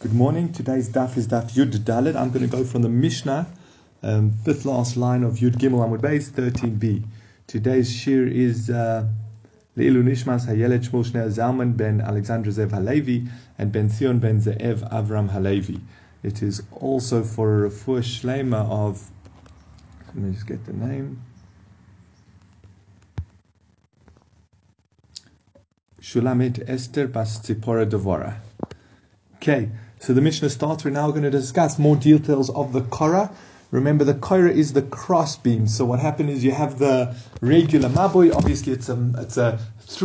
Good 0.00 0.14
morning. 0.14 0.52
Today's 0.52 0.88
daf 0.88 1.16
is 1.16 1.26
daf 1.26 1.50
Yud 1.54 1.72
Dalet. 1.78 2.14
I'm 2.14 2.30
going 2.30 2.48
to 2.48 2.56
go 2.56 2.62
from 2.62 2.82
the 2.82 2.88
Mishnah, 2.88 3.48
um, 4.04 4.30
fifth 4.44 4.64
last 4.64 4.96
line 4.96 5.24
of 5.24 5.38
Yud 5.38 5.56
Gimel 5.56 5.84
Amud 5.84 6.00
Beis 6.00 6.30
13b. 6.30 7.02
Today's 7.48 7.92
shir 7.92 8.24
is 8.28 8.70
uh, 8.70 9.08
Leilu 9.76 10.04
Nishmas 10.04 10.46
Hayelet 10.46 10.88
Shmuel 10.88 11.04
Shneur 11.04 11.26
Zalman 11.30 11.76
ben 11.76 12.00
Alexander 12.00 12.48
Zev 12.52 12.70
Halevi 12.70 13.26
and 13.58 13.72
ben 13.72 13.88
Zion 13.88 14.20
ben 14.20 14.40
Ze'ev 14.40 14.88
Avram 14.92 15.30
Halevi. 15.30 15.80
It 16.22 16.44
is 16.44 16.62
also 16.70 17.24
for 17.24 17.66
a 17.66 17.68
refuah 17.68 17.98
shlema 17.98 18.70
of. 18.70 19.10
Let 20.06 20.14
me 20.14 20.32
just 20.32 20.46
get 20.46 20.64
the 20.64 20.74
name. 20.74 21.20
Shulamit 26.00 26.68
Esther 26.68 27.08
Bas 27.08 27.40
Tzipora 27.40 27.90
Devora. 27.90 28.36
Okay. 29.38 29.68
So 30.00 30.12
the 30.12 30.20
Mishnah 30.20 30.50
starts. 30.50 30.84
We're 30.84 30.90
now 30.90 31.10
going 31.10 31.24
to 31.24 31.30
discuss 31.30 31.78
more 31.78 31.96
details 31.96 32.50
of 32.50 32.72
the 32.72 32.82
Korah. 32.82 33.30
Remember, 33.70 34.04
the 34.04 34.14
Korah 34.14 34.52
is 34.52 34.72
the 34.72 34.82
cross 34.82 35.36
beam. 35.36 35.66
So 35.66 35.84
what 35.84 35.98
happened 35.98 36.30
is 36.30 36.44
you 36.44 36.52
have 36.52 36.78
the 36.78 37.14
regular 37.40 37.88
Mabui. 37.88 38.34
Obviously, 38.34 38.72
it's 38.72 38.88
a 38.88 39.12
it's 39.18 39.36
a 39.36 39.58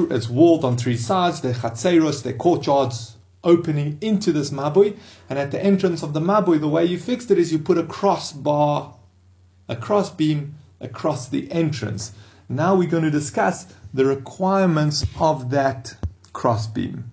it's 0.09 0.29
walled 0.29 0.65
on 0.65 0.77
three 0.77 0.97
sides. 0.97 1.41
The 1.41 1.53
chatzeros, 1.53 2.23
the 2.23 2.33
courtyards 2.33 3.15
opening 3.43 3.97
into 4.01 4.31
this 4.31 4.49
Mabui, 4.49 4.97
and 5.29 5.37
at 5.37 5.51
the 5.51 5.63
entrance 5.63 6.01
of 6.01 6.13
the 6.13 6.19
Mabui, 6.19 6.59
the 6.59 6.67
way 6.67 6.85
you 6.85 6.97
fixed 6.97 7.29
it 7.29 7.37
is 7.37 7.51
you 7.51 7.59
put 7.59 7.77
a 7.77 7.83
crossbar, 7.83 8.95
a 9.69 9.75
cross 9.75 10.09
beam 10.09 10.55
across 10.81 11.29
the 11.29 11.51
entrance. 11.51 12.13
Now 12.49 12.75
we're 12.75 12.89
going 12.89 13.03
to 13.03 13.11
discuss 13.11 13.67
the 13.93 14.05
requirements 14.05 15.05
of 15.19 15.51
that 15.51 15.95
cross 16.33 16.67
beam. 16.67 17.11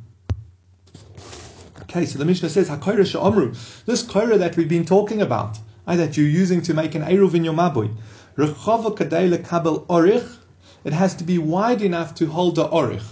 Okay, 1.90 2.06
so 2.06 2.20
the 2.20 2.24
Mishnah 2.24 2.50
says, 2.50 2.68
HaKoira 2.68 3.04
she'omru, 3.04 3.84
this 3.84 4.04
Koira 4.04 4.38
that 4.38 4.56
we've 4.56 4.68
been 4.68 4.84
talking 4.84 5.20
about, 5.20 5.58
uh, 5.88 5.96
that 5.96 6.16
you're 6.16 6.24
using 6.24 6.62
to 6.62 6.72
make 6.72 6.94
an 6.94 7.02
Eruv 7.02 7.34
in 7.34 7.42
your 7.42 7.52
Mabui, 7.52 7.92
Rechava 8.36 8.96
kadei 8.96 9.28
lekabel 9.36 9.86
orich, 9.86 10.36
it 10.84 10.92
has 10.92 11.16
to 11.16 11.24
be 11.24 11.36
wide 11.36 11.82
enough 11.82 12.14
to 12.14 12.26
hold 12.26 12.60
a 12.60 12.68
orich, 12.68 13.02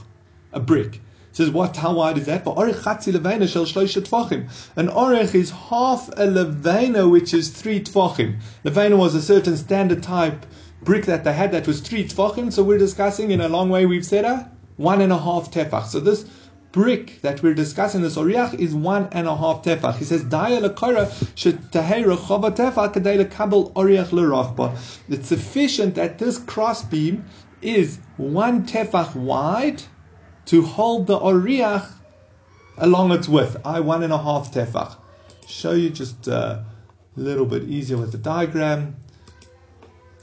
a 0.52 0.60
brick. 0.60 1.00
Says, 1.32 1.50
what, 1.50 1.76
how 1.76 1.94
wide 1.94 2.18
is 2.18 2.26
that? 2.26 2.44
But 2.44 2.54
orich 2.54 2.76
chatzi 2.76 3.12
levena 3.12 3.48
shel 3.48 3.64
shloisha 3.64 4.00
tfachim. 4.00 4.48
An 4.76 4.86
orich 4.86 5.34
is 5.34 5.50
half 5.50 6.06
a 6.10 6.28
levena, 6.28 7.10
which 7.10 7.34
is 7.34 7.48
three 7.48 7.80
tfachim. 7.80 8.38
Levena 8.64 8.96
was 8.96 9.16
a 9.16 9.20
certain 9.20 9.56
standard 9.56 10.04
type 10.04 10.46
brick 10.82 11.06
that 11.06 11.24
they 11.24 11.32
had 11.32 11.50
that 11.50 11.66
was 11.66 11.80
three 11.80 12.06
tfachim, 12.06 12.52
so 12.52 12.62
we're 12.62 12.78
discussing 12.78 13.32
in 13.32 13.40
a 13.40 13.48
long 13.48 13.70
way, 13.70 13.86
we've 13.86 14.06
said, 14.06 14.24
a 14.24 14.48
one 14.76 15.00
and 15.00 15.12
a 15.12 15.18
half 15.18 15.50
tefach. 15.50 15.86
So 15.86 15.98
this 15.98 16.24
brick 16.72 17.20
that 17.22 17.42
we're 17.42 17.54
discussing, 17.54 18.02
the 18.02 18.08
oriach, 18.08 18.54
is 18.54 18.74
one 18.74 19.08
and 19.12 19.26
a 19.26 19.36
half 19.36 19.62
tefach. 19.62 19.96
He 19.96 20.04
says, 20.04 20.24
Daya 20.24 20.60
lekora 20.60 21.06
chava 21.34 22.54
tefach 22.54 22.94
kadei 22.94 23.24
lekabel 23.24 23.72
oriach 23.72 24.08
lerachba. 24.08 24.76
It's 25.08 25.28
sufficient 25.28 25.94
that 25.94 26.18
this 26.18 26.38
crossbeam 26.38 27.24
is 27.62 27.98
one 28.16 28.66
tefach 28.66 29.14
wide 29.14 29.82
to 30.46 30.62
hold 30.62 31.06
the 31.06 31.18
oriach 31.18 31.90
along 32.76 33.12
its 33.12 33.28
width. 33.28 33.56
I 33.64 33.80
one 33.80 34.02
and 34.02 34.12
a 34.12 34.18
half 34.18 34.52
tefach. 34.52 34.96
Show 35.46 35.72
you 35.72 35.90
just 35.90 36.28
a 36.28 36.64
little 37.16 37.46
bit 37.46 37.64
easier 37.64 37.96
with 37.96 38.12
the 38.12 38.18
diagram. 38.18 38.96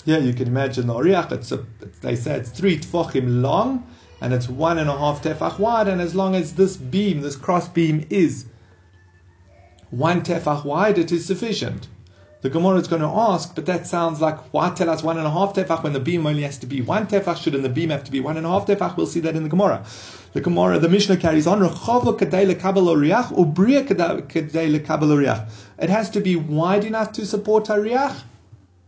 Yeah, 0.05 0.19
you 0.19 0.33
can 0.33 0.47
imagine 0.47 0.85
the 0.87 0.93
oriach. 0.93 1.31
It's 1.31 1.51
a, 1.51 1.65
they 2.01 2.15
say 2.15 2.35
it's 2.35 2.51
three 2.51 2.77
tefachim 2.77 3.41
long 3.41 3.87
and 4.21 4.33
it's 4.33 4.47
one 4.47 4.77
and 4.77 4.89
a 4.89 4.97
half 4.97 5.21
tefach 5.21 5.59
wide, 5.59 5.87
and 5.87 6.01
as 6.01 6.15
long 6.15 6.35
as 6.35 6.53
this 6.53 6.77
beam, 6.77 7.21
this 7.21 7.35
cross 7.35 7.67
beam, 7.67 8.05
is 8.09 8.45
one 9.89 10.21
tefach 10.21 10.65
wide, 10.65 10.97
it 10.97 11.11
is 11.11 11.25
sufficient. 11.25 11.87
The 12.41 12.49
Gemara 12.51 12.77
is 12.77 12.87
going 12.87 13.01
to 13.01 13.07
ask, 13.07 13.55
but 13.55 13.65
that 13.65 13.87
sounds 13.87 14.21
like 14.21 14.37
why 14.53 14.69
tell 14.69 14.89
us 14.89 15.01
one 15.01 15.17
and 15.17 15.25
a 15.25 15.31
half 15.31 15.55
tefach 15.55 15.81
when 15.81 15.93
the 15.93 15.99
beam 15.99 16.27
only 16.27 16.43
has 16.43 16.59
to 16.59 16.67
be 16.67 16.79
one 16.79 17.07
tefach? 17.07 17.41
Shouldn't 17.41 17.63
the 17.63 17.69
beam 17.69 17.89
have 17.89 18.03
to 18.03 18.11
be 18.11 18.19
one 18.19 18.37
and 18.37 18.45
a 18.45 18.49
half 18.49 18.67
tefach? 18.67 18.97
We'll 18.97 19.07
see 19.07 19.19
that 19.21 19.35
in 19.35 19.41
the 19.41 19.49
Gemara. 19.49 19.83
The 20.33 20.41
Gemara, 20.41 20.77
the 20.77 20.87
Mishnah 20.87 21.17
carries 21.17 21.47
on. 21.47 21.63
It 21.63 21.69
has 25.89 26.09
to 26.11 26.21
be 26.21 26.35
wide 26.35 26.83
enough 26.83 27.11
to 27.13 27.25
support 27.25 27.69
a 27.69 27.73
riach, 27.73 28.21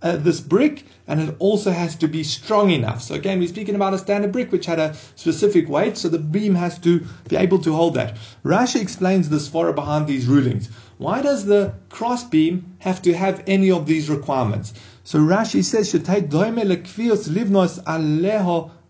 uh, 0.01 0.15
this 0.15 0.39
brick, 0.39 0.85
and 1.07 1.19
it 1.19 1.35
also 1.39 1.71
has 1.71 1.95
to 1.95 2.07
be 2.07 2.23
strong 2.23 2.69
enough. 2.69 3.01
So 3.01 3.15
again, 3.15 3.39
we're 3.39 3.47
speaking 3.47 3.75
about 3.75 3.93
a 3.93 3.97
standard 3.97 4.31
brick 4.31 4.51
which 4.51 4.65
had 4.65 4.79
a 4.79 4.93
specific 5.15 5.69
weight, 5.69 5.97
so 5.97 6.09
the 6.09 6.19
beam 6.19 6.55
has 6.55 6.77
to 6.79 7.05
be 7.27 7.35
able 7.35 7.59
to 7.59 7.73
hold 7.73 7.95
that. 7.95 8.17
Rashi 8.43 8.81
explains 8.81 9.29
this 9.29 9.47
far 9.47 9.71
behind 9.73 10.07
these 10.07 10.27
rulings. 10.27 10.69
Why 10.97 11.21
does 11.21 11.45
the 11.45 11.73
cross 11.89 12.23
beam 12.23 12.77
have 12.79 13.01
to 13.03 13.13
have 13.13 13.43
any 13.47 13.71
of 13.71 13.85
these 13.85 14.09
requirements? 14.09 14.73
So 15.03 15.19
Rashi 15.19 15.63
says, 15.63 15.93
aleho 15.93 17.11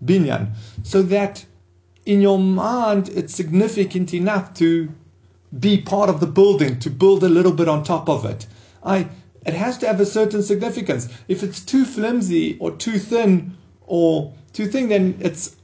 binyan, 0.03 0.53
so 0.83 1.01
that 1.03 1.45
in 2.05 2.21
your 2.21 2.39
mind 2.39 3.09
it's 3.09 3.35
significant 3.35 4.13
enough 4.13 4.53
to 4.55 4.89
be 5.57 5.81
part 5.81 6.09
of 6.09 6.19
the 6.19 6.27
building, 6.27 6.79
to 6.79 6.89
build 6.89 7.23
a 7.23 7.29
little 7.29 7.53
bit 7.53 7.67
on 7.67 7.83
top 7.83 8.09
of 8.09 8.25
it. 8.25 8.47
I 8.83 9.07
it 9.47 9.53
has 9.53 9.77
to 9.79 9.87
have 9.87 9.99
a 10.01 10.05
certain 10.05 10.43
significance. 10.43 11.07
If 11.29 11.41
it's 11.41 11.61
too 11.61 11.85
flimsy 11.85 12.57
or 12.59 12.71
too 12.71 12.99
thin 12.99 13.57
or 13.85 14.33
too 14.51 14.67
thin, 14.67 14.89
then 14.89 15.17
it's 15.21 15.55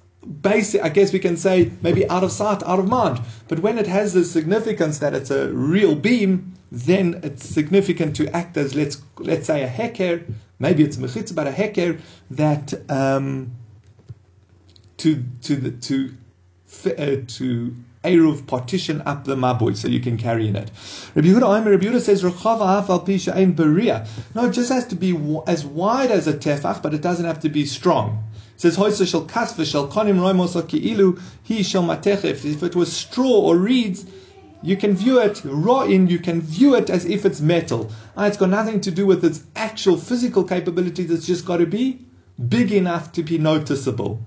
basic. 0.42 0.82
I 0.82 0.90
guess 0.90 1.12
we 1.12 1.20
can 1.20 1.36
say 1.36 1.72
maybe 1.82 2.10
out 2.10 2.24
of 2.24 2.32
sight, 2.32 2.64
out 2.64 2.80
of 2.80 2.88
mind. 2.88 3.20
But 3.50 3.60
when 3.60 3.78
it 3.78 3.88
has 3.88 4.14
the 4.14 4.24
significance 4.24 5.00
that 5.00 5.14
it's 5.14 5.32
a 5.32 5.52
real 5.52 5.96
beam, 5.96 6.54
then 6.72 7.20
it's 7.24 7.48
significant 7.48 8.16
to 8.16 8.34
act 8.36 8.56
as 8.56 8.74
let's 8.74 9.02
let's 9.20 9.48
say 9.48 9.64
a 9.64 9.70
heker. 9.70 10.24
Maybe 10.60 10.84
it's 10.84 10.96
mechitz, 10.96 11.36
but 11.36 11.48
a 11.48 11.52
heker 11.52 12.00
that 12.32 12.74
um, 12.90 13.52
to 14.98 15.24
to 15.42 15.56
the 15.58 15.72
to 15.72 16.14
uh, 16.98 17.22
to 17.28 17.76
Eruv 18.04 18.46
partition 18.48 19.02
up 19.06 19.24
the 19.26 19.36
mabui 19.36 19.76
so 19.76 19.88
you 19.88 20.00
can 20.00 20.18
carry 20.18 20.48
in 20.48 20.56
it. 20.56 20.70
Rabbi 21.16 21.28
Yehuda, 21.30 21.66
Rabbi 21.66 22.00
says, 22.00 22.24
pisha 22.24 23.56
beria. 23.56 24.08
No, 24.36 24.46
it 24.46 24.52
just 24.52 24.72
has 24.72 24.86
to 24.88 24.96
be 24.96 25.12
as 25.48 25.66
wide 25.66 26.12
as 26.12 26.28
a 26.28 26.34
tefach, 26.34 26.82
but 26.82 26.94
it 26.94 27.02
doesn't 27.02 27.26
have 27.26 27.40
to 27.42 27.50
be 27.50 27.66
strong. 27.66 28.24
It 28.56 28.62
says, 28.62 28.76
shall 28.76 29.26
konim 29.26 30.20
roimos 30.20 31.20
he 31.44 31.64
shall. 31.64 31.90
If 31.92 32.64
it 32.64 32.76
was 32.76 32.94
straw 32.94 33.26
or 33.26 33.58
reeds, 33.58 34.06
you 34.62 34.78
can 34.78 34.96
view 34.96 35.20
it 35.20 35.42
raw 35.44 35.82
in, 35.82 36.08
you 36.08 36.20
can 36.20 36.42
view 36.42 36.76
it 36.76 36.90
as 36.90 37.06
if 37.06 37.26
it's 37.26 37.42
metal. 37.42 37.92
Ah, 38.16 38.28
it's 38.28 38.38
got 38.38 38.50
nothing 38.50 38.80
to 38.82 38.92
do 38.92 39.06
with 39.06 39.24
its 39.26 39.44
actual 39.56 39.98
physical 39.98 40.44
capabilities, 40.46 41.12
it's 41.12 41.28
just 41.28 41.46
got 41.46 41.58
to 41.58 41.66
be 41.66 42.06
big 42.48 42.72
enough 42.72 43.12
to 43.14 43.24
be 43.24 43.38
noticeable. 43.38 44.24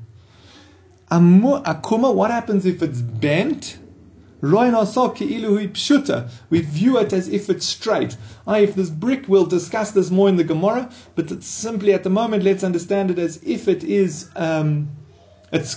Akuma, 1.10 2.14
what 2.14 2.30
happens 2.30 2.66
if 2.66 2.82
it's 2.82 3.00
bent? 3.00 3.78
We 4.42 4.50
view 6.60 6.98
it 6.98 7.12
as 7.12 7.28
if 7.28 7.48
it's 7.48 7.66
straight. 7.66 8.16
Ah, 8.46 8.56
if 8.56 8.74
this 8.74 8.90
brick, 8.90 9.24
we'll 9.28 9.46
discuss 9.46 9.92
this 9.92 10.10
more 10.10 10.28
in 10.28 10.36
the 10.36 10.44
Gemara, 10.44 10.90
but 11.14 11.30
it's 11.30 11.46
simply 11.46 11.94
at 11.94 12.04
the 12.04 12.10
moment, 12.10 12.42
let's 12.42 12.62
understand 12.62 13.10
it 13.10 13.18
as 13.18 13.42
if 13.42 13.66
it 13.66 13.82
is, 13.82 14.28
um, 14.36 14.88
it's, 15.52 15.76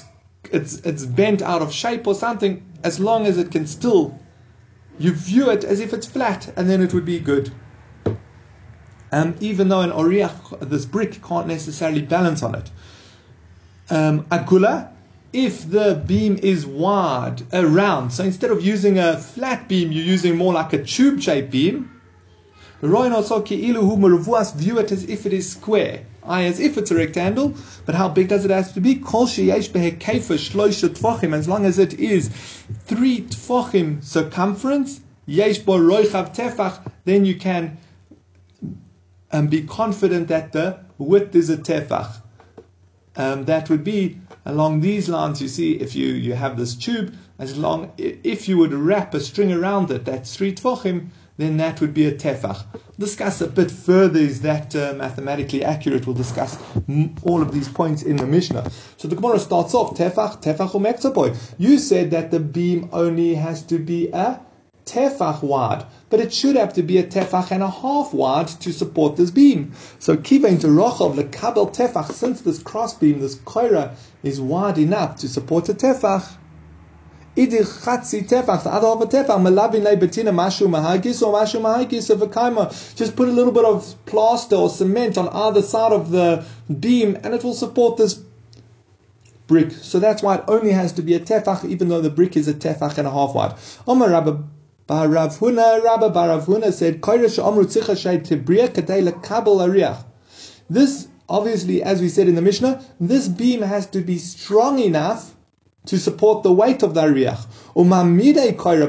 it's, 0.52 0.76
it's 0.80 1.06
bent 1.06 1.42
out 1.42 1.62
of 1.62 1.74
shape 1.74 2.06
or 2.06 2.16
something, 2.16 2.66
as 2.84 3.00
long 3.00 3.26
as 3.26 3.38
it 3.38 3.50
can 3.50 3.66
still, 3.66 4.20
you 5.00 5.14
view 5.14 5.50
it 5.50 5.64
as 5.64 5.80
if 5.80 5.94
it's 5.94 6.06
flat, 6.06 6.52
and 6.58 6.70
then 6.70 6.82
it 6.82 6.94
would 6.94 7.06
be 7.06 7.20
good. 7.20 7.52
Um, 9.12 9.36
even 9.40 9.70
though 9.70 9.82
an 9.82 9.92
oriach, 9.92 10.60
this 10.70 10.86
brick 10.86 11.24
can't 11.24 11.48
necessarily 11.48 12.02
balance 12.02 12.44
on 12.44 12.56
it. 12.56 12.70
Um, 13.90 14.26
agula, 14.26 14.92
if 15.32 15.70
the 15.70 16.04
beam 16.08 16.40
is 16.42 16.66
wide, 16.66 17.44
around, 17.54 18.12
so 18.12 18.24
instead 18.24 18.52
of 18.52 18.64
using 18.64 18.98
a 18.98 19.18
flat 19.18 19.68
beam, 19.68 19.92
you're 19.92 20.04
using 20.04 20.36
more 20.36 20.54
like 20.54 20.74
a 20.74 20.84
tube 20.84 21.22
shaped 21.22 21.52
beam, 21.52 21.92
view 22.82 24.80
it 24.80 24.92
as 24.92 25.04
if 25.04 25.26
it 25.26 25.34
is 25.34 25.52
square, 25.52 26.06
i.e., 26.24 26.46
as 26.46 26.60
if 26.60 26.78
it's 26.78 26.92
a 26.92 26.96
rectangle, 26.96 27.54
but 27.86 27.94
how 27.94 28.10
big 28.10 28.30
does 28.30 28.46
it 28.46 28.52
have 28.52 28.74
to 28.74 28.82
be? 28.82 28.96
As 28.96 31.48
long 31.48 31.66
as 31.66 31.80
it 31.80 31.94
is 32.00 32.30
three 32.86 33.22
tfachim 33.22 34.04
circumference, 34.04 35.02
then 37.06 37.26
you 37.26 37.36
can 37.36 37.78
um, 39.32 39.48
be 39.48 39.62
confident 39.62 40.28
that 40.30 40.52
the 40.54 40.80
width 40.98 41.36
is 41.36 41.50
a 41.50 41.58
tefach. 41.58 42.22
Um, 43.16 43.46
that 43.46 43.70
would 43.70 43.84
be 43.84 44.20
along 44.46 44.82
these 44.82 45.10
lines. 45.10 45.42
You 45.42 45.48
see, 45.48 45.74
if 45.74 45.96
you, 45.96 46.08
you 46.08 46.34
have 46.34 46.58
this 46.58 46.76
tube, 46.76 47.14
as 47.40 47.58
long 47.58 47.92
if 47.98 48.48
you 48.48 48.58
would 48.58 48.74
wrap 48.74 49.14
a 49.14 49.20
string 49.20 49.52
around 49.52 49.92
it, 49.92 50.06
that's 50.06 50.36
three 50.36 50.54
tefachim, 50.54 51.10
then 51.38 51.56
that 51.56 51.80
would 51.80 51.94
be 51.94 52.06
a 52.06 52.12
tefach. 52.12 52.66
Discuss 53.00 53.40
a 53.40 53.48
bit 53.48 53.72
further. 53.72 54.20
Is 54.20 54.42
that 54.42 54.76
uh, 54.76 54.94
mathematically 54.98 55.64
accurate? 55.64 56.06
We'll 56.06 56.16
discuss 56.16 56.58
all 57.24 57.42
of 57.42 57.54
these 57.54 57.70
points 57.70 58.04
in 58.04 58.18
the 58.18 58.26
Mishnah. 58.26 58.70
So 58.98 59.08
the 59.08 59.16
Gemara 59.16 59.40
starts 59.40 59.74
off 59.74 59.98
tefach, 59.98 60.42
tefach 60.44 60.76
or 60.76 61.36
You 61.58 61.80
said 61.80 62.12
that 62.12 62.32
the 62.32 62.42
beam 62.42 62.90
only 62.92 63.36
has 63.36 63.64
to 63.64 63.80
be 63.80 64.10
a 64.10 64.42
tefach 64.90 65.44
wide, 65.44 65.86
but 66.10 66.20
it 66.20 66.34
should 66.34 66.56
have 66.56 66.74
to 66.74 66.82
be 66.82 66.98
a 66.98 67.04
tefach 67.04 67.52
and 67.52 67.62
a 67.62 67.70
half 67.70 68.14
wide 68.14 68.48
to 68.48 68.74
support 68.74 69.16
this 69.16 69.30
beam. 69.30 69.74
So 70.00 70.18
kiva 70.18 70.48
into 70.48 70.68
rochov 70.68 71.16
the 71.16 71.26
kabel 71.26 71.68
tefach, 71.68 72.12
since 72.12 72.42
this 72.42 72.62
cross 72.64 72.94
beam, 72.96 73.20
this 73.20 73.36
koira, 73.36 73.96
is 74.24 74.42
wide 74.42 74.78
enough 74.78 75.18
to 75.18 75.30
support 75.30 75.70
a 75.70 75.74
tefach. 75.74 76.36
Tefach, 77.36 78.64
the 78.64 78.74
other 78.74 78.88
half 78.88 79.00
tefach, 79.10 79.40
mashu 80.32 80.62
or 80.62 81.34
mashu 81.34 82.22
a 82.22 82.28
kaima. 82.28 82.96
Just 82.96 83.16
put 83.16 83.30
a 83.30 83.32
little 83.32 83.54
bit 83.54 83.66
of 83.66 83.96
plaster 84.06 84.56
or 84.56 84.70
cement 84.70 85.18
on 85.18 85.30
either 85.30 85.62
side 85.62 85.94
of 85.94 86.10
the 86.10 86.44
beam, 86.80 87.18
and 87.24 87.34
it 87.34 87.44
will 87.44 87.54
support 87.54 87.98
this 87.98 88.20
brick. 89.48 89.72
So 89.72 90.00
that's 90.00 90.22
why 90.22 90.36
it 90.36 90.44
only 90.48 90.72
has 90.72 90.94
to 90.94 91.02
be 91.02 91.14
a 91.14 91.20
tefach, 91.20 91.64
even 91.66 91.88
though 91.88 92.02
the 92.02 92.10
brick 92.10 92.36
is 92.36 92.48
a 92.48 92.54
tefach 92.54 92.98
and 92.98 93.08
a 93.08 93.12
half 93.12 93.34
wide. 93.36 93.56
Rabba 93.88 94.44
Barav 94.90 95.38
Huna, 95.38 95.84
Rabba 95.84 96.10
Barav 96.10 96.46
Huna 96.46 96.74
said, 96.74 97.00
This, 100.68 101.08
obviously, 101.30 101.84
as 101.84 102.02
we 102.02 102.10
said 102.10 102.28
in 102.28 102.34
the 102.34 102.42
Mishnah, 102.42 102.84
this 103.00 103.28
beam 103.28 103.62
has 103.62 103.86
to 103.86 104.02
be 104.02 104.18
strong 104.18 104.80
enough 104.80 105.36
to 105.86 106.00
support 106.00 106.42
the 106.42 106.52
weight 106.52 106.82
of 106.82 106.96
the 106.96 107.04
ariach. 107.04 107.46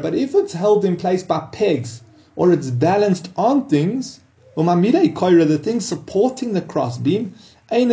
But 0.03 0.15
if 0.15 0.35
it's 0.35 0.55
held 0.55 0.87
in 0.87 0.97
place 0.97 1.23
by 1.23 1.41
pegs, 1.53 2.01
or 2.35 2.51
it's 2.51 2.71
balanced 2.71 3.29
on 3.37 3.69
things, 3.69 4.21
the 4.57 5.61
thing 5.63 5.81
supporting 5.81 6.55
the 6.55 6.63
cross 6.63 6.97
beam, 6.97 7.35
they 7.69 7.85
don't 7.85 7.91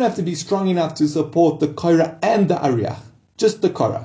have 0.00 0.16
to 0.16 0.22
be 0.22 0.34
strong 0.34 0.66
enough 0.66 0.94
to 0.94 1.06
support 1.06 1.60
the 1.60 1.68
koira 1.68 2.18
and 2.22 2.48
the 2.48 2.56
ariach, 2.56 2.98
just 3.36 3.62
the 3.62 3.70
kora. 3.70 4.04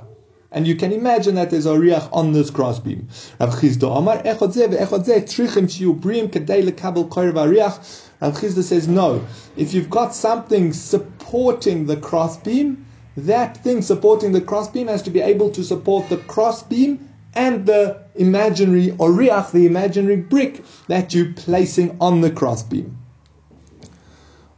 And 0.53 0.67
you 0.67 0.75
can 0.75 0.91
imagine 0.91 1.33
that 1.35 1.49
there's 1.49 1.65
a 1.65 1.71
riach 1.71 2.07
on 2.13 2.31
this 2.31 2.51
crossbeam. 2.51 3.07
Rav 3.39 3.55
Chisda 3.55 3.89
Omar, 3.89 4.21
echod 4.21 4.53
zeh 4.53 4.67
ve'echod 4.67 5.03
zeh 5.03 5.23
trichim 5.23 5.65
shiu 5.65 5.99
brim 5.99 6.27
lekabel 6.29 7.09
koir 7.09 7.33
v'ariach. 7.33 8.09
Rav 8.21 8.35
Chisda 8.35 8.61
says 8.61 8.87
no. 8.87 9.25
If 9.57 9.73
you've 9.73 9.89
got 9.89 10.13
something 10.13 10.71
supporting 10.71 11.87
the 11.87 11.97
crossbeam, 11.97 12.85
that 13.17 13.63
thing 13.63 13.81
supporting 13.81 14.31
the 14.31 14.41
crossbeam 14.41 14.87
has 14.87 15.01
to 15.01 15.09
be 15.09 15.21
able 15.21 15.49
to 15.49 15.63
support 15.63 16.07
the 16.09 16.17
crossbeam 16.17 17.09
and 17.33 17.65
the 17.65 18.03
imaginary 18.13 18.89
oriach, 18.89 19.51
the 19.51 19.65
imaginary 19.65 20.17
brick 20.17 20.63
that 20.87 21.15
you're 21.15 21.33
placing 21.33 21.97
on 21.99 22.21
the 22.21 22.29
crossbeam. 22.29 22.95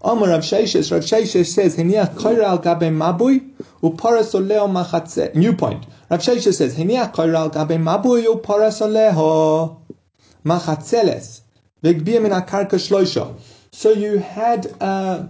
Amar 0.06 0.30
Rav 0.30 0.42
Sheshes, 0.42 0.92
Rav 0.92 1.02
Sheshes 1.02 1.48
says, 1.48 1.76
Heniach 1.78 2.14
koira 2.14 2.44
al 2.44 2.60
gabe 2.60 2.92
mabui, 2.94 3.52
uparas 3.82 4.36
oleo 4.36 4.68
machatze. 4.68 5.34
New 5.34 5.54
point. 5.54 5.84
Rav 6.12 6.20
Sheshes 6.20 6.54
says, 6.54 6.78
Heniach 6.78 7.12
koira 7.16 7.38
al 7.38 7.50
gabe 7.50 7.80
mabui, 7.82 8.24
machatzeles. 10.46 11.42
Min 11.82 12.32
akarka. 12.32 13.40
So 13.72 13.90
you 13.92 14.20
had 14.20 14.68
a, 14.80 15.30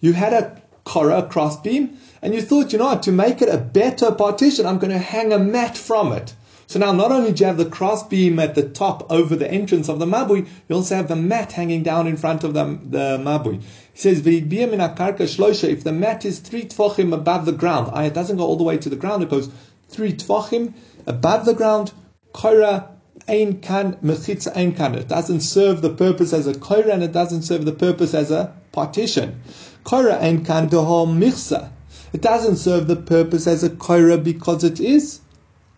you 0.00 0.12
had 0.12 0.32
a 0.32 0.62
korah, 0.84 1.18
a 1.18 1.22
crossbeam, 1.28 1.96
and 2.22 2.32
you 2.32 2.42
thought, 2.42 2.72
you 2.72 2.78
know 2.78 2.96
to 2.96 3.10
make 3.10 3.42
it 3.42 3.48
a 3.48 3.58
better 3.58 4.12
partition, 4.12 4.66
I'm 4.66 4.78
going 4.78 4.92
to 4.92 4.98
hang 4.98 5.32
a 5.32 5.38
mat 5.38 5.76
from 5.76 6.12
it. 6.12 6.32
So 6.72 6.78
now 6.78 6.90
not 6.90 7.12
only 7.12 7.32
do 7.32 7.44
you 7.44 7.48
have 7.48 7.58
the 7.58 7.66
cross 7.66 8.02
beam 8.02 8.38
at 8.38 8.54
the 8.54 8.66
top 8.66 9.12
over 9.12 9.36
the 9.36 9.46
entrance 9.46 9.90
of 9.90 9.98
the 9.98 10.06
mabui, 10.06 10.48
you 10.70 10.74
also 10.74 10.96
have 10.96 11.06
the 11.06 11.14
mat 11.14 11.52
hanging 11.52 11.82
down 11.82 12.06
in 12.06 12.16
front 12.16 12.44
of 12.44 12.54
the, 12.54 12.64
the 12.64 13.18
mabui. 13.18 13.60
He 13.60 14.00
says, 14.00 14.26
if 14.26 15.84
the 15.84 15.92
mat 15.92 16.24
is 16.24 16.38
three 16.38 16.64
tfachim 16.64 17.12
above 17.12 17.44
the 17.44 17.52
ground, 17.52 17.90
ah, 17.92 18.04
it 18.04 18.14
doesn't 18.14 18.38
go 18.38 18.44
all 18.44 18.56
the 18.56 18.64
way 18.64 18.78
to 18.78 18.88
the 18.88 18.96
ground, 18.96 19.22
it 19.22 19.28
goes 19.28 19.50
three 19.90 20.14
tfachim 20.14 20.72
above 21.06 21.44
the 21.44 21.52
ground, 21.52 21.92
koira 22.32 22.88
ein 23.28 23.60
kan 23.60 23.96
mechitza 23.96 24.56
ein 24.56 24.72
kan. 24.74 24.94
It 24.94 25.08
doesn't 25.08 25.40
serve 25.40 25.82
the 25.82 25.90
purpose 25.90 26.32
as 26.32 26.46
a 26.46 26.54
koira 26.54 26.94
and 26.94 27.02
it 27.02 27.12
doesn't 27.12 27.42
serve 27.42 27.66
the 27.66 27.72
purpose 27.72 28.14
as 28.14 28.30
a 28.30 28.50
partition. 28.72 29.42
Koira 29.84 30.18
ein 30.22 30.42
kan 30.42 30.70
doho 30.70 31.06
michsa. 31.06 31.68
It 32.14 32.22
doesn't 32.22 32.56
serve 32.56 32.86
the 32.86 32.96
purpose 32.96 33.46
as 33.46 33.62
a 33.62 33.68
koira 33.68 34.24
because 34.24 34.64
it 34.64 34.80
is 34.80 35.20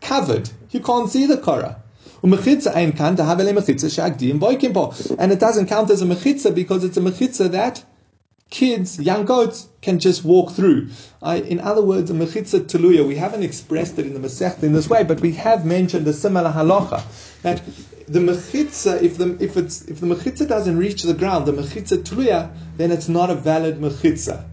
covered. 0.04 0.50
You 0.70 0.80
can't 0.80 1.10
see 1.10 1.26
the 1.26 1.38
korah. 1.38 1.80
And 2.22 2.32
it 5.32 5.40
doesn't 5.40 5.66
count 5.66 5.90
as 5.90 6.00
a 6.02 6.06
mechitza 6.06 6.54
because 6.54 6.84
it's 6.84 6.96
a 6.96 7.00
mechitza 7.00 7.50
that 7.50 7.84
kids, 8.50 9.00
young 9.00 9.24
goats, 9.24 9.68
can 9.82 9.98
just 9.98 10.24
walk 10.24 10.52
through. 10.52 10.88
I, 11.22 11.36
in 11.36 11.60
other 11.60 11.82
words, 11.82 12.10
a 12.10 12.14
mechitza 12.14 12.60
teluya. 12.60 13.06
We 13.06 13.16
haven't 13.16 13.42
expressed 13.42 13.98
it 13.98 14.06
in 14.06 14.14
the 14.14 14.20
Masech 14.20 14.62
in 14.62 14.72
this 14.72 14.88
way, 14.88 15.02
but 15.02 15.20
we 15.20 15.32
have 15.32 15.66
mentioned 15.66 16.06
a 16.06 16.12
similar 16.12 16.52
halacha 16.52 17.02
that 17.42 17.60
the 18.06 18.20
mechitza, 18.20 19.02
if 19.02 19.18
the 19.18 19.36
if 19.42 19.56
it's 19.56 19.82
if 19.82 20.00
the 20.00 20.06
mechitza 20.06 20.46
doesn't 20.46 20.78
reach 20.78 21.02
the 21.02 21.14
ground, 21.14 21.46
the 21.46 21.52
mechitza 21.52 21.98
teluya, 21.98 22.54
then 22.76 22.90
it's 22.90 23.08
not 23.08 23.28
a 23.30 23.34
valid 23.34 23.80
mechitza. 23.80 24.44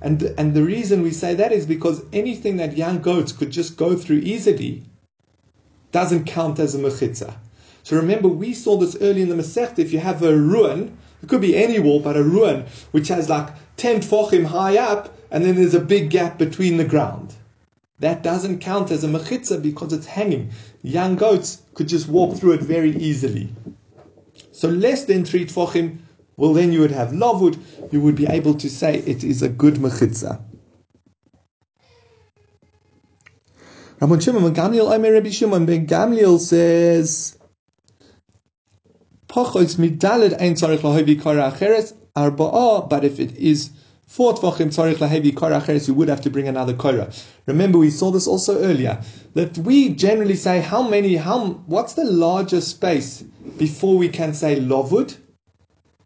And, 0.00 0.22
and 0.38 0.54
the 0.54 0.62
reason 0.62 1.02
we 1.02 1.10
say 1.10 1.34
that 1.34 1.52
is 1.52 1.66
because 1.66 2.04
anything 2.12 2.56
that 2.58 2.76
young 2.76 3.00
goats 3.00 3.32
could 3.32 3.50
just 3.50 3.76
go 3.76 3.96
through 3.96 4.18
easily 4.18 4.82
doesn't 5.92 6.24
count 6.26 6.58
as 6.58 6.74
a 6.74 6.78
mechitza. 6.78 7.34
So 7.82 7.96
remember, 7.96 8.28
we 8.28 8.52
saw 8.52 8.76
this 8.76 8.96
early 9.00 9.22
in 9.22 9.28
the 9.28 9.36
Masechta. 9.36 9.78
If 9.78 9.92
you 9.92 10.00
have 10.00 10.22
a 10.22 10.36
ruin, 10.36 10.98
it 11.22 11.28
could 11.28 11.40
be 11.40 11.56
any 11.56 11.78
wall, 11.78 12.00
but 12.00 12.16
a 12.16 12.22
ruin 12.22 12.66
which 12.90 13.08
has 13.08 13.28
like 13.28 13.48
10 13.76 14.00
tfochim 14.00 14.44
high 14.44 14.76
up, 14.76 15.16
and 15.30 15.44
then 15.44 15.54
there's 15.54 15.74
a 15.74 15.80
big 15.80 16.10
gap 16.10 16.36
between 16.36 16.76
the 16.76 16.84
ground. 16.84 17.34
That 18.00 18.22
doesn't 18.22 18.58
count 18.58 18.90
as 18.90 19.04
a 19.04 19.08
mechitza 19.08 19.62
because 19.62 19.92
it's 19.92 20.06
hanging. 20.06 20.50
Young 20.82 21.16
goats 21.16 21.62
could 21.74 21.88
just 21.88 22.08
walk 22.08 22.36
through 22.36 22.52
it 22.52 22.62
very 22.62 22.94
easily. 22.96 23.48
So 24.52 24.68
less 24.68 25.04
than 25.04 25.24
three 25.24 25.46
tfochim 25.46 25.98
well, 26.36 26.52
then 26.52 26.72
you 26.72 26.80
would 26.80 26.90
have 26.90 27.10
lavud, 27.10 27.58
you 27.92 28.00
would 28.00 28.14
be 28.14 28.26
able 28.26 28.54
to 28.54 28.68
say 28.68 28.98
it 28.98 29.24
is 29.24 29.42
a 29.42 29.48
good 29.48 29.74
mechitza. 29.74 30.42
Rabban 34.00 34.22
Shimon 34.22 34.42
ben 34.42 34.54
Gamliel, 34.54 34.94
Omer 34.94 35.12
Rabbi 35.12 35.30
Shimon 35.30 35.64
ben 35.64 35.86
Gamliel 35.86 36.38
says, 36.38 37.38
Pochos 39.26 39.76
midaled 39.76 40.38
ein 40.38 40.54
tzarich 40.54 40.80
lahavi 40.80 41.20
kara 41.20 41.50
acheres 41.50 41.94
arba'a, 42.14 42.88
but 42.90 43.04
if 43.04 43.18
it 43.18 43.34
is 43.38 43.70
four 44.06 44.34
tvachim 44.34 44.66
tzarich 44.66 44.96
lahavi 44.96 45.34
kara 45.34 45.62
acheres, 45.62 45.88
you 45.88 45.94
would 45.94 46.08
have 46.08 46.20
to 46.20 46.28
bring 46.28 46.46
another 46.46 46.74
kara. 46.74 47.10
Remember, 47.46 47.78
we 47.78 47.88
saw 47.88 48.10
this 48.10 48.26
also 48.26 48.62
earlier, 48.62 49.02
that 49.32 49.56
we 49.56 49.88
generally 49.88 50.36
say 50.36 50.60
how 50.60 50.86
many, 50.86 51.16
how, 51.16 51.46
what's 51.64 51.94
the 51.94 52.04
larger 52.04 52.60
space 52.60 53.22
before 53.56 53.96
we 53.96 54.10
can 54.10 54.34
say 54.34 54.60
lavud? 54.60 55.16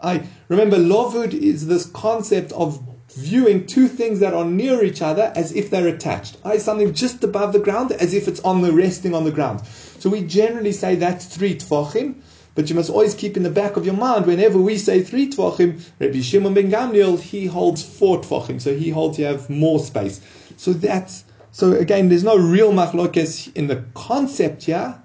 I 0.02 0.22
remember 0.48 0.78
Lovud 0.78 1.34
is 1.34 1.66
this 1.66 1.84
concept 1.84 2.52
of 2.52 2.82
viewing 3.14 3.66
two 3.66 3.86
things 3.86 4.20
that 4.20 4.32
are 4.32 4.46
near 4.46 4.82
each 4.82 5.02
other 5.02 5.30
as 5.36 5.52
if 5.52 5.68
they're 5.68 5.88
attached. 5.88 6.38
I 6.42 6.56
something 6.56 6.94
just 6.94 7.22
above 7.22 7.52
the 7.52 7.58
ground 7.58 7.92
as 7.92 8.14
if 8.14 8.26
it's 8.26 8.40
on 8.40 8.62
the 8.62 8.72
resting 8.72 9.14
on 9.14 9.24
the 9.24 9.30
ground. 9.30 9.60
So 9.66 10.08
we 10.08 10.22
generally 10.22 10.72
say 10.72 10.94
that's 10.94 11.26
three 11.26 11.54
tfachim, 11.54 12.14
but 12.54 12.70
you 12.70 12.76
must 12.76 12.88
always 12.88 13.14
keep 13.14 13.36
in 13.36 13.42
the 13.42 13.50
back 13.50 13.76
of 13.76 13.84
your 13.84 13.94
mind 13.94 14.24
whenever 14.26 14.58
we 14.58 14.78
say 14.78 15.02
three 15.02 15.28
tfachim, 15.28 15.82
Rabbi 15.98 16.20
Shimon 16.20 16.54
ben 16.54 16.70
Gamliel 16.70 17.20
he 17.20 17.44
holds 17.46 17.82
four 17.82 18.22
tfachim, 18.22 18.58
so 18.60 18.74
he 18.74 18.88
holds 18.88 19.18
you 19.18 19.26
have 19.26 19.50
more 19.50 19.80
space. 19.80 20.20
So 20.56 20.72
that's 20.72 21.24
so 21.52 21.72
again, 21.72 22.08
there's 22.08 22.24
no 22.24 22.38
real 22.38 22.72
machlokes 22.72 23.54
in 23.54 23.66
the 23.66 23.84
concept 23.94 24.64
here 24.64 25.02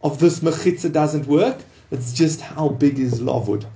of 0.00 0.20
this 0.20 0.40
mechitza 0.40 0.90
doesn't 0.90 1.26
work. 1.26 1.58
It's 1.90 2.12
just 2.12 2.40
how 2.40 2.68
big 2.68 2.98
is 2.98 3.20
lavud. 3.20 3.66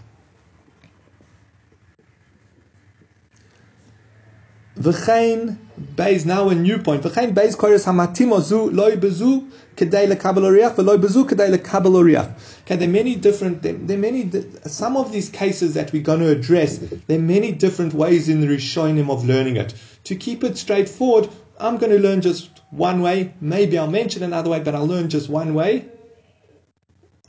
V'chein 4.82 5.58
beis 5.94 6.26
now 6.26 6.48
a 6.48 6.54
new 6.56 6.78
point. 6.78 7.04
V'chein 7.04 7.32
beis 7.32 7.54
koyres 7.54 7.84
hamatimo 7.86 8.40
zu 8.42 8.68
loy 8.70 8.96
bezu 8.96 9.48
kedei 9.76 10.08
lekabel 10.12 10.42
oriach 10.48 10.74
v'loy 10.74 10.98
bezu 10.98 11.24
kedei 11.24 11.56
lekabel 11.56 11.94
oriach. 12.00 12.32
Okay, 12.62 12.74
there 12.74 12.88
are 12.88 12.92
many 12.92 13.14
different. 13.14 13.62
There, 13.62 13.74
there 13.74 13.96
are 13.96 14.00
many. 14.00 14.28
Some 14.66 14.96
of 14.96 15.12
these 15.12 15.28
cases 15.28 15.74
that 15.74 15.92
we're 15.92 16.02
going 16.02 16.18
to 16.18 16.30
address. 16.30 16.78
There 16.78 17.18
are 17.18 17.22
many 17.22 17.52
different 17.52 17.94
ways 17.94 18.28
in 18.28 18.40
the 18.40 18.48
rishonim 18.48 19.08
of 19.08 19.24
learning 19.24 19.56
it. 19.56 19.72
To 20.04 20.16
keep 20.16 20.42
it 20.42 20.58
straightforward, 20.58 21.28
I'm 21.60 21.76
going 21.76 21.92
to 21.92 22.00
learn 22.00 22.20
just 22.20 22.50
one 22.70 23.02
way. 23.02 23.34
Maybe 23.40 23.78
I'll 23.78 23.86
mention 23.86 24.24
another 24.24 24.50
way, 24.50 24.58
but 24.58 24.74
I'll 24.74 24.88
learn 24.88 25.08
just 25.10 25.28
one 25.28 25.54
way. 25.54 25.86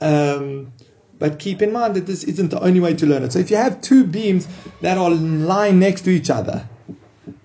Um, 0.02 0.74
but 1.20 1.38
keep 1.38 1.62
in 1.62 1.72
mind 1.72 1.96
that 1.96 2.08
this 2.08 2.24
isn't 2.24 2.50
the 2.50 2.60
only 2.60 2.80
way 2.80 2.96
to 2.96 3.06
learn 3.06 3.22
it. 3.22 3.32
So 3.32 3.40
if 3.40 3.52
you 3.52 3.58
have 3.58 3.80
two 3.82 4.06
beams 4.06 4.48
that 4.82 4.98
are 4.98 5.12
lying 5.12 5.78
next 5.80 6.02
to 6.02 6.10
each 6.10 6.32
other, 6.32 6.68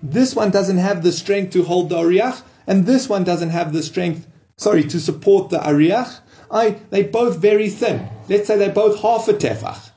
this 0.01 0.35
one 0.35 0.51
doesn't 0.51 0.77
have 0.77 1.03
the 1.03 1.11
strength 1.11 1.53
to 1.53 1.63
hold 1.63 1.89
the 1.89 1.97
ariach, 1.97 2.41
and 2.67 2.85
this 2.85 3.09
one 3.09 3.23
doesn't 3.23 3.49
have 3.49 3.73
the 3.73 3.83
strength, 3.83 4.27
sorry, 4.57 4.83
to 4.83 4.99
support 4.99 5.49
the 5.49 5.59
ariach. 5.59 6.19
I, 6.51 6.77
they're 6.89 7.03
both 7.03 7.37
very 7.37 7.69
thin. 7.69 8.09
Let's 8.27 8.47
say 8.47 8.57
they're 8.57 8.71
both 8.71 9.01
half 9.01 9.27
a 9.27 9.33
tefach. 9.33 9.91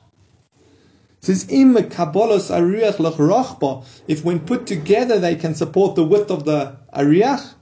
says 1.21 1.47
im 1.51 1.75
ariach 1.75 2.97
lachrochba. 2.97 3.85
If 4.09 4.25
when 4.25 4.41
put 4.41 4.67
together 4.67 5.19
they 5.19 5.37
can 5.37 5.55
support 5.55 5.95
the 5.95 6.05
width 6.05 6.31
of 6.31 6.45
the 6.45 6.77
ariach, 6.95 7.55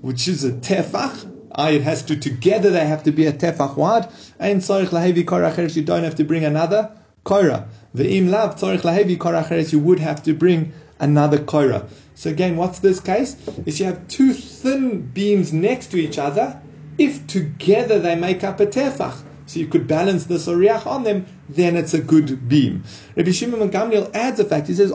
which 0.00 0.28
is 0.28 0.44
a 0.44 0.52
tefach. 0.52 1.30
It 1.56 1.82
has 1.82 2.02
to 2.02 2.16
together. 2.16 2.70
They 2.70 2.84
have 2.84 3.04
to 3.04 3.12
be 3.12 3.26
a 3.26 3.32
tefach 3.32 3.76
wide. 3.76 4.08
And 4.38 4.60
tzarich 4.60 4.88
lahevi. 4.88 5.76
You 5.76 5.82
don't 5.82 6.02
have 6.04 6.16
to 6.16 6.24
bring 6.24 6.44
another 6.44 6.92
korah. 7.22 7.68
Ve'im 7.96 8.28
lav 8.28 8.56
tzarich 8.56 8.80
lahevi 8.80 9.16
koracheres. 9.16 9.72
You 9.72 9.78
would 9.78 10.00
have 10.00 10.22
to 10.24 10.34
bring 10.34 10.72
another 11.04 11.38
korah. 11.38 11.86
So 12.14 12.30
again, 12.30 12.56
what's 12.56 12.78
this 12.78 12.98
case? 12.98 13.36
Is 13.66 13.78
you 13.78 13.86
have 13.86 14.08
two 14.08 14.32
thin 14.32 15.02
beams 15.02 15.52
next 15.52 15.88
to 15.88 15.98
each 15.98 16.18
other. 16.18 16.60
If 16.96 17.26
together 17.26 17.98
they 18.00 18.14
make 18.14 18.42
up 18.42 18.60
a 18.60 18.66
tefach. 18.66 19.22
So 19.46 19.60
you 19.60 19.66
could 19.66 19.86
balance 19.86 20.24
the 20.24 20.36
soriach 20.36 20.86
on 20.86 21.04
them, 21.04 21.26
then 21.50 21.76
it's 21.76 21.92
a 21.92 22.00
good 22.00 22.48
beam. 22.48 22.82
Rabbi 23.14 23.30
Shimon 23.30 23.70
Gamliel 23.70 24.10
adds 24.14 24.40
a 24.40 24.44
fact. 24.44 24.68
He 24.68 24.74
says. 24.74 24.90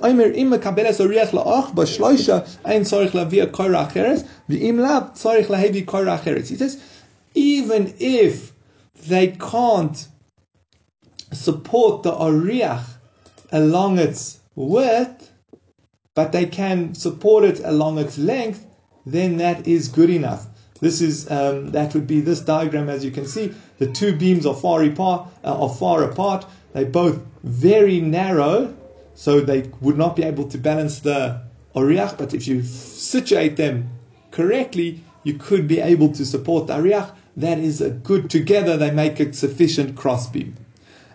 He 6.50 6.56
says, 6.56 6.84
even 7.36 7.94
if 8.00 8.54
they 9.08 9.28
can't 9.28 10.08
support 11.32 12.04
the 12.04 12.12
oriach 12.12 12.86
along 13.52 14.00
its 14.00 14.40
width, 14.56 15.32
but 16.20 16.34
they 16.34 16.46
can 16.46 16.94
support 16.96 17.46
it 17.46 17.62
along 17.64 17.98
its 17.98 18.18
length, 18.18 18.68
then 19.06 19.38
that 19.38 19.66
is 19.66 19.88
good 19.88 20.10
enough. 20.10 20.48
This 20.82 21.00
is 21.00 21.32
um, 21.32 21.72
that 21.72 21.94
would 21.94 22.08
be 22.08 22.20
this 22.20 22.42
diagram, 22.42 22.90
as 22.90 23.06
you 23.06 23.12
can 23.12 23.26
see. 23.26 23.54
The 23.78 23.88
two 23.88 24.14
beams 24.18 24.46
are 24.46 24.54
far 24.54 24.84
apart. 24.84 25.30
Uh, 25.46 25.64
are 25.64 25.74
far 25.74 26.04
apart. 26.04 26.46
They're 26.74 26.84
both 27.04 27.22
very 27.44 28.02
narrow, 28.02 28.76
so 29.16 29.40
they 29.40 29.72
would 29.80 29.98
not 29.98 30.18
be 30.18 30.24
able 30.24 30.50
to 30.50 30.58
balance 30.58 31.00
the 31.00 31.42
oriach. 31.74 32.18
But 32.18 32.34
if 32.34 32.50
you 32.50 32.64
situate 32.64 33.56
them 33.56 33.90
correctly, 34.32 35.02
you 35.24 35.36
could 35.36 35.70
be 35.70 35.80
able 35.80 36.12
to 36.20 36.26
support 36.26 36.68
the 36.68 36.74
oriach. 36.74 37.16
That 37.38 37.60
is 37.60 37.82
good 38.04 38.30
together. 38.30 38.76
They 38.76 38.92
make 38.92 39.22
a 39.22 39.32
sufficient 39.32 39.96
cross 39.96 40.30
beam. 40.30 40.58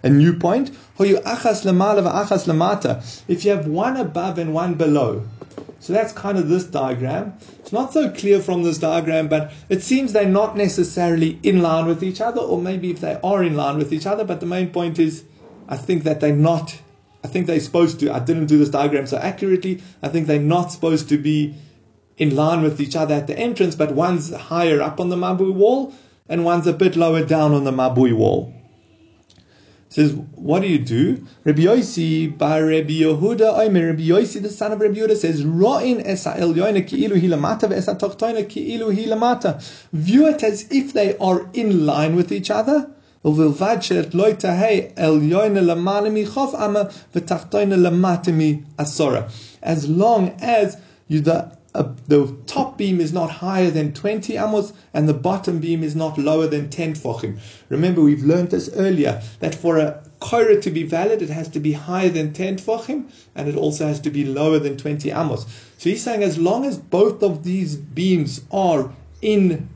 A 0.05 0.11
new 0.11 0.35
point. 0.35 0.71
If 0.99 1.09
you 1.09 1.17
have 3.51 3.67
one 3.67 3.97
above 3.97 4.39
and 4.39 4.53
one 4.53 4.75
below, 4.75 5.27
so 5.81 5.93
that's 5.95 6.13
kind 6.13 6.37
of 6.37 6.51
this 6.51 6.65
diagram. 6.65 7.33
It's 7.61 7.73
not 7.73 7.95
so 7.95 8.11
clear 8.11 8.43
from 8.43 8.65
this 8.65 8.77
diagram, 8.77 9.29
but 9.29 9.51
it 9.71 9.83
seems 9.83 10.13
they're 10.13 10.27
not 10.27 10.59
necessarily 10.59 11.39
in 11.43 11.63
line 11.63 11.87
with 11.87 12.03
each 12.03 12.21
other, 12.21 12.43
or 12.43 12.61
maybe 12.61 12.91
if 12.91 13.01
they 13.01 13.19
are 13.25 13.43
in 13.43 13.57
line 13.57 13.79
with 13.79 13.95
each 13.95 14.05
other, 14.05 14.25
but 14.25 14.41
the 14.41 14.47
main 14.47 14.69
point 14.69 14.99
is 14.99 15.25
I 15.71 15.79
think 15.79 16.03
that 16.05 16.21
they're 16.21 16.37
not, 16.37 16.79
I 17.25 17.29
think 17.29 17.47
they're 17.47 17.59
supposed 17.59 17.99
to, 18.01 18.13
I 18.13 18.19
didn't 18.19 18.45
do 18.45 18.59
this 18.59 18.69
diagram 18.69 19.07
so 19.07 19.17
accurately, 19.17 19.83
I 20.03 20.09
think 20.09 20.27
they're 20.27 20.39
not 20.39 20.71
supposed 20.71 21.09
to 21.09 21.17
be 21.17 21.55
in 22.19 22.37
line 22.37 22.61
with 22.61 22.79
each 22.79 22.95
other 22.95 23.15
at 23.15 23.27
the 23.27 23.39
entrance, 23.39 23.75
but 23.75 23.95
one's 23.95 24.35
higher 24.35 24.83
up 24.83 25.01
on 25.01 25.09
the 25.09 25.17
Mabui 25.17 25.55
wall 25.55 25.95
and 26.29 26.45
one's 26.45 26.67
a 26.67 26.75
bit 26.75 26.95
lower 26.95 27.25
down 27.25 27.55
on 27.55 27.65
the 27.65 27.73
Mabui 27.73 28.15
wall 28.15 28.55
says, 29.94 30.14
what 30.14 30.62
do 30.62 30.68
you 30.68 30.80
do? 30.80 31.26
Rabbi 31.44 31.64
Yossi 31.64 32.38
bar 32.38 32.64
Rabbi 32.64 33.02
Yehuda 33.02 33.66
Omer 33.66 33.88
Rabbi 33.88 34.04
Yossi, 34.04 34.42
the 34.42 34.50
son 34.50 34.72
of 34.72 34.80
Rabbi 34.80 34.96
Yehuda, 34.96 35.18
says, 35.18 35.44
Ra'in 35.44 36.06
esa 36.06 36.34
elyoina 36.34 36.88
ki'ilu 36.88 37.20
hilamata 37.20 37.68
ve'esa 37.68 38.00
tochtoina 38.00 38.46
ki'ilu 38.48 38.96
hilamata. 38.96 39.60
View 39.92 40.28
it 40.28 40.44
as 40.44 40.68
if 40.72 40.94
they 40.94 41.18
are 41.18 41.50
in 41.54 41.86
line 41.86 42.16
with 42.16 42.32
each 42.32 42.52
other. 42.52 42.90
ובלבד 43.26 43.78
שלא 43.82 44.32
תהא 44.38 44.80
עליונה 44.96 45.62
למעלה 45.62 46.10
מחוף 46.10 46.56
אמה 46.56 46.82
ותחתונה 47.16 47.76
למטה 47.76 48.32
מעשרה. 48.32 49.22
As 49.62 49.88
long 49.90 50.32
as 50.40 50.78
you, 51.10 51.20
the 51.20 51.52
the 51.75 52.37
top 52.47 52.79
beam 52.79 53.01
is 53.01 53.13
not 53.13 53.31
higher 53.31 53.71
than 53.71 53.93
20 53.93 54.37
amos 54.37 54.73
and 54.93 55.09
the 55.09 55.15
bottom 55.15 55.59
beam 55.59 55.83
is 55.83 55.97
not 55.97 56.17
lower 56.17 56.47
than 56.47 56.71
10 56.71 56.95
fochim. 56.95 57.39
Remember, 57.69 58.01
we've 58.01 58.23
learned 58.23 58.51
this 58.51 58.71
earlier 58.75 59.21
that 59.41 59.57
for 59.57 59.79
a 59.79 60.01
korah 60.21 60.61
to 60.61 60.71
be 60.71 60.85
valid, 60.85 61.21
it 61.21 61.31
has 61.31 61.49
to 61.49 61.59
be 61.59 61.73
higher 61.73 62.09
than 62.09 62.33
10 62.33 62.59
fochim 62.59 63.11
and 63.35 63.49
it 63.49 63.57
also 63.57 63.89
has 63.89 63.99
to 64.01 64.11
be 64.11 64.25
lower 64.25 64.61
than 64.61 64.77
20 64.77 65.11
amos. 65.11 65.47
So 65.79 65.91
he's 65.91 66.03
saying 66.03 66.23
as 66.23 66.39
long 66.39 66.65
as 66.65 66.79
both 66.79 67.25
of 67.25 67.43
these 67.43 67.75
beams 67.75 68.43
are 68.53 68.93
in, 69.21 69.69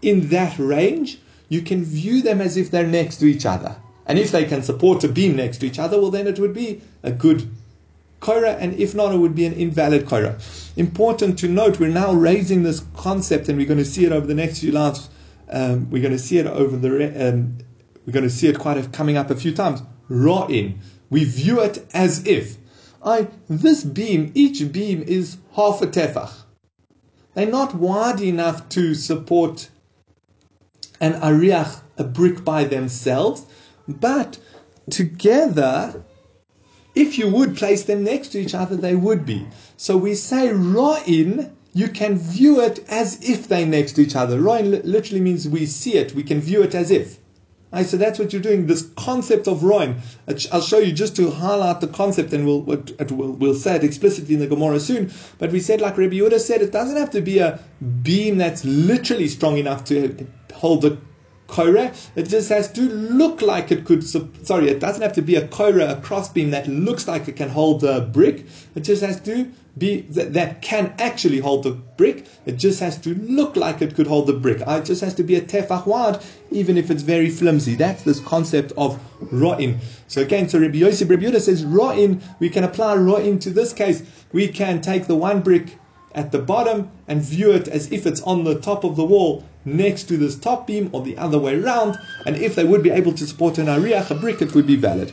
in 0.00 0.28
that 0.30 0.58
range, 0.58 1.18
you 1.50 1.60
can 1.60 1.84
view 1.84 2.22
them 2.22 2.40
as 2.40 2.56
if 2.56 2.70
they're 2.70 2.86
next 2.86 3.18
to 3.18 3.26
each 3.26 3.44
other. 3.44 3.76
And 4.06 4.18
if 4.18 4.32
they 4.32 4.44
can 4.44 4.62
support 4.62 5.04
a 5.04 5.08
beam 5.08 5.36
next 5.36 5.58
to 5.58 5.66
each 5.66 5.78
other, 5.78 6.00
well, 6.00 6.10
then 6.10 6.26
it 6.26 6.38
would 6.38 6.54
be 6.54 6.80
a 7.02 7.12
good 7.12 7.50
Korah, 8.24 8.56
and 8.58 8.72
if 8.80 8.94
not, 8.94 9.12
it 9.12 9.18
would 9.18 9.34
be 9.34 9.44
an 9.44 9.52
invalid 9.52 10.06
Korah. 10.06 10.38
Important 10.76 11.38
to 11.40 11.46
note, 11.46 11.78
we're 11.78 11.90
now 11.90 12.10
raising 12.14 12.62
this 12.62 12.82
concept, 12.96 13.50
and 13.50 13.58
we're 13.58 13.66
going 13.66 13.78
to 13.78 13.84
see 13.84 14.06
it 14.06 14.12
over 14.12 14.26
the 14.26 14.34
next 14.34 14.60
few 14.60 14.72
lines. 14.72 15.10
Um, 15.50 15.90
we're 15.90 16.00
going 16.00 16.14
to 16.14 16.18
see 16.18 16.38
it 16.38 16.46
over 16.46 16.74
the, 16.74 17.28
um, 17.28 17.58
we're 18.06 18.14
going 18.14 18.24
to 18.24 18.30
see 18.30 18.48
it 18.48 18.58
quite 18.58 18.78
a, 18.78 18.88
coming 18.88 19.18
up 19.18 19.30
a 19.30 19.36
few 19.36 19.54
times. 19.54 19.82
Ra'in. 20.08 20.78
We 21.10 21.24
view 21.24 21.60
it 21.60 21.86
as 21.92 22.26
if. 22.26 22.56
I, 23.04 23.28
this 23.50 23.84
beam, 23.84 24.32
each 24.34 24.72
beam 24.72 25.02
is 25.02 25.36
half 25.52 25.82
a 25.82 25.86
tefach. 25.86 26.32
They're 27.34 27.46
not 27.46 27.74
wide 27.74 28.22
enough 28.22 28.70
to 28.70 28.94
support 28.94 29.68
an 30.98 31.12
ariach, 31.20 31.82
a 31.98 32.04
brick 32.04 32.42
by 32.42 32.64
themselves, 32.64 33.44
but 33.86 34.38
together 34.88 36.02
if 36.94 37.18
you 37.18 37.28
would 37.28 37.56
place 37.56 37.84
them 37.84 38.04
next 38.04 38.28
to 38.28 38.38
each 38.38 38.54
other, 38.54 38.76
they 38.76 38.94
would 38.94 39.26
be. 39.26 39.46
So 39.76 39.96
we 39.96 40.14
say 40.14 40.48
ra'in, 40.48 41.50
you 41.72 41.88
can 41.88 42.16
view 42.16 42.60
it 42.60 42.84
as 42.88 43.18
if 43.28 43.48
they're 43.48 43.66
next 43.66 43.92
to 43.92 44.02
each 44.02 44.16
other. 44.16 44.38
Ra'in 44.38 44.82
literally 44.84 45.20
means 45.20 45.48
we 45.48 45.66
see 45.66 45.94
it, 45.94 46.14
we 46.14 46.22
can 46.22 46.40
view 46.40 46.62
it 46.62 46.74
as 46.74 46.90
if. 46.90 47.18
Right, 47.72 47.84
so 47.84 47.96
that's 47.96 48.20
what 48.20 48.32
you're 48.32 48.40
doing. 48.40 48.68
This 48.68 48.88
concept 48.96 49.48
of 49.48 49.62
ra'in. 49.62 49.98
I'll 50.52 50.60
show 50.60 50.78
you 50.78 50.92
just 50.92 51.16
to 51.16 51.28
highlight 51.28 51.80
the 51.80 51.88
concept, 51.88 52.32
and 52.32 52.46
we'll, 52.46 52.60
we'll, 52.60 53.32
we'll 53.32 53.54
say 53.54 53.74
it 53.74 53.82
explicitly 53.82 54.34
in 54.34 54.40
the 54.40 54.46
Gemara 54.46 54.78
soon. 54.78 55.10
But 55.38 55.50
we 55.50 55.58
said, 55.58 55.80
like 55.80 55.98
Rabbi 55.98 56.14
Yehuda 56.14 56.38
said, 56.38 56.62
it 56.62 56.70
doesn't 56.70 56.96
have 56.96 57.10
to 57.10 57.20
be 57.20 57.40
a 57.40 57.58
beam 58.02 58.38
that's 58.38 58.64
literally 58.64 59.26
strong 59.26 59.58
enough 59.58 59.82
to 59.86 60.24
hold 60.54 60.82
the 60.82 60.98
Korah. 61.46 61.92
It 62.16 62.24
just 62.24 62.48
has 62.48 62.70
to 62.72 62.82
look 62.82 63.42
like 63.42 63.70
it 63.70 63.84
could, 63.84 64.04
sorry, 64.04 64.68
it 64.68 64.80
doesn't 64.80 65.02
have 65.02 65.12
to 65.14 65.22
be 65.22 65.36
a 65.36 65.46
Korah, 65.48 65.92
a 65.92 66.00
crossbeam 66.00 66.50
that 66.50 66.66
looks 66.68 67.06
like 67.06 67.28
it 67.28 67.36
can 67.36 67.48
hold 67.48 67.80
the 67.80 68.00
brick. 68.12 68.46
It 68.74 68.80
just 68.80 69.02
has 69.02 69.20
to 69.22 69.50
be, 69.76 70.02
that, 70.02 70.32
that 70.32 70.62
can 70.62 70.94
actually 70.98 71.40
hold 71.40 71.64
the 71.64 71.72
brick. 71.72 72.26
It 72.46 72.56
just 72.56 72.80
has 72.80 72.96
to 72.98 73.14
look 73.14 73.56
like 73.56 73.82
it 73.82 73.94
could 73.94 74.06
hold 74.06 74.26
the 74.26 74.32
brick. 74.32 74.62
Uh, 74.66 74.80
it 74.82 74.84
just 74.84 75.00
has 75.02 75.14
to 75.14 75.22
be 75.22 75.36
a 75.36 75.40
tefach 75.40 75.86
wad, 75.86 76.24
even 76.50 76.76
if 76.76 76.90
it's 76.90 77.02
very 77.02 77.30
flimsy. 77.30 77.74
That's 77.74 78.02
this 78.02 78.20
concept 78.20 78.72
of 78.76 78.98
ra'in. 79.24 79.78
So 80.08 80.22
again, 80.22 80.48
so 80.48 80.58
Rabbi 80.58 80.78
Yosef 80.78 81.10
Rabbi 81.10 81.30
says 81.38 81.64
ra'in, 81.64 82.22
we 82.38 82.48
can 82.48 82.64
apply 82.64 82.96
ra'in 82.96 83.40
to 83.42 83.50
this 83.50 83.72
case. 83.72 84.02
We 84.32 84.48
can 84.48 84.80
take 84.80 85.06
the 85.06 85.16
one 85.16 85.40
brick 85.40 85.78
at 86.14 86.30
the 86.30 86.38
bottom 86.38 86.90
and 87.08 87.20
view 87.20 87.52
it 87.52 87.68
as 87.68 87.90
if 87.90 88.06
it's 88.06 88.20
on 88.22 88.44
the 88.44 88.60
top 88.60 88.84
of 88.84 88.96
the 88.96 89.04
wall 89.04 89.44
next 89.64 90.04
to 90.04 90.16
this 90.16 90.36
top 90.36 90.66
beam 90.66 90.90
or 90.92 91.02
the 91.02 91.16
other 91.18 91.38
way 91.38 91.60
around. 91.60 91.98
And 92.26 92.36
if 92.36 92.54
they 92.54 92.64
would 92.64 92.82
be 92.82 92.90
able 92.90 93.12
to 93.14 93.26
support 93.26 93.58
an 93.58 93.66
ariach, 93.66 94.10
a 94.10 94.14
brick, 94.14 94.42
it 94.42 94.54
would 94.54 94.66
be 94.66 94.76
valid. 94.76 95.12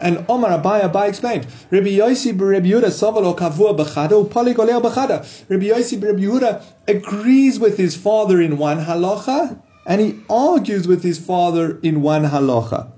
And 0.00 0.24
Omar 0.28 0.50
Abai 0.60 0.80
Abai 0.82 1.08
explained, 1.08 1.46
Rabbi 1.70 1.90
Yossi 1.90 2.32
Rabbi 2.38 2.66
Yehuda 2.66 2.90
Savalo 2.90 3.38
Kavua 3.38 3.76
Bechada 3.78 4.26
Upali 4.26 4.52
Goleo 4.52 4.82
Bechada. 4.82 5.24
Rabbi 5.48 5.66
Yossi 5.66 6.02
Rabbi 6.02 6.22
Yehuda 6.22 6.64
agrees 6.88 7.60
with 7.60 7.76
his 7.76 7.96
father 7.96 8.40
in 8.40 8.58
one 8.58 8.84
halacha, 8.84 9.60
and 9.86 10.00
he 10.00 10.20
argues 10.28 10.88
with 10.88 11.04
his 11.04 11.18
father 11.24 11.78
in 11.82 12.02
one 12.02 12.24
halacha. 12.24 12.90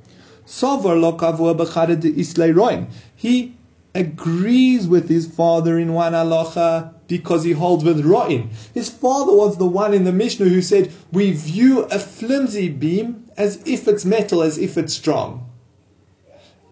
Lo 0.62 1.16
Kavua 1.18 1.54
Bechada 1.54 2.00
de 2.00 2.87
He 3.14 3.54
agrees 3.94 4.88
with 4.88 5.08
his 5.08 5.26
father 5.26 5.78
in 5.78 5.92
one 5.92 6.14
halacha 6.14 6.93
because 7.06 7.44
he 7.44 7.52
holds 7.52 7.84
with 7.84 8.04
Ra'in. 8.04 8.49
His 8.73 8.88
father 8.88 9.34
was 9.34 9.56
the 9.56 9.66
one 9.66 9.94
in 9.94 10.04
the 10.04 10.12
Mishnah 10.12 10.49
who 10.49 10.62
said, 10.62 10.92
We 11.12 11.32
view 11.32 11.82
a 11.84 11.99
flimsy 11.99 12.68
beam 12.68 13.30
as 13.37 13.62
if 13.66 13.88
it's 13.88 14.04
metal, 14.04 14.42
as 14.42 14.58
if 14.58 14.78
it's 14.78 14.94
strong. 14.94 15.50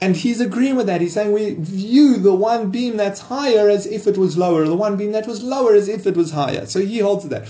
And 0.02 0.16
he's 0.16 0.40
agreeing 0.40 0.74
with 0.74 0.86
that. 0.88 1.00
He's 1.00 1.14
saying 1.14 1.30
we 1.30 1.54
view 1.54 2.16
the 2.16 2.34
one 2.34 2.72
beam 2.72 2.96
that's 2.96 3.20
higher 3.20 3.68
as 3.68 3.86
if 3.86 4.08
it 4.08 4.18
was 4.18 4.36
lower, 4.36 4.64
the 4.64 4.74
one 4.74 4.96
beam 4.96 5.12
that 5.12 5.28
was 5.28 5.44
lower 5.44 5.74
as 5.74 5.88
if 5.88 6.08
it 6.08 6.16
was 6.16 6.32
higher. 6.32 6.66
So 6.66 6.80
he 6.80 6.98
holds 6.98 7.28
that. 7.28 7.42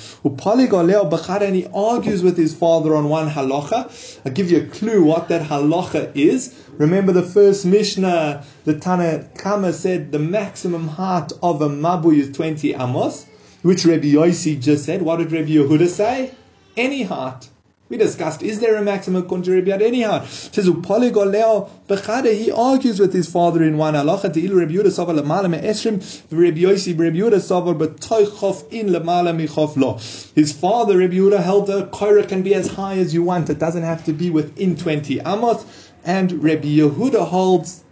And 1.42 1.56
he 1.56 1.66
argues 1.72 2.22
with 2.22 2.36
his 2.36 2.54
father 2.54 2.94
on 2.94 3.08
one 3.08 3.30
halacha. 3.30 4.20
I'll 4.26 4.32
give 4.32 4.50
you 4.50 4.58
a 4.58 4.66
clue 4.66 5.02
what 5.02 5.28
that 5.28 5.48
halacha 5.48 6.14
is. 6.14 6.54
Remember 6.72 7.12
the 7.12 7.22
first 7.22 7.64
Mishnah, 7.64 8.44
the 8.66 8.78
Tana 8.78 9.30
Kama 9.38 9.72
said 9.72 10.12
the 10.12 10.18
maximum 10.18 10.88
height 10.88 11.32
of 11.42 11.62
a 11.62 11.70
mabu 11.70 12.14
is 12.14 12.30
20 12.36 12.74
amos, 12.74 13.24
which 13.62 13.86
Rabbi 13.86 14.12
Yossi 14.12 14.60
just 14.60 14.84
said. 14.84 15.00
What 15.00 15.16
did 15.20 15.32
Rabbi 15.32 15.52
Yehuda 15.52 15.88
say? 15.88 16.34
Any 16.76 17.04
height. 17.04 17.48
We 17.92 17.98
discussed, 17.98 18.42
is 18.42 18.58
there 18.58 18.76
a 18.76 18.82
maximum 18.82 19.28
to 19.28 19.84
anyhow? 19.84 20.24
Says, 20.24 20.66
Upoligoleo 20.66 21.68
bechade, 21.88 22.32
he 22.32 22.50
argues 22.50 22.98
with 22.98 23.12
his 23.12 23.30
father 23.30 23.62
in 23.62 23.76
one 23.76 23.92
halacha, 23.92 24.34
ilu 24.34 24.60
Rabbi 24.60 24.72
Yehuda 24.72 24.84
savar 24.84 25.20
lemala 25.20 25.62
esrim, 25.62 26.00
Rabbi 26.30 26.60
Yossi, 26.60 26.98
Rabbi 26.98 27.18
Yehuda 27.18 27.34
savar 27.34 27.78
betoy 27.78 28.24
chof 28.28 28.66
in 28.72 28.86
lemala 28.86 29.36
mi 29.36 29.46
chof 29.46 29.76
lo. 29.76 29.98
His 30.34 30.52
father, 30.52 30.94
Yehuda, 31.16 31.42
held 31.42 31.66
the 31.66 31.84
koira 31.88 32.26
can 32.26 32.42
be 32.42 32.54
as 32.54 32.68
high 32.68 32.96
as 32.96 33.12
you 33.12 33.22
want. 33.22 33.50
It 33.50 33.58
doesn't 33.58 33.82
have 33.82 34.02
to 34.06 34.14
be 34.14 34.30
within 34.30 34.74
20 34.74 35.18
amot. 35.18 35.62
And 36.02 36.42
Rabbi 36.42 36.78
Yehuda 36.78 37.28
holds, 37.28 37.84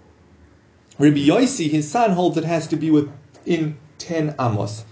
Rabbi 0.99 1.27
Yossi, 1.27 1.69
his 1.69 1.91
son, 1.91 2.13
holds 2.13 2.39
it 2.39 2.45
has 2.45 2.67
to 2.69 2.77
be 2.77 2.91
within 2.91 3.77
10 3.99 4.37
amos. 4.41 4.87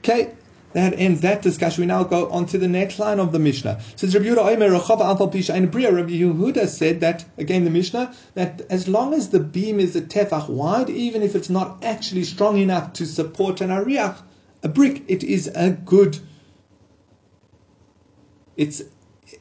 Okay, 0.00 0.34
that 0.76 0.92
ends 0.98 1.22
that 1.22 1.40
discussion. 1.40 1.80
We 1.80 1.86
now 1.86 2.04
go 2.04 2.28
on 2.28 2.44
to 2.48 2.58
the 2.58 2.68
next 2.68 2.98
line 2.98 3.18
of 3.18 3.32
the 3.32 3.38
Mishnah. 3.38 3.80
Since 3.96 4.14
Rabbi 4.14 4.28
Yehuda 4.28 6.68
said 6.68 7.00
that 7.00 7.24
again 7.38 7.64
the 7.64 7.70
Mishnah 7.70 8.14
that 8.34 8.60
as 8.68 8.86
long 8.86 9.14
as 9.14 9.30
the 9.30 9.40
beam 9.40 9.80
is 9.80 9.96
a 9.96 10.02
tefach 10.02 10.50
wide, 10.50 10.90
even 10.90 11.22
if 11.22 11.34
it's 11.34 11.48
not 11.48 11.82
actually 11.82 12.24
strong 12.24 12.58
enough 12.58 12.92
to 12.92 13.06
support 13.06 13.62
an 13.62 13.70
ariach, 13.70 14.20
a 14.62 14.68
brick, 14.68 15.02
it 15.08 15.24
is 15.24 15.50
a 15.54 15.70
good. 15.70 16.18
It's 18.58 18.82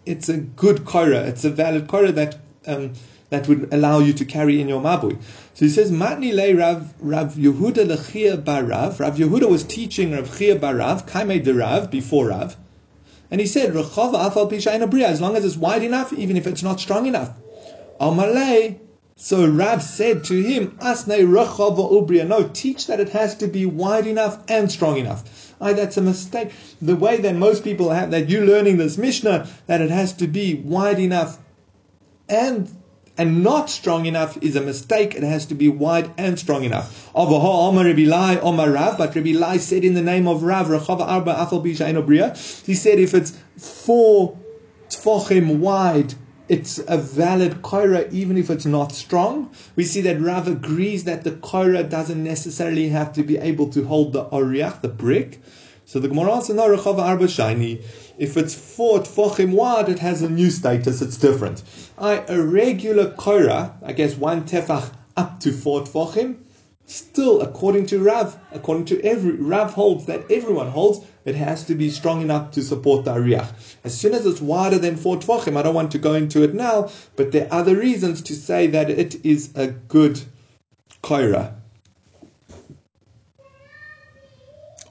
it's 0.06 0.30
a 0.30 0.38
good 0.38 0.86
korah. 0.86 1.28
It's 1.28 1.44
a 1.44 1.50
valid 1.50 1.90
korah 1.90 2.14
that 2.14 2.38
um, 2.66 2.94
that 3.36 3.50
would 3.50 3.74
allow 3.74 4.00
you 4.00 4.14
to 4.14 4.24
carry 4.24 4.62
in 4.62 4.70
your 4.70 4.82
mabui. 4.82 5.22
So 5.54 5.66
he 5.66 5.70
says, 5.70 5.92
Matni 5.92 6.34
le 6.34 6.58
Rav, 6.58 6.94
Rav 7.00 7.34
Yehuda 7.34 7.86
lechia 7.86 8.42
barav. 8.42 9.00
Rav 9.00 9.18
Yehuda 9.18 9.50
was 9.50 9.64
teaching 9.64 10.14
Rav 10.14 10.38
Chia 10.38 10.58
barav, 10.58 11.08
kaime 11.08 11.44
de 11.44 11.54
Rav, 11.54 11.92
before 11.92 12.30
Rav. 12.30 12.56
And 13.30 13.42
he 13.42 13.48
said, 13.48 13.74
Rechava 13.74 14.30
afal 14.30 14.50
pisha 14.50 15.04
as 15.04 15.20
long 15.20 15.36
as 15.36 15.44
it's 15.44 15.58
wide 15.58 15.84
enough, 15.84 16.14
even 16.14 16.38
if 16.38 16.48
it's 16.48 16.64
not 16.64 16.80
strong 16.80 17.06
enough. 17.08 17.34
Amalei. 18.00 18.80
So 19.18 19.50
Rav 19.50 19.82
said 19.82 20.24
to 20.26 20.42
him, 20.42 20.72
Asne 20.82 21.26
rechava 21.26 21.92
ubria. 21.92 22.26
No, 22.28 22.48
teach 22.48 22.88
that 22.88 23.00
it 23.00 23.10
has 23.10 23.36
to 23.36 23.48
be 23.48 23.66
wide 23.66 24.08
enough 24.08 24.40
and 24.48 24.72
strong 24.72 24.98
enough. 24.98 25.54
Aye, 25.60 25.74
that's 25.74 25.98
a 25.98 26.02
mistake. 26.02 26.52
The 26.82 26.96
way 26.96 27.18
that 27.18 27.36
most 27.36 27.64
people 27.64 27.90
have 27.90 28.12
that 28.12 28.30
you're 28.30 28.46
learning 28.46 28.78
this 28.78 28.98
Mishnah, 28.98 29.48
that 29.68 29.82
it 29.82 29.90
has 29.90 30.14
to 30.14 30.28
be 30.28 30.56
wide 30.56 31.00
enough 31.00 31.40
and 32.28 32.70
and 33.18 33.44
not 33.44 33.70
strong 33.70 34.06
enough 34.06 34.38
is 34.42 34.56
a 34.56 34.62
mistake. 34.62 35.16
It 35.16 35.24
has 35.24 35.46
to 35.48 35.56
be 35.56 35.70
wide 35.70 36.12
and 36.18 36.38
strong 36.38 36.64
enough. 36.64 37.10
But 37.14 37.30
Rabbi 39.16 39.32
Lai 39.32 39.58
said 39.58 39.84
in 39.86 39.94
the 39.94 40.02
name 40.02 40.28
of 40.28 40.44
Rav, 40.44 40.68
he 42.66 42.74
said 42.74 43.00
if 43.00 43.14
it's 43.14 43.38
four 43.58 44.38
tfochim 44.90 45.60
wide, 45.60 46.14
it's 46.48 46.80
a 46.88 46.98
valid 46.98 47.64
koira 47.64 48.12
even 48.12 48.38
if 48.38 48.50
it's 48.50 48.66
not 48.66 48.92
strong. 48.92 49.50
We 49.76 49.84
see 49.84 50.02
that 50.02 50.22
Rav 50.22 50.48
agrees 50.48 51.06
that 51.06 51.24
the 51.24 51.32
koira 51.32 51.90
doesn't 51.90 52.24
necessarily 52.24 52.90
have 52.90 53.14
to 53.14 53.24
be 53.24 53.38
able 53.38 53.70
to 53.70 53.86
hold 53.86 54.14
the 54.14 54.26
oriach, 54.26 54.82
the 54.82 54.90
brick. 54.90 55.42
So 55.88 56.00
the 56.00 56.08
Gemara 56.08 56.34
answers, 56.34 56.56
no, 56.56 56.68
Rechava 56.68 57.00
Arba 57.00 57.28
Shiny. 57.28 57.82
If 58.18 58.38
it's 58.38 58.56
four 58.56 59.00
tfochim 59.00 59.52
wide, 59.52 59.88
it 59.88 60.00
has 60.00 60.24
a 60.24 60.30
new 60.30 60.50
status, 60.50 61.00
it's 61.00 61.16
different. 61.16 61.62
I, 61.98 62.24
a 62.28 62.42
regular 62.42 63.12
koira, 63.12 63.74
I 63.84 63.94
guess 63.94 64.16
one 64.16 64.46
tefach 64.46 64.92
up 65.16 65.40
to 65.42 65.52
four 65.52 65.82
tfochim, 65.82 66.38
still, 66.88 67.42
according 67.42 67.86
to 67.88 68.00
Rav, 68.00 68.36
according 68.52 68.86
to 68.86 69.02
every, 69.04 69.34
Rav 69.34 69.74
holds 69.74 70.08
that 70.08 70.32
everyone 70.32 70.70
holds, 70.70 71.06
it 71.24 71.36
has 71.36 71.64
to 71.66 71.76
be 71.76 71.92
strong 71.92 72.22
enough 72.24 72.52
to 72.52 72.64
support 72.64 73.06
the 73.06 73.14
Ariach. 73.14 73.52
As 73.84 73.96
soon 73.96 74.16
as 74.16 74.26
it's 74.26 74.42
wider 74.42 74.80
than 74.80 74.96
four 74.96 75.18
tfochim, 75.18 75.56
I 75.56 75.62
don't 75.62 75.76
want 75.76 75.92
to 75.92 76.00
go 76.00 76.16
into 76.16 76.44
it 76.44 76.56
now, 76.56 76.90
but 77.16 77.32
there 77.32 77.46
are 77.52 77.60
other 77.60 77.76
reasons 77.76 78.24
to 78.24 78.34
say 78.34 78.66
that 78.68 78.90
it 78.90 79.24
is 79.24 79.52
a 79.54 79.68
good 79.68 80.20
koira. 81.04 81.54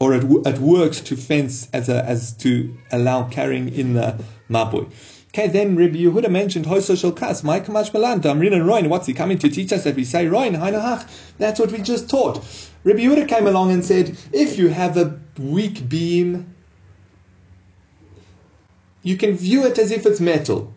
Or 0.05 0.13
it, 0.13 0.23
it 0.47 0.59
works 0.59 1.01
to 1.01 1.17
fence 1.17 1.67
as 1.73 1.89
a, 1.89 2.05
as 2.05 2.35
to 2.35 2.77
allow 2.93 3.27
carrying 3.31 3.75
in 3.75 3.95
the 3.95 4.23
mabui. 4.51 4.87
Okay, 5.29 5.49
then 5.49 5.77
Rabbi 5.77 5.97
Yehuda 5.97 6.31
mentioned 6.31 6.67
Hoyso 6.67 6.95
Shel 6.95 7.11
Kas, 7.11 7.43
my 7.43 7.59
Kamash 7.59 7.95
Malan, 7.95 8.21
Damrin 8.21 8.53
and 8.53 8.67
Roin. 8.67 8.91
What's 8.91 9.07
he 9.07 9.15
coming 9.15 9.39
to 9.39 9.49
teach 9.49 9.73
us 9.73 9.85
that 9.85 9.97
we 9.97 10.05
say 10.05 10.27
Roin, 10.27 10.53
Hainahach? 10.53 11.09
That's 11.39 11.59
what 11.59 11.73
we 11.73 11.79
just 11.79 12.11
taught. 12.11 12.45
Rabbi 12.85 12.99
Yehuda 12.99 13.27
came 13.27 13.47
along 13.47 13.73
and 13.73 13.83
said, 13.83 14.19
if 14.31 14.59
you 14.59 14.69
have 14.69 14.99
a 14.99 15.19
weak 15.39 15.89
beam, 15.89 16.55
you 19.03 19.17
can 19.17 19.33
view 19.39 19.65
it 19.65 19.79
as 19.79 19.91
if 19.91 20.05
it's 20.05 20.21
metal. 20.21 20.75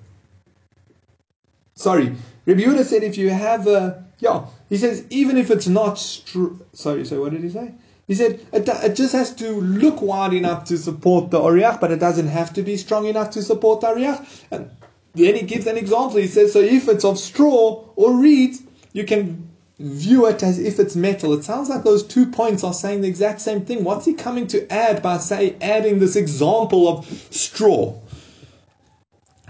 Sorry, 1.75 2.15
Rabbi 2.45 2.61
Yehuda 2.61 2.85
said 2.85 3.03
if 3.03 3.17
you 3.17 3.29
have 3.29 3.67
a, 3.67 4.05
yeah, 4.19 4.45
he 4.69 4.77
says 4.77 5.03
even 5.09 5.35
if 5.35 5.51
it's 5.51 5.67
not, 5.67 5.99
str- 5.99 6.55
sorry, 6.71 7.03
so 7.05 7.19
what 7.19 7.33
did 7.33 7.43
he 7.43 7.49
say? 7.49 7.73
He 8.07 8.15
said 8.15 8.39
it, 8.53 8.67
it, 8.69 8.95
just 8.95 9.11
has 9.11 9.35
to 9.35 9.51
look 9.51 10.01
wide 10.01 10.33
enough 10.33 10.63
to 10.65 10.77
support 10.77 11.29
the 11.29 11.39
Oriach, 11.39 11.81
but 11.81 11.91
it 11.91 11.99
doesn't 11.99 12.27
have 12.27 12.53
to 12.53 12.61
be 12.61 12.77
strong 12.77 13.05
enough 13.05 13.31
to 13.31 13.41
support 13.41 13.81
the 13.81 13.87
Oriach. 13.87 14.25
And 14.49 14.71
then 15.13 15.35
he 15.35 15.41
gives 15.41 15.67
an 15.67 15.77
example. 15.77 16.17
He 16.17 16.27
says, 16.27 16.53
so 16.53 16.59
if 16.59 16.87
it's 16.87 17.03
of 17.03 17.19
straw 17.19 17.83
or 17.97 18.15
reed, 18.15 18.55
you 18.93 19.03
can 19.03 19.49
view 19.79 20.25
it 20.25 20.41
as 20.41 20.57
if 20.57 20.79
it's 20.79 20.95
metal. 20.95 21.33
It 21.33 21.43
sounds 21.43 21.69
like 21.69 21.83
those 21.83 22.01
two 22.01 22.27
points 22.27 22.63
are 22.63 22.73
saying 22.73 23.01
the 23.01 23.09
exact 23.09 23.41
same 23.41 23.65
thing. 23.65 23.83
What's 23.83 24.05
he 24.05 24.13
coming 24.13 24.47
to 24.47 24.71
add 24.71 25.01
by 25.01 25.17
say 25.17 25.57
adding 25.61 25.99
this 25.99 26.15
example 26.15 26.87
of 26.87 27.05
straw? 27.29 27.99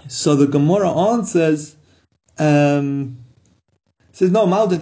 So 0.07 0.35
the 0.35 0.47
Gemara 0.47 0.89
answers, 0.89 1.75
um, 2.39 3.19
says 4.17 4.31
no 4.31 4.47
mal 4.47 4.67
You 4.67 4.79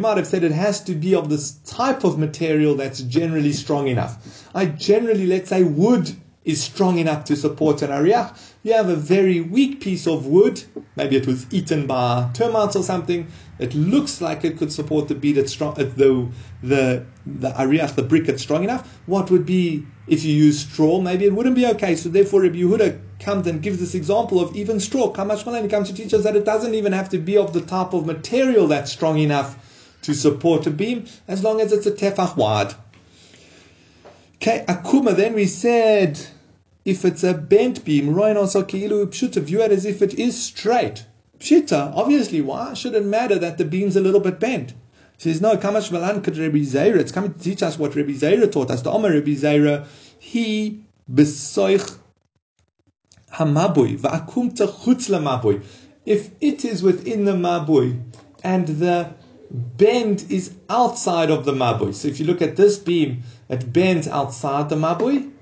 might 0.00 0.16
have 0.16 0.26
said 0.26 0.44
it 0.44 0.52
has 0.52 0.80
to 0.84 0.94
be 0.94 1.14
of 1.14 1.28
this 1.28 1.50
type 1.66 2.02
of 2.04 2.18
material 2.18 2.74
that's 2.74 3.00
generally 3.02 3.52
strong 3.52 3.86
enough. 3.86 4.48
I 4.54 4.64
generally 4.64 5.26
let's 5.26 5.50
say 5.50 5.62
wood 5.62 6.10
is 6.46 6.62
strong 6.62 6.96
enough 6.98 7.24
to 7.26 7.36
support 7.36 7.82
an 7.82 7.90
ariach. 7.90 8.34
You 8.64 8.72
have 8.72 8.88
a 8.88 8.96
very 8.96 9.40
weak 9.40 9.80
piece 9.80 10.06
of 10.06 10.26
wood, 10.26 10.62
maybe 10.96 11.16
it 11.16 11.26
was 11.28 11.46
eaten 11.52 11.86
by 11.86 12.28
termites 12.34 12.74
or 12.74 12.82
something. 12.82 13.28
It 13.60 13.72
looks 13.74 14.20
like 14.20 14.44
it 14.44 14.58
could 14.58 14.72
support 14.72 15.06
the 15.06 15.14
bead 15.14 15.38
at 15.38 15.48
strong, 15.48 15.78
at 15.78 15.96
the 15.96 16.28
the 16.62 17.06
the 17.24 17.50
ariach, 17.50 17.94
the 17.94 18.02
brick, 18.02 18.28
it's 18.28 18.42
strong 18.42 18.64
enough. 18.64 19.00
What 19.06 19.30
would 19.30 19.46
be 19.46 19.86
if 20.08 20.24
you 20.24 20.34
use 20.34 20.60
straw? 20.60 21.00
Maybe 21.00 21.24
it 21.24 21.32
wouldn't 21.32 21.54
be 21.54 21.66
okay. 21.66 21.94
So 21.94 22.08
therefore, 22.08 22.42
Rabbi 22.42 22.56
Yehuda 22.56 22.98
comes 23.20 23.46
and 23.46 23.62
gives 23.62 23.78
this 23.78 23.94
example 23.94 24.40
of 24.40 24.54
even 24.56 24.80
straw. 24.80 25.12
Kamash 25.12 25.44
Malani 25.44 25.70
comes 25.70 25.88
to 25.88 25.94
teach 25.94 26.12
us 26.12 26.24
that 26.24 26.34
it 26.34 26.44
doesn't 26.44 26.74
even 26.74 26.92
have 26.92 27.08
to 27.10 27.18
be 27.18 27.36
of 27.36 27.52
the 27.52 27.60
type 27.60 27.92
of 27.92 28.06
material 28.06 28.66
that's 28.66 28.90
strong 28.90 29.18
enough 29.18 29.56
to 30.02 30.14
support 30.14 30.66
a 30.66 30.70
beam, 30.70 31.06
as 31.28 31.44
long 31.44 31.60
as 31.60 31.72
it's 31.72 31.86
a 31.86 31.92
tefach 31.92 32.36
wide. 32.36 32.74
Okay, 34.36 34.64
akuma. 34.66 35.14
Then 35.16 35.34
we 35.34 35.46
said 35.46 36.20
if 36.88 37.04
it's 37.04 37.22
a 37.22 37.34
bent 37.34 37.84
beam, 37.84 38.14
pshuta, 38.14 39.40
view 39.42 39.60
it 39.60 39.70
as 39.70 39.84
if 39.84 40.00
it 40.00 40.14
is 40.14 40.42
straight. 40.42 41.04
Pshita, 41.38 41.92
obviously, 41.94 42.40
why 42.40 42.72
should 42.72 42.94
it 42.94 43.04
matter 43.04 43.38
that 43.38 43.58
the 43.58 43.64
beam's 43.66 43.94
a 43.94 44.00
little 44.00 44.20
bit 44.20 44.40
bent? 44.40 44.72
Says, 45.18 45.42
no, 45.42 45.54
Kamash 45.56 45.92
Malan 45.92 46.22
could 46.22 46.38
Rabbi 46.38 46.60
Zaira. 46.60 46.96
It's 46.96 47.12
coming 47.12 47.34
to 47.34 47.38
teach 47.38 47.62
us 47.62 47.78
what 47.78 47.94
Rabbi 47.94 48.12
Zaira 48.12 48.50
taught 48.50 48.70
us. 48.70 48.80
The 48.80 48.90
Omer 48.90 49.12
Rabbi 49.12 49.32
Zaira, 49.32 49.86
he 50.18 50.82
besoich 51.12 51.98
hamabui, 53.34 53.98
va'akumta 53.98 54.66
chutz 54.66 55.10
mabui. 55.10 55.62
If 56.06 56.30
it 56.40 56.64
is 56.64 56.82
within 56.82 57.26
the 57.26 57.32
mabui 57.32 58.02
and 58.42 58.66
the 58.66 59.12
bend 59.50 60.24
is 60.30 60.54
outside 60.70 61.30
of 61.30 61.44
the 61.44 61.52
mabui, 61.52 61.94
so 61.94 62.08
if 62.08 62.18
you 62.18 62.24
look 62.24 62.40
at 62.40 62.56
this 62.56 62.78
beam, 62.78 63.24
it 63.50 63.72
bends 63.74 64.08
outside 64.08 64.70
the 64.70 64.76
mabui. 64.76 65.32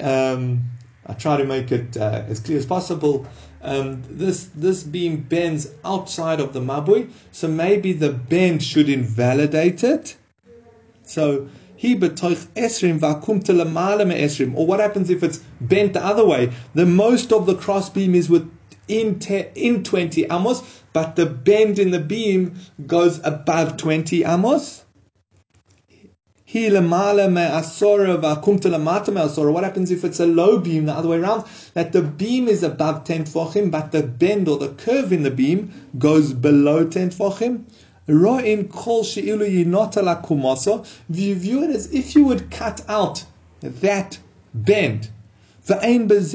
Um, 0.00 0.64
I 1.08 1.14
try 1.14 1.38
to 1.38 1.44
make 1.44 1.72
it 1.72 1.96
uh, 1.96 2.24
as 2.28 2.40
clear 2.40 2.58
as 2.58 2.66
possible. 2.66 3.26
Um, 3.62 4.02
this 4.08 4.50
this 4.54 4.82
beam 4.82 5.22
bends 5.22 5.68
outside 5.84 6.38
of 6.38 6.52
the 6.52 6.60
mabui, 6.60 7.10
so 7.32 7.48
maybe 7.48 7.92
the 7.92 8.10
bend 8.10 8.62
should 8.62 8.88
invalidate 8.88 9.82
it. 9.82 10.16
So 11.02 11.48
he 11.74 11.96
betoich 11.96 12.46
esrim 12.48 13.00
vakum 13.00 13.38
me 14.06 14.14
esrim. 14.22 14.54
Or 14.56 14.66
what 14.66 14.80
happens 14.80 15.10
if 15.10 15.22
it's 15.22 15.38
bent 15.60 15.94
the 15.94 16.04
other 16.04 16.26
way? 16.26 16.52
The 16.74 16.86
most 16.86 17.32
of 17.32 17.46
the 17.46 17.54
cross 17.54 17.88
beam 17.88 18.14
is 18.14 18.28
within 18.28 19.18
te, 19.18 19.46
in 19.54 19.82
twenty 19.82 20.24
amos, 20.24 20.82
but 20.92 21.16
the 21.16 21.26
bend 21.26 21.78
in 21.78 21.90
the 21.90 22.00
beam 22.00 22.56
goes 22.86 23.20
above 23.24 23.76
twenty 23.76 24.24
amos. 24.24 24.84
What 26.50 26.72
happens 29.64 29.90
if 29.90 30.02
it's 30.02 30.18
a 30.18 30.26
low 30.26 30.58
beam, 30.58 30.86
the 30.86 30.94
other 30.94 31.10
way 31.10 31.18
around? 31.18 31.44
That 31.74 31.92
the 31.92 32.00
beam 32.00 32.48
is 32.48 32.62
above 32.62 33.04
10 33.04 33.24
tfachim, 33.24 33.70
but 33.70 33.92
the 33.92 34.02
bend 34.02 34.48
or 34.48 34.56
the 34.56 34.70
curve 34.70 35.12
in 35.12 35.24
the 35.24 35.30
beam 35.30 35.70
goes 35.98 36.32
below 36.32 36.86
10 36.86 37.10
tfachim? 37.10 37.64
Ro'in 38.06 38.68
kol 38.68 39.04
she'ilu 39.04 39.44
yinotala 39.44 40.24
kumasa. 40.24 40.86
You 41.10 41.34
view 41.34 41.64
it 41.64 41.70
as 41.70 41.92
if 41.92 42.16
you 42.16 42.24
would 42.24 42.50
cut 42.50 42.80
out 42.88 43.26
that 43.60 44.18
bend. 44.54 45.10
And 45.68 46.08
there's 46.08 46.32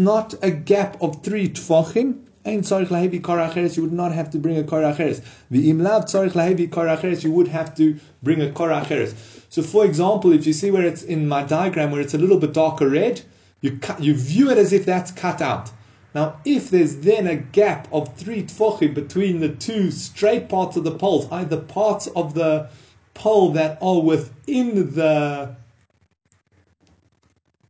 not 0.00 0.34
a 0.42 0.50
gap 0.50 1.00
of 1.00 1.22
three 1.22 1.48
tfachim. 1.48 2.25
Ein 2.46 2.62
tzarich 2.62 2.88
lahevi 2.88 3.20
acheres, 3.20 3.76
you 3.76 3.82
would 3.82 3.92
not 3.92 4.12
have 4.12 4.30
to 4.30 4.38
bring 4.38 4.56
a 4.56 4.62
kara 4.62 4.94
acheres. 4.94 5.20
V'im 5.50 5.82
lav 5.82 6.04
tzarich 6.04 6.30
lahevi 6.30 6.68
acheres, 6.68 7.24
you 7.24 7.32
would 7.32 7.48
have 7.48 7.74
to 7.74 7.98
bring 8.22 8.40
a 8.40 8.52
kara 8.52 8.82
acheres. 8.82 9.14
So 9.48 9.62
for 9.62 9.84
example, 9.84 10.32
if 10.32 10.46
you 10.46 10.52
see 10.52 10.70
where 10.70 10.86
it's 10.86 11.02
in 11.02 11.26
my 11.26 11.42
diagram, 11.42 11.90
where 11.90 12.00
it's 12.00 12.14
a 12.14 12.18
little 12.18 12.38
bit 12.38 12.52
darker 12.52 12.88
red, 12.88 13.22
you, 13.62 13.78
cut, 13.78 14.00
you 14.00 14.14
view 14.14 14.48
it 14.50 14.58
as 14.58 14.72
if 14.72 14.86
that's 14.86 15.10
cut 15.10 15.42
out. 15.42 15.72
Now, 16.14 16.40
if 16.44 16.70
there's 16.70 16.96
then 16.98 17.26
a 17.26 17.34
gap 17.34 17.88
of 17.92 18.14
three 18.16 18.44
tfochim 18.44 18.94
between 18.94 19.40
the 19.40 19.48
two 19.48 19.90
straight 19.90 20.48
parts 20.48 20.76
of 20.76 20.84
the 20.84 20.92
poles, 20.92 21.26
either 21.32 21.60
parts 21.60 22.06
of 22.06 22.34
the 22.34 22.70
pole 23.14 23.50
that 23.52 23.78
are 23.82 24.00
within 24.00 24.94
the 24.94 25.56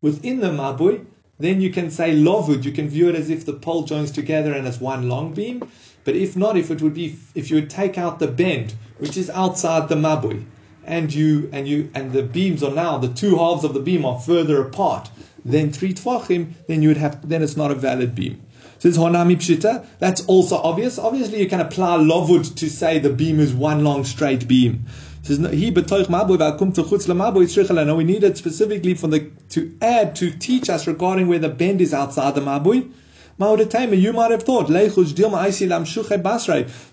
within 0.02 0.40
the 0.40 0.50
mabui, 0.50 1.06
then 1.38 1.60
you 1.60 1.70
can 1.70 1.90
say 1.90 2.14
lovud. 2.14 2.64
You 2.64 2.72
can 2.72 2.88
view 2.88 3.08
it 3.08 3.14
as 3.14 3.30
if 3.30 3.44
the 3.44 3.52
pole 3.52 3.82
joins 3.82 4.10
together 4.10 4.52
and 4.52 4.66
it's 4.66 4.80
one 4.80 5.08
long 5.08 5.34
beam. 5.34 5.68
But 6.04 6.16
if 6.16 6.36
not, 6.36 6.56
if 6.56 6.70
it 6.70 6.80
would 6.82 6.94
be 6.94 7.18
if 7.34 7.50
you 7.50 7.56
would 7.56 7.70
take 7.70 7.98
out 7.98 8.18
the 8.18 8.28
bend, 8.28 8.74
which 8.98 9.16
is 9.16 9.28
outside 9.30 9.88
the 9.88 9.96
mabui, 9.96 10.44
and 10.84 11.12
you 11.12 11.50
and 11.52 11.66
you 11.66 11.90
and 11.94 12.12
the 12.12 12.22
beams 12.22 12.62
are 12.62 12.72
now 12.72 12.96
the 12.98 13.08
two 13.08 13.36
halves 13.36 13.64
of 13.64 13.74
the 13.74 13.80
beam 13.80 14.04
are 14.04 14.20
further 14.20 14.62
apart 14.62 15.10
than 15.44 15.72
three 15.72 15.92
tfachim, 15.92 16.52
then 16.68 16.82
you 16.82 16.88
would 16.88 16.96
have 16.96 17.28
then 17.28 17.42
it's 17.42 17.56
not 17.56 17.70
a 17.70 17.74
valid 17.74 18.14
beam. 18.14 18.40
Says 18.78 18.98
Honami 18.98 19.36
Pshita, 19.36 19.86
that's 19.98 20.24
also 20.26 20.56
obvious. 20.56 20.98
Obviously, 20.98 21.40
you 21.40 21.48
can 21.48 21.60
apply 21.60 21.96
lovud 21.96 22.56
to 22.56 22.68
say 22.68 22.98
the 22.98 23.10
beam 23.10 23.40
is 23.40 23.52
one 23.54 23.82
long 23.82 24.04
straight 24.04 24.46
beam. 24.46 24.84
Says 25.26 25.38
he 25.38 25.72
betoich 25.72 26.06
mabui 26.06 26.38
v'akum 26.38 26.72
techutz 26.72 27.08
lemabui 27.08 27.86
No, 27.86 27.96
we 27.96 28.04
need 28.04 28.22
it 28.22 28.38
specifically 28.38 28.94
for 28.94 29.08
the 29.08 29.28
to 29.48 29.76
add 29.82 30.14
to 30.16 30.30
teach 30.30 30.70
us 30.70 30.86
regarding 30.86 31.26
where 31.26 31.40
the 31.40 31.48
bend 31.48 31.80
is 31.80 31.92
outside 31.92 32.36
the 32.36 32.40
mabui. 32.40 32.92
You 33.38 34.12
might 34.14 34.30
have 34.30 34.44
thought, 34.44 34.68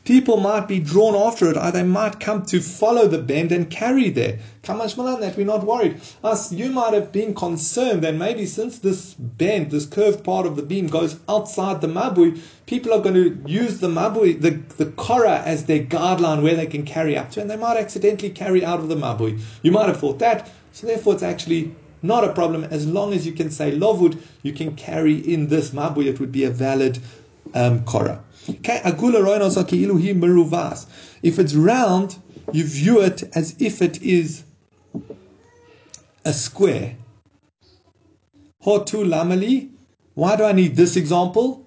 people 0.04 0.38
might 0.38 0.68
be 0.68 0.80
drawn 0.80 1.16
after 1.16 1.50
it, 1.50 1.56
or 1.56 1.72
they 1.72 1.84
might 1.84 2.20
come 2.20 2.46
to 2.48 2.60
follow 2.60 3.08
the 3.08 3.20
bend 3.20 3.54
and 3.54 3.70
carry 3.70 4.10
there. 4.10 4.40
That 4.64 5.34
we're 5.38 5.46
not 5.46 5.66
worried. 5.66 6.02
Us, 6.22 6.52
you 6.52 6.70
might 6.70 6.94
have 6.94 7.14
been 7.14 7.34
concerned 7.34 8.02
that 8.04 8.16
maybe 8.16 8.46
since 8.46 8.80
this 8.80 9.14
bend, 9.14 9.72
this 9.72 9.86
curved 9.86 10.26
part 10.26 10.46
of 10.46 10.58
the 10.58 10.64
beam 10.64 10.88
goes 10.88 11.18
outside 11.30 11.80
the 11.80 11.88
mabui, 11.88 12.42
people 12.66 12.94
are 12.94 13.02
going 13.02 13.16
to 13.16 13.42
use 13.50 13.80
the 13.80 13.88
mabui, 13.88 14.42
the, 14.42 14.52
the 14.76 14.92
kora, 14.92 15.42
as 15.46 15.66
their 15.66 15.84
guideline 15.86 16.42
where 16.42 16.56
they 16.56 16.68
can 16.68 16.84
carry 16.84 17.18
up 17.18 17.32
to, 17.32 17.40
and 17.40 17.50
they 17.50 17.56
might 17.56 17.78
accidentally 17.78 18.30
carry 18.30 18.66
out 18.66 18.80
of 18.80 18.90
the 18.90 18.96
mabui. 18.96 19.40
You 19.62 19.72
might 19.72 19.88
have 19.88 20.02
thought 20.02 20.20
that, 20.20 20.52
so 20.74 20.88
therefore 20.88 21.14
it's 21.14 21.24
actually 21.24 21.74
not 22.04 22.24
a 22.24 22.34
problem 22.34 22.66
as 22.66 22.86
long 22.86 23.14
as 23.14 23.26
you 23.26 23.32
can 23.32 23.50
say 23.50 23.72
lovud, 23.72 24.22
you 24.44 24.54
can 24.54 24.76
carry 24.76 25.16
in 25.16 25.48
this 25.48 25.72
mabui, 25.72 26.06
it 26.06 26.20
would 26.20 26.32
be 26.32 26.44
a 26.44 26.50
valid 26.50 27.00
um, 27.54 27.84
korah. 27.86 28.24
If 31.24 31.40
it's 31.40 31.56
round, 31.56 32.18
you 32.52 32.64
view 32.66 33.02
it 33.02 33.24
as 33.34 33.56
if 33.60 33.82
it 33.82 34.02
is 34.02 34.44
a 36.26 36.34
square. 36.34 36.96
Hotu 38.66 39.06
lamali. 39.06 39.70
Why 40.16 40.36
do 40.36 40.44
I 40.44 40.52
need 40.52 40.76
this 40.76 40.96
example? 40.96 41.66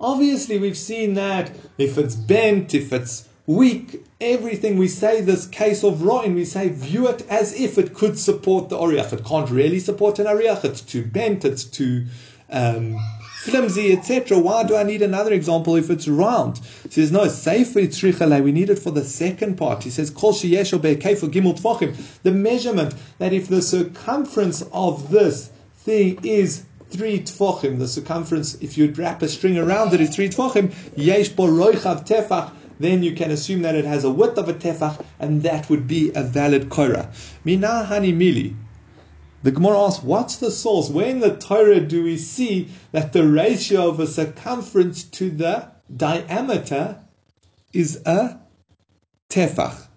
Obviously, 0.00 0.58
we've 0.58 0.78
seen 0.78 1.14
that 1.14 1.50
if 1.78 1.98
it's 1.98 2.14
bent, 2.14 2.74
if 2.74 2.92
it's 2.92 3.28
weak, 3.48 4.04
everything 4.20 4.76
we 4.76 4.86
say 4.86 5.22
this 5.22 5.46
case 5.46 5.82
of 5.82 6.02
Roin, 6.02 6.34
we 6.34 6.44
say 6.44 6.68
view 6.68 7.08
it 7.08 7.26
as 7.30 7.58
if 7.58 7.78
it 7.78 7.94
could 7.94 8.18
support 8.18 8.68
the 8.68 8.76
Oriach. 8.76 9.10
It 9.14 9.24
can't 9.24 9.48
really 9.50 9.80
support 9.80 10.18
an 10.18 10.26
Oriach, 10.26 10.64
it's 10.64 10.82
too 10.82 11.02
bent, 11.02 11.46
it's 11.46 11.64
too 11.64 12.04
um, 12.50 12.98
flimsy, 13.38 13.96
etc. 13.96 14.38
Why 14.38 14.64
do 14.64 14.76
I 14.76 14.82
need 14.82 15.00
another 15.00 15.32
example 15.32 15.76
if 15.76 15.88
it's 15.88 16.06
round? 16.06 16.58
He 16.82 16.90
says, 16.90 17.10
no, 17.10 17.26
safe 17.26 17.72
for 17.72 17.78
it's 17.78 18.02
we 18.02 18.52
need 18.52 18.68
it 18.68 18.78
for 18.78 18.90
the 18.90 19.02
second 19.04 19.56
part. 19.56 19.82
He 19.82 19.88
says, 19.88 20.10
Kol 20.10 20.34
The 20.34 22.06
measurement 22.24 22.94
that 23.16 23.32
if 23.32 23.48
the 23.48 23.62
circumference 23.62 24.60
of 24.74 25.10
this 25.10 25.50
thing 25.78 26.18
is 26.22 26.64
three 26.90 27.20
tfochim, 27.20 27.78
the 27.78 27.88
circumference, 27.88 28.56
if 28.56 28.76
you 28.76 28.92
wrap 28.92 29.22
a 29.22 29.28
string 29.28 29.56
around 29.56 29.94
it 29.94 30.02
is 30.02 30.14
three 30.14 30.28
tfochim, 30.28 30.70
yesh 30.96 31.30
bo 31.30 31.46
roichav 31.46 32.06
tefach, 32.06 32.52
then 32.78 33.02
you 33.02 33.14
can 33.14 33.30
assume 33.30 33.62
that 33.62 33.74
it 33.74 33.84
has 33.84 34.04
a 34.04 34.10
width 34.10 34.38
of 34.38 34.48
a 34.48 34.54
tefach, 34.54 35.04
and 35.18 35.42
that 35.42 35.68
would 35.68 35.86
be 35.88 36.12
a 36.14 36.22
valid 36.22 36.70
korah. 36.70 37.10
Mina 37.44 37.86
hani 37.88 38.14
mili. 38.14 38.54
The 39.42 39.52
Gemara 39.52 39.78
asks, 39.84 40.02
what's 40.02 40.36
the 40.36 40.50
source? 40.50 40.90
Where 40.90 41.06
in 41.06 41.20
the 41.20 41.36
Torah 41.36 41.80
do 41.80 42.02
we 42.02 42.16
see 42.16 42.68
that 42.92 43.12
the 43.12 43.26
ratio 43.26 43.88
of 43.88 44.00
a 44.00 44.06
circumference 44.06 45.04
to 45.04 45.30
the 45.30 45.70
diameter 45.96 47.00
is 47.72 48.02
a 48.04 48.40
tefach? 49.30 49.87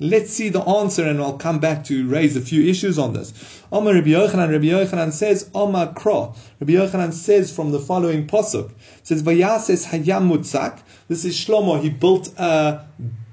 Let's 0.00 0.32
see 0.32 0.48
the 0.48 0.60
answer 0.60 1.04
and 1.04 1.20
I'll 1.20 1.38
come 1.38 1.58
back 1.58 1.84
to 1.84 2.08
raise 2.08 2.36
a 2.36 2.40
few 2.40 2.62
issues 2.62 2.98
on 2.98 3.14
this. 3.14 3.32
Omar 3.72 3.94
Rabbi 3.94 4.10
Yochanan, 4.10 4.50
Rabbi 4.50 4.66
Yochanan 4.66 5.12
says, 5.12 5.50
Omar 5.54 5.92
Kro. 5.92 6.34
Rabbi 6.60 6.74
Yochanan 6.74 7.12
says 7.12 7.54
from 7.54 7.72
the 7.72 7.80
following 7.80 8.26
posuk, 8.28 8.70
says, 9.02 9.24
Vayases 9.24 9.86
hayam 9.86 10.30
mutzak. 10.30 10.80
This 11.08 11.24
is 11.24 11.36
Shlomo. 11.36 11.82
He 11.82 11.90
built 11.90 12.32
a 12.38 12.86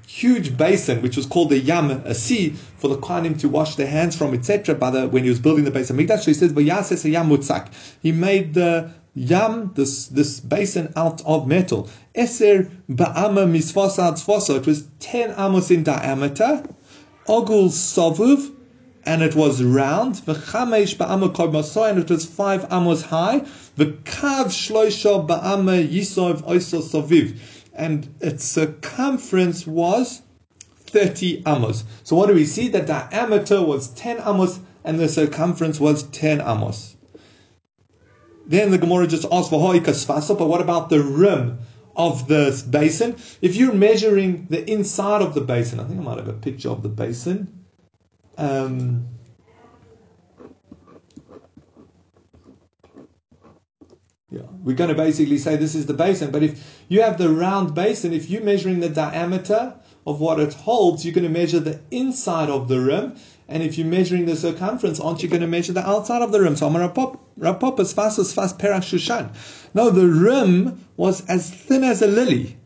huge 0.07 0.57
basin, 0.57 1.03
which 1.03 1.17
was 1.17 1.27
called 1.27 1.49
the 1.49 1.59
Yam, 1.59 1.91
a 1.91 2.15
sea, 2.15 2.51
for 2.77 2.87
the 2.87 2.97
Kohanim 2.97 3.39
to 3.41 3.49
wash 3.49 3.75
their 3.75 3.87
hands 3.87 4.15
from, 4.15 4.33
etc. 4.33 4.73
By 4.73 4.89
the 4.89 5.07
when 5.07 5.23
he 5.23 5.29
was 5.29 5.39
building 5.39 5.65
the 5.65 5.71
base 5.71 5.89
of 5.89 5.97
Mikdash, 5.97 6.21
so 6.21 6.25
he 6.25 6.33
says, 6.33 6.53
"Vayases 6.53 7.09
hayam 7.09 7.27
mutzak." 7.27 7.67
He 8.01 8.11
made 8.11 8.53
the 8.53 8.91
Yam, 9.17 9.71
this, 9.75 10.07
this 10.07 10.41
basin 10.41 10.91
out 10.97 11.21
of 11.25 11.47
metal. 11.47 11.89
Eser 12.13 12.69
ba'ama 12.91 13.47
misfasa 13.47 14.11
tzfasa. 14.11 14.57
It 14.57 14.67
was 14.67 14.83
10 14.99 15.33
amos 15.37 15.71
in 15.71 15.83
diameter. 15.83 16.63
Ogul 17.25 17.69
sovuv, 17.69 18.53
and 19.05 19.21
it 19.21 19.33
was 19.33 19.63
round. 19.63 20.15
V'chamesh 20.15 20.97
ba'ama 20.97 21.33
kod 21.33 21.55
and 21.89 21.99
it 21.99 22.09
was 22.09 22.25
5 22.25 22.67
amos 22.69 23.03
high. 23.03 23.39
V'kav 23.77 24.47
shloisha 24.47 25.25
ba'ama 25.25 25.87
yisov 25.87 26.43
oiso 26.43 26.81
soviv. 26.81 27.39
And 27.73 28.13
its 28.19 28.43
circumference 28.43 29.65
was 29.65 30.23
30 30.87 31.43
amos. 31.45 31.85
So 32.03 32.17
what 32.17 32.27
do 32.27 32.33
we 32.33 32.45
see? 32.45 32.67
The 32.67 32.81
diameter 32.81 33.61
was 33.61 33.87
10 33.89 34.17
amos 34.19 34.59
and 34.83 34.99
the 34.99 35.07
circumference 35.07 35.79
was 35.79 36.03
10 36.03 36.41
amos. 36.41 36.94
Then 38.47 38.71
the 38.71 38.77
Gemara 38.77 39.07
just 39.07 39.25
asks 39.31 39.49
for 39.49 39.59
hoikasfasa, 39.59 40.37
but 40.37 40.47
what 40.47 40.61
about 40.61 40.89
the 40.89 41.01
rim 41.01 41.59
of 41.95 42.27
the 42.27 42.63
basin? 42.69 43.15
If 43.41 43.55
you're 43.55 43.73
measuring 43.73 44.47
the 44.49 44.69
inside 44.69 45.21
of 45.21 45.33
the 45.33 45.41
basin, 45.41 45.79
I 45.79 45.85
think 45.85 45.99
I 45.99 46.03
might 46.03 46.17
have 46.17 46.27
a 46.27 46.33
picture 46.33 46.69
of 46.69 46.83
the 46.83 46.89
basin. 46.89 47.65
Um, 48.37 49.07
yeah, 54.29 54.41
we're 54.63 54.75
going 54.75 54.89
to 54.89 54.95
basically 54.95 55.37
say 55.37 55.55
this 55.55 55.73
is 55.73 55.85
the 55.85 55.93
basin, 55.93 56.29
but 56.31 56.43
if 56.43 56.83
you 56.87 57.01
have 57.01 57.17
the 57.17 57.29
round 57.29 57.73
basin, 57.73 58.13
if 58.13 58.29
you're 58.29 58.43
measuring 58.43 58.79
the 58.79 58.89
diameter 58.89 59.75
of 60.05 60.19
what 60.19 60.39
it 60.39 60.53
holds, 60.53 61.03
you're 61.03 61.13
going 61.13 61.23
to 61.23 61.29
measure 61.29 61.59
the 61.59 61.79
inside 61.89 62.49
of 62.49 62.67
the 62.67 62.79
rim. 62.79 63.15
And 63.47 63.61
if 63.61 63.77
you're 63.77 63.87
measuring 63.87 64.25
the 64.25 64.35
circumference, 64.35 64.99
aren't 64.99 65.21
you 65.21 65.29
going 65.29 65.41
to 65.41 65.47
measure 65.47 65.73
the 65.73 65.87
outside 65.87 66.23
of 66.23 66.31
the 66.31 66.41
rim? 66.41 66.55
So 66.55 66.67
is 67.79 67.93
fast 67.93 68.17
as 68.19 68.33
fast 68.33 68.57
perach 68.57 68.81
shushan. 68.81 69.35
No, 69.73 69.91
the 69.91 70.07
rim 70.07 70.83
was 70.97 71.23
as 71.27 71.51
thin 71.51 71.83
as 71.83 72.01
a 72.01 72.07
lily. 72.07 72.57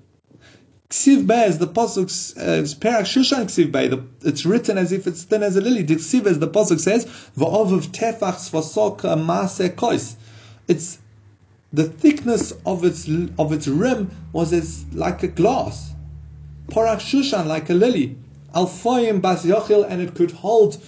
Ksiv 0.89 1.27
Bay, 1.27 1.43
as 1.43 1.57
the 1.57 1.67
pasuk 1.67 2.07
uh, 2.37 2.63
perach 2.79 3.01
shushan 3.01 3.45
ksiv 3.45 3.71
Bay, 3.71 3.91
it's 4.21 4.45
written 4.45 4.77
as 4.77 4.91
if 4.91 5.05
it's 5.05 5.23
thin 5.23 5.43
as 5.43 5.57
a 5.57 5.61
lily. 5.61 5.83
Ksiv, 5.83 6.25
as 6.25 6.39
the 6.39 6.47
pasuk 6.47 6.79
says, 6.79 7.05
va'ovav 7.37 7.87
tefach 7.89 8.37
svasok 8.49 9.01
maase 9.23 9.69
kois. 9.75 10.15
It's 10.67 10.97
the 11.73 11.83
thickness 11.83 12.53
of 12.65 12.85
its 12.85 13.07
of 13.37 13.51
its 13.51 13.67
rim 13.67 14.09
was 14.31 14.53
as 14.53 14.85
like 14.93 15.23
a 15.23 15.27
glass. 15.27 15.91
Porach 16.69 16.99
shushan 16.99 17.47
like 17.47 17.69
a 17.69 17.73
lily. 17.73 18.17
Alfayim 18.53 19.21
bas 19.21 19.45
yochil, 19.45 19.85
and 19.87 20.01
it 20.01 20.15
could 20.15 20.31
hold 20.31 20.81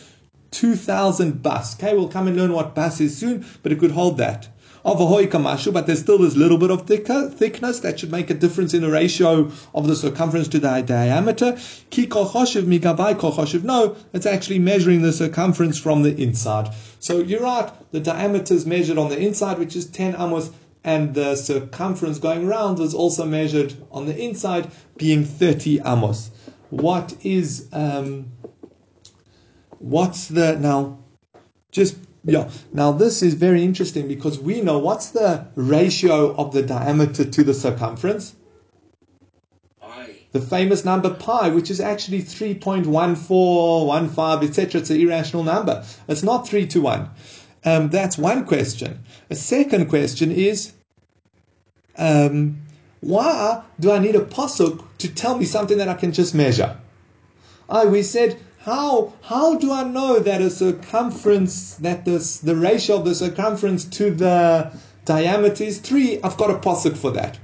2,000 0.52 1.42
bas. 1.42 1.76
Okay, 1.76 1.96
we'll 1.96 2.10
come 2.10 2.28
and 2.28 2.36
learn 2.36 2.52
what 2.54 2.76
bas 2.76 3.00
is 3.00 3.18
soon, 3.18 3.46
but 3.64 3.72
it 3.72 3.80
could 3.80 3.92
hold 3.92 4.18
that. 4.18 4.50
Of 4.84 5.00
a 5.00 5.28
kamashu, 5.28 5.72
but 5.72 5.86
there's 5.86 6.00
still 6.00 6.18
this 6.18 6.36
little 6.36 6.58
bit 6.58 6.72
of 6.72 6.88
thicker, 6.88 7.30
thickness 7.30 7.82
that 7.82 8.00
should 8.00 8.12
make 8.12 8.32
a 8.32 8.34
difference 8.34 8.74
in 8.74 8.82
the 8.82 8.90
ratio 8.90 9.52
of 9.76 9.88
the 9.88 9.96
circumference 9.96 10.48
to 10.50 10.60
the 10.60 10.82
diameter. 10.82 11.56
Ki 11.92 12.08
kochoshiv 12.08 12.64
migavai 12.64 13.14
kochoshiv. 13.14 13.64
No, 13.64 13.96
it's 14.12 14.26
actually 14.26 14.58
measuring 14.58 15.04
the 15.04 15.14
circumference 15.14 15.78
from 15.78 16.02
the 16.02 16.20
inside. 16.20 16.74
So 17.00 17.20
you're 17.20 17.42
right, 17.44 17.72
the 17.92 18.00
diameter 18.00 18.56
is 18.56 18.66
measured 18.66 18.98
on 18.98 19.10
the 19.10 19.20
inside, 19.20 19.60
which 19.60 19.76
is 19.76 19.86
10 19.86 20.16
amos, 20.16 20.50
and 20.84 21.14
the 21.14 21.36
circumference 21.36 22.18
going 22.18 22.48
around 22.48 22.80
was 22.80 22.96
also 22.96 23.24
measured 23.24 23.76
on 23.92 24.08
the 24.08 24.20
inside, 24.20 24.72
being 24.98 25.24
30 25.24 25.82
amos 25.86 26.32
what 26.72 27.16
is 27.24 27.68
um, 27.72 28.32
what's 29.80 30.28
the 30.28 30.58
now? 30.58 30.98
Just 31.72 31.96
Yeah. 32.24 32.50
Now 32.74 32.92
this 32.92 33.22
is 33.22 33.36
very 33.36 33.64
interesting 33.64 34.08
because 34.08 34.40
we 34.40 34.62
know 34.62 34.80
what's 34.80 35.10
the 35.10 35.46
ratio 35.56 36.34
of 36.36 36.54
the 36.54 36.64
diameter 36.64 37.26
to 37.26 37.44
the 37.44 37.54
circumference. 37.54 38.34
Aye. 39.82 40.16
The 40.32 40.42
famous 40.42 40.86
number 40.86 41.14
pi, 41.14 41.50
which 41.50 41.70
is 41.70 41.82
actually 41.82 42.24
3.1415, 42.24 44.48
etc. 44.48 44.82
It's 44.82 44.90
an 44.90 45.02
irrational 45.02 45.44
number. 45.44 45.84
It's 46.08 46.24
not 46.24 46.48
3 46.48 46.66
to 46.68 46.82
1. 46.82 47.10
Um, 47.64 47.90
that's 47.90 48.18
one 48.18 48.46
question. 48.46 49.04
A 49.30 49.36
second 49.36 49.88
question 49.90 50.32
is, 50.32 50.74
um, 51.98 52.58
why 53.02 53.62
do 53.80 53.92
I 53.92 54.00
need 54.00 54.16
a 54.16 54.22
posuk 54.22 54.84
to 55.02 55.14
tell 55.14 55.38
me 55.38 55.46
something 55.46 55.78
that 55.78 55.90
I 55.90 55.94
can 55.94 56.12
just 56.12 56.34
measure? 56.34 56.78
I 57.70 57.86
we 57.86 58.04
said 58.04 58.38
how 58.60 59.14
how 59.22 59.58
do 59.58 59.72
I 59.72 59.84
know 59.84 60.20
that 60.20 60.42
a 60.42 60.50
circumference 60.50 61.76
that 61.76 62.06
this 62.06 62.38
the 62.38 62.56
ratio 62.56 62.98
of 62.98 63.06
the 63.06 63.16
circumference 63.16 63.86
to 63.86 64.12
the 64.12 64.72
diameter 65.06 65.64
is 65.64 65.80
three? 65.80 66.22
I've 66.22 66.38
got 66.38 66.52
a 66.52 66.56
posuk 66.56 66.98
for 66.98 67.12
that. 67.12 67.40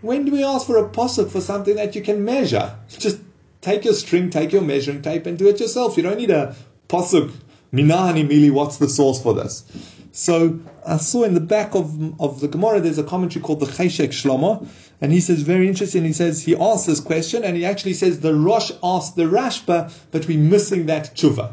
When 0.00 0.24
do 0.24 0.32
we 0.32 0.44
ask 0.44 0.66
for 0.66 0.76
a 0.76 0.88
posuk 0.88 1.30
for 1.30 1.40
something 1.40 1.76
that 1.76 1.94
you 1.94 2.02
can 2.02 2.24
measure? 2.24 2.76
Just 2.88 3.18
take 3.60 3.84
your 3.84 3.94
string, 3.94 4.30
take 4.30 4.52
your 4.52 4.62
measuring 4.62 5.02
tape, 5.02 5.26
and 5.26 5.38
do 5.38 5.48
it 5.48 5.58
yourself. 5.58 5.96
You 5.96 6.02
don't 6.02 6.18
need 6.18 6.30
a 6.30 6.54
posuk. 6.88 7.32
Minani 7.72 8.26
mili, 8.26 8.50
what's 8.50 8.78
the 8.78 8.88
source 8.88 9.22
for 9.22 9.34
this? 9.34 9.64
So 10.12 10.58
I 10.86 10.96
saw 10.96 11.24
in 11.24 11.34
the 11.34 11.40
back 11.40 11.74
of, 11.74 12.20
of 12.20 12.40
the 12.40 12.48
Gemara 12.48 12.80
there's 12.80 12.98
a 12.98 13.04
commentary 13.04 13.42
called 13.42 13.60
the 13.60 13.66
Cheshek 13.66 14.08
Shlomo, 14.08 14.66
and 15.00 15.12
he 15.12 15.20
says 15.20 15.42
very 15.42 15.68
interesting. 15.68 16.04
He 16.04 16.12
says 16.12 16.42
he 16.42 16.56
asks 16.56 16.86
this 16.86 17.00
question, 17.00 17.44
and 17.44 17.56
he 17.56 17.64
actually 17.64 17.94
says 17.94 18.20
the 18.20 18.34
Rosh 18.34 18.72
asked 18.82 19.16
the 19.16 19.24
Rashba, 19.24 19.92
but 20.10 20.26
we're 20.26 20.38
missing 20.38 20.86
that 20.86 21.14
tshuva. 21.14 21.52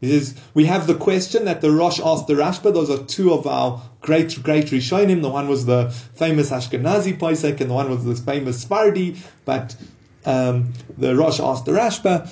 He 0.00 0.08
says 0.10 0.34
we 0.54 0.64
have 0.64 0.86
the 0.86 0.94
question 0.94 1.44
that 1.44 1.60
the 1.60 1.70
Rosh 1.70 2.00
asked 2.00 2.26
the 2.26 2.34
Rashba. 2.34 2.72
Those 2.72 2.90
are 2.90 3.04
two 3.04 3.32
of 3.32 3.46
our 3.46 3.82
great 4.00 4.42
great 4.42 4.66
Rishonim. 4.66 5.22
The 5.22 5.28
one 5.28 5.48
was 5.48 5.66
the 5.66 5.90
famous 6.14 6.50
Ashkenazi 6.50 7.18
Paisek, 7.18 7.60
and 7.60 7.70
the 7.70 7.74
one 7.74 7.90
was 7.90 8.04
the 8.04 8.14
famous 8.14 8.64
Sfardi. 8.64 9.18
But 9.44 9.76
um, 10.24 10.72
the 10.96 11.14
Rosh 11.14 11.38
asked 11.38 11.66
the 11.66 11.72
Rashba, 11.72 12.30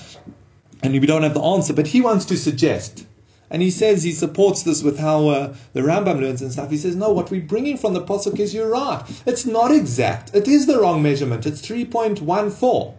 and 0.82 0.92
we 0.92 1.06
don't 1.06 1.22
have 1.22 1.34
the 1.34 1.42
answer. 1.42 1.72
But 1.72 1.86
he 1.86 2.00
wants 2.00 2.24
to 2.26 2.36
suggest, 2.36 3.04
and 3.50 3.62
he 3.62 3.70
says 3.70 4.02
he 4.02 4.12
supports 4.12 4.62
this 4.62 4.82
with 4.82 4.98
how 4.98 5.28
uh, 5.28 5.54
the 5.72 5.80
Rambam 5.80 6.20
learns 6.20 6.42
and 6.42 6.52
stuff. 6.52 6.70
He 6.70 6.76
says 6.76 6.96
no, 6.96 7.10
what 7.12 7.30
we're 7.30 7.40
bringing 7.40 7.76
from 7.76 7.94
the 7.94 8.02
pasuk 8.02 8.38
is 8.38 8.52
you're 8.54 8.70
right. 8.70 9.02
It's 9.26 9.46
not 9.46 9.70
exact. 9.70 10.34
It 10.34 10.48
is 10.48 10.66
the 10.66 10.80
wrong 10.80 11.02
measurement. 11.02 11.46
It's 11.46 11.60
three 11.60 11.84
point 11.84 12.20
one 12.20 12.50
four. 12.50 12.96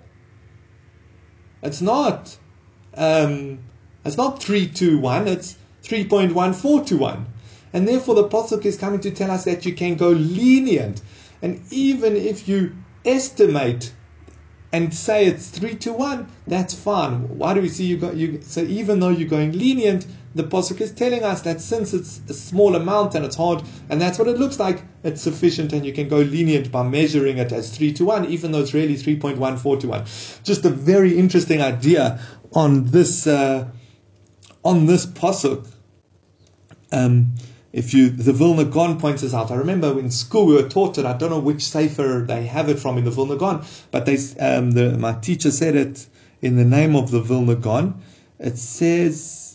It's 1.62 1.82
not. 1.82 2.38
Um, 2.96 3.60
it's 4.06 4.18
not 4.18 4.42
3 4.42 4.68
to 4.68 4.98
1, 4.98 5.28
it's 5.28 5.58
3.14 5.84 6.86
to 6.88 6.98
1. 6.98 7.26
And 7.74 7.88
therefore, 7.88 8.16
the 8.16 8.28
Pasuk 8.28 8.66
is 8.66 8.78
coming 8.78 9.00
to 9.02 9.12
tell 9.12 9.30
us 9.30 9.44
that 9.44 9.66
you 9.66 9.74
can 9.74 9.96
go 9.96 10.10
lenient. 10.10 11.02
And 11.42 11.62
even 11.70 12.16
if 12.16 12.48
you 12.48 12.76
estimate 13.06 13.94
and 14.72 14.94
say 14.94 15.26
it's 15.26 15.50
3 15.50 15.76
to 15.76 15.94
1, 15.94 16.28
that's 16.48 16.74
fine. 16.74 17.38
Why 17.38 17.54
do 17.54 17.62
we 17.62 17.70
see 17.70 17.86
you 17.86 17.98
go? 17.98 18.12
You, 18.12 18.42
so, 18.42 18.62
even 18.62 19.00
though 19.00 19.10
you're 19.10 19.30
going 19.30 19.52
lenient, 19.52 20.08
the 20.36 20.44
Pasuk 20.44 20.80
is 20.82 20.92
telling 20.92 21.24
us 21.24 21.42
that 21.42 21.60
since 21.60 21.94
it's 21.94 22.22
a 22.30 22.34
small 22.34 22.76
amount 22.76 23.16
and 23.16 23.26
it's 23.26 23.36
hard, 23.36 23.64
and 23.90 24.00
that's 24.00 24.20
what 24.20 24.28
it 24.28 24.38
looks 24.38 24.60
like, 24.60 24.84
it's 25.04 25.22
sufficient 25.22 25.74
and 25.74 25.86
you 25.86 25.94
can 25.94 26.08
go 26.08 26.18
lenient 26.18 26.72
by 26.72 26.84
measuring 26.84 27.38
it 27.38 27.52
as 27.52 27.76
3 27.76 27.94
to 27.94 28.06
1, 28.06 28.26
even 28.28 28.52
though 28.52 28.62
it's 28.62 28.74
really 28.74 28.96
3.14 28.96 29.80
to 29.80 29.88
1. 29.88 30.06
Just 30.44 30.66
a 30.66 30.70
very 30.70 31.18
interesting 31.18 31.62
idea 31.62 32.20
on 32.54 32.86
this. 32.86 33.26
Uh, 33.28 33.70
on 34.64 34.86
this 34.86 35.06
pasuk, 35.06 35.66
um, 36.92 37.34
if 37.72 37.94
you 37.94 38.10
the 38.10 38.34
Vilna 38.34 38.66
Gaon 38.66 39.00
points 39.00 39.22
this 39.22 39.34
out. 39.34 39.52
I 39.52 39.56
remember 39.56 40.00
in 40.00 40.10
school 40.10 40.48
we 40.48 40.56
were 40.56 40.68
taught 40.68 40.98
it. 40.98 41.06
I 41.06 41.16
don't 41.16 41.30
know 41.30 41.40
which 41.40 41.64
sefer 41.64 42.26
they 42.28 42.46
have 42.46 42.68
it 42.70 42.80
from 42.80 42.98
in 42.98 43.06
the 43.06 43.12
Vilna 43.12 43.36
Gaon, 43.36 43.64
but 43.92 44.06
they 44.06 44.18
um, 44.40 44.72
the, 44.72 44.98
my 44.98 45.14
teacher 45.14 45.52
said 45.52 45.76
it 45.76 46.08
in 46.42 46.56
the 46.56 46.66
name 46.66 46.96
of 46.96 47.12
the 47.12 47.22
Vilna 47.22 47.56
Gaon. 47.56 48.02
It 48.40 48.58
says 48.58 49.49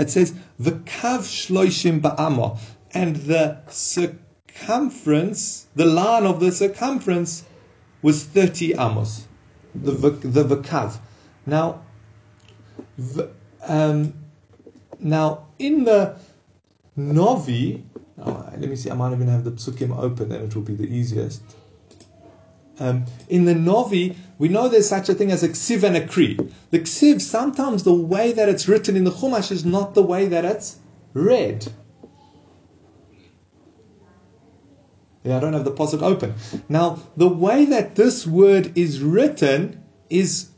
it 0.00 0.10
says 0.10 0.34
the 0.58 0.72
kav 0.72 1.20
shloishim 1.20 2.00
ba'amo 2.00 2.58
and 2.92 3.16
the 3.16 3.58
circumference, 3.68 5.66
the 5.76 5.84
line 5.84 6.26
of 6.26 6.40
the 6.40 6.50
circumference 6.50 7.44
was 8.02 8.24
thirty 8.24 8.74
amos 8.74 9.26
the 9.74 9.92
the 9.92 10.44
vakav. 10.44 10.98
Now, 11.46 11.82
v, 12.98 13.24
um, 13.62 14.14
now 14.98 15.46
in 15.58 15.84
the 15.84 16.16
novi, 16.96 17.84
oh, 18.18 18.48
let 18.56 18.68
me 18.68 18.76
see. 18.76 18.90
I 18.90 18.94
might 18.94 19.12
even 19.12 19.28
have 19.28 19.44
the 19.44 19.52
psukim 19.52 19.96
open, 19.96 20.32
and 20.32 20.44
it 20.44 20.54
will 20.54 20.62
be 20.62 20.74
the 20.74 20.88
easiest. 20.88 21.42
Um, 22.80 23.04
in 23.28 23.44
the 23.44 23.54
novi, 23.54 24.16
we 24.38 24.48
know 24.48 24.68
there's 24.68 24.88
such 24.88 25.10
a 25.10 25.14
thing 25.14 25.30
as 25.30 25.42
a 25.42 25.50
ksiv 25.50 25.82
and 25.82 25.96
a 25.98 26.06
kri. 26.06 26.38
The 26.70 26.80
ksiv, 26.80 27.20
sometimes 27.20 27.84
the 27.84 27.94
way 27.94 28.32
that 28.32 28.48
it's 28.48 28.66
written 28.66 28.96
in 28.96 29.04
the 29.04 29.10
chumash 29.10 29.52
is 29.52 29.66
not 29.66 29.94
the 29.94 30.02
way 30.02 30.26
that 30.26 30.46
it's 30.46 30.78
read. 31.12 31.70
Yeah, 35.22 35.36
I 35.36 35.40
don't 35.40 35.52
have 35.52 35.66
the 35.66 35.72
pasuk 35.72 36.00
open. 36.00 36.34
Now, 36.70 37.00
the 37.18 37.28
way 37.28 37.66
that 37.66 37.96
this 37.96 38.26
word 38.26 38.72
is 38.78 39.02
written 39.02 39.84
is 40.08 40.48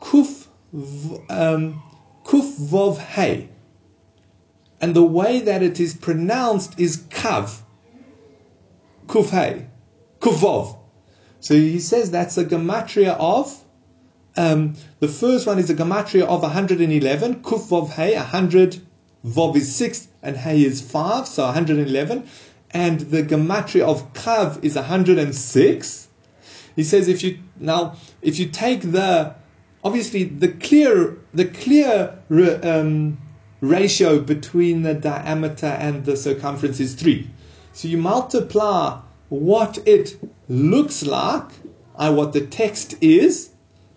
kuf 0.00 0.46
um, 1.28 1.82
kuf 2.24 2.56
vov 2.58 2.98
hey, 2.98 3.48
and 4.80 4.94
the 4.94 5.02
way 5.02 5.40
that 5.40 5.64
it 5.64 5.80
is 5.80 5.94
pronounced 5.94 6.78
is 6.78 6.98
kav 6.98 7.58
kuf 9.08 9.30
hey, 9.30 9.66
kuf 10.20 10.36
vov. 10.36 10.81
So 11.42 11.54
he 11.54 11.78
says 11.78 12.10
that's 12.10 12.38
a 12.38 12.44
gematria 12.46 13.14
of. 13.18 13.62
Um, 14.34 14.76
the 15.00 15.08
first 15.08 15.46
one 15.46 15.58
is 15.58 15.68
a 15.68 15.74
gematria 15.74 16.22
of 16.22 16.40
111. 16.40 17.42
Kuf 17.42 17.68
vav 17.68 17.90
hey, 17.90 18.16
100. 18.16 18.80
Vov 19.24 19.54
is 19.54 19.72
6 19.76 20.08
and 20.22 20.36
hey 20.36 20.64
is 20.64 20.80
5, 20.80 21.28
so 21.28 21.44
111 21.44 22.26
and 22.72 23.00
the 23.00 23.22
gematria 23.22 23.82
of 23.82 24.12
kav 24.14 24.62
is 24.64 24.74
106. 24.74 26.08
He 26.74 26.84
says 26.84 27.08
if 27.08 27.22
you 27.22 27.38
now 27.58 27.96
if 28.22 28.38
you 28.38 28.48
take 28.48 28.80
the 28.80 29.34
obviously 29.84 30.24
the 30.24 30.48
clear 30.48 31.18
the 31.34 31.44
clear 31.44 32.18
um, 32.62 33.18
ratio 33.60 34.18
between 34.20 34.82
the 34.82 34.94
diameter 34.94 35.66
and 35.66 36.04
the 36.04 36.16
circumference 36.16 36.80
is 36.80 36.94
three. 36.94 37.30
So 37.74 37.88
you 37.88 37.98
multiply 37.98 39.00
what 39.32 39.78
it 39.86 40.18
looks 40.46 41.02
like, 41.02 41.48
and 41.98 42.16
what 42.16 42.34
the 42.34 42.42
text 42.42 42.94
is, 43.00 43.48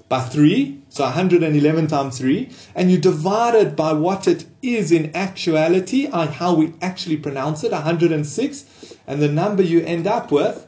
by 0.07 0.21
3, 0.21 0.81
so 0.87 1.03
111 1.03 1.87
times 1.87 2.19
3, 2.19 2.49
and 2.73 2.89
you 2.89 2.97
divide 2.97 3.53
it 3.53 3.75
by 3.75 3.91
what 3.91 4.29
it 4.29 4.45
is 4.61 4.93
in 4.93 5.13
actuality, 5.13 6.05
and 6.05 6.29
how 6.29 6.53
we 6.53 6.73
actually 6.81 7.17
pronounce 7.17 7.65
it, 7.65 7.73
106, 7.73 8.95
and 9.07 9.21
the 9.21 9.27
number 9.27 9.61
you 9.61 9.81
end 9.81 10.07
up 10.07 10.31
with 10.31 10.65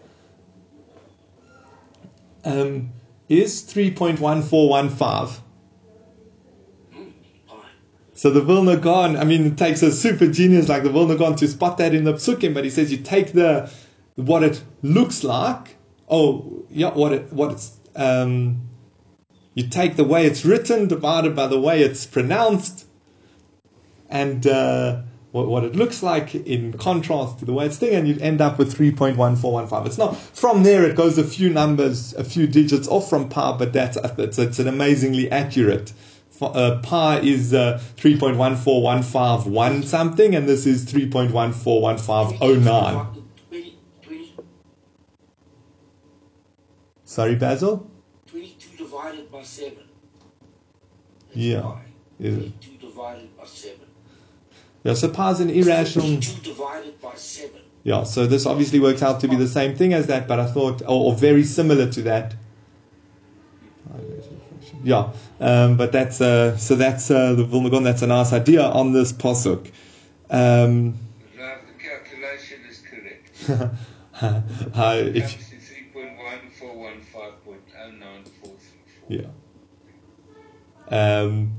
um, 2.43 2.89
is 3.30 3.63
3.1415. 3.63 5.39
So 8.15 8.32
the 8.32 8.41
Vilna 8.41 8.75
Gaon, 8.75 9.15
I 9.15 9.23
mean, 9.23 9.45
it 9.45 9.58
takes 9.58 9.82
a 9.84 9.91
super 9.91 10.27
genius 10.27 10.67
like 10.67 10.84
the 10.84 10.89
Vilna 10.89 11.15
Gaon 11.15 11.36
to 11.38 11.47
spot 11.47 11.77
that 11.77 11.93
in 11.93 12.03
the 12.03 12.13
psukim, 12.13 12.53
but 12.53 12.65
he 12.65 12.69
says 12.69 12.91
you 12.91 12.97
take 12.97 13.32
the 13.32 13.71
what 14.17 14.43
it 14.43 14.62
looks 14.82 15.23
like, 15.23 15.77
oh 16.10 16.65
yeah, 16.69 16.89
what 16.89 17.13
it 17.13 17.32
what 17.32 17.53
it's 17.53 17.77
um, 17.95 18.67
you 19.53 19.67
take 19.67 19.95
the 19.95 20.03
way 20.03 20.25
it's 20.25 20.43
written 20.43 20.88
divided 20.88 21.36
by 21.36 21.47
the 21.47 21.60
way 21.60 21.82
it's 21.82 22.06
pronounced, 22.06 22.86
and 24.10 24.45
uh, 24.45 25.01
what, 25.32 25.47
what 25.47 25.63
it 25.63 25.75
looks 25.75 26.01
like 26.01 26.36
in 26.36 26.73
contrast 26.73 27.39
to 27.39 27.45
the 27.45 27.53
way 27.53 27.67
it's 27.67 27.77
thing, 27.77 27.95
and 27.95 28.08
you 28.08 28.17
end 28.19 28.41
up 28.41 28.58
with 28.58 28.75
3.1415. 28.75 29.86
It's 29.86 29.97
not 29.97 30.17
from 30.17 30.63
there. 30.63 30.84
It 30.84 30.95
goes 30.95 31.17
a 31.17 31.23
few 31.23 31.49
numbers, 31.49 32.13
a 32.15 32.23
few 32.23 32.47
digits 32.47 32.88
off 32.88 33.10
from 33.10 33.30
pi, 33.30 33.56
but 33.58 33.71
that's 33.71 33.97
it's, 33.97 34.39
it's 34.39 34.60
an 34.60 34.67
amazingly 34.67 35.32
accurate. 35.32 35.93
Uh, 36.41 36.80
pi 36.84 37.19
is 37.19 37.53
uh, 37.53 37.82
3.14151 37.97 39.84
something, 39.84 40.36
and 40.36 40.47
this 40.47 40.65
is 40.65 40.86
3.141509. 40.86 43.16
Sorry, 47.17 47.34
Basil? 47.34 47.89
22 48.27 48.77
divided 48.77 49.32
by 49.32 49.41
7. 49.41 49.73
That's 51.30 51.36
Yeah. 51.36 51.62
pi. 51.62 51.82
Yeah. 52.19 52.30
22 52.30 52.71
divided 52.80 53.36
by 53.36 53.45
7. 53.45 53.88
Yeah, 54.84 54.93
so 54.93 55.10
pi 55.10 55.32
is 55.32 55.39
an 55.39 55.49
irrational. 55.49 56.10
22 56.10 56.41
divided 56.43 57.01
by 57.01 57.15
7. 57.15 57.60
Yeah, 57.82 58.03
so 58.03 58.27
this 58.27 58.45
obviously 58.45 58.80
works 58.80 59.01
out 59.01 59.19
to 59.21 59.27
be 59.27 59.36
the 59.36 59.47
same 59.47 59.75
thing 59.75 59.93
as 59.93 60.06
that, 60.06 60.27
but 60.27 60.39
I 60.39 60.45
thought, 60.45 60.84
or, 60.84 61.08
or 61.08 61.15
very 61.15 61.43
similar 61.43 61.91
to 61.91 62.01
that. 62.03 62.36
yeah, 64.84 65.10
um, 65.39 65.75
but 65.75 65.91
that's 65.91 66.21
uh, 66.21 66.56
so 66.58 66.75
that's 66.75 67.10
uh, 67.10 67.34
the 67.34 67.45
Vilna 67.45 67.80
That's 67.80 68.03
a 68.03 68.08
nice 68.08 68.32
idea 68.32 68.62
on 68.62 68.93
this 68.93 69.12
pasuk. 69.12 69.71
Um, 70.30 70.93
the 71.36 71.73
calculation 71.82 72.60
is 72.69 72.84
correct. 72.88 73.49
uh, 74.21 75.01
if, 75.15 75.23
Comes 75.23 75.49
to 75.49 75.58
3.1415.09434. 75.97 78.97
yeah. 79.08 79.28
Um, 80.89 81.54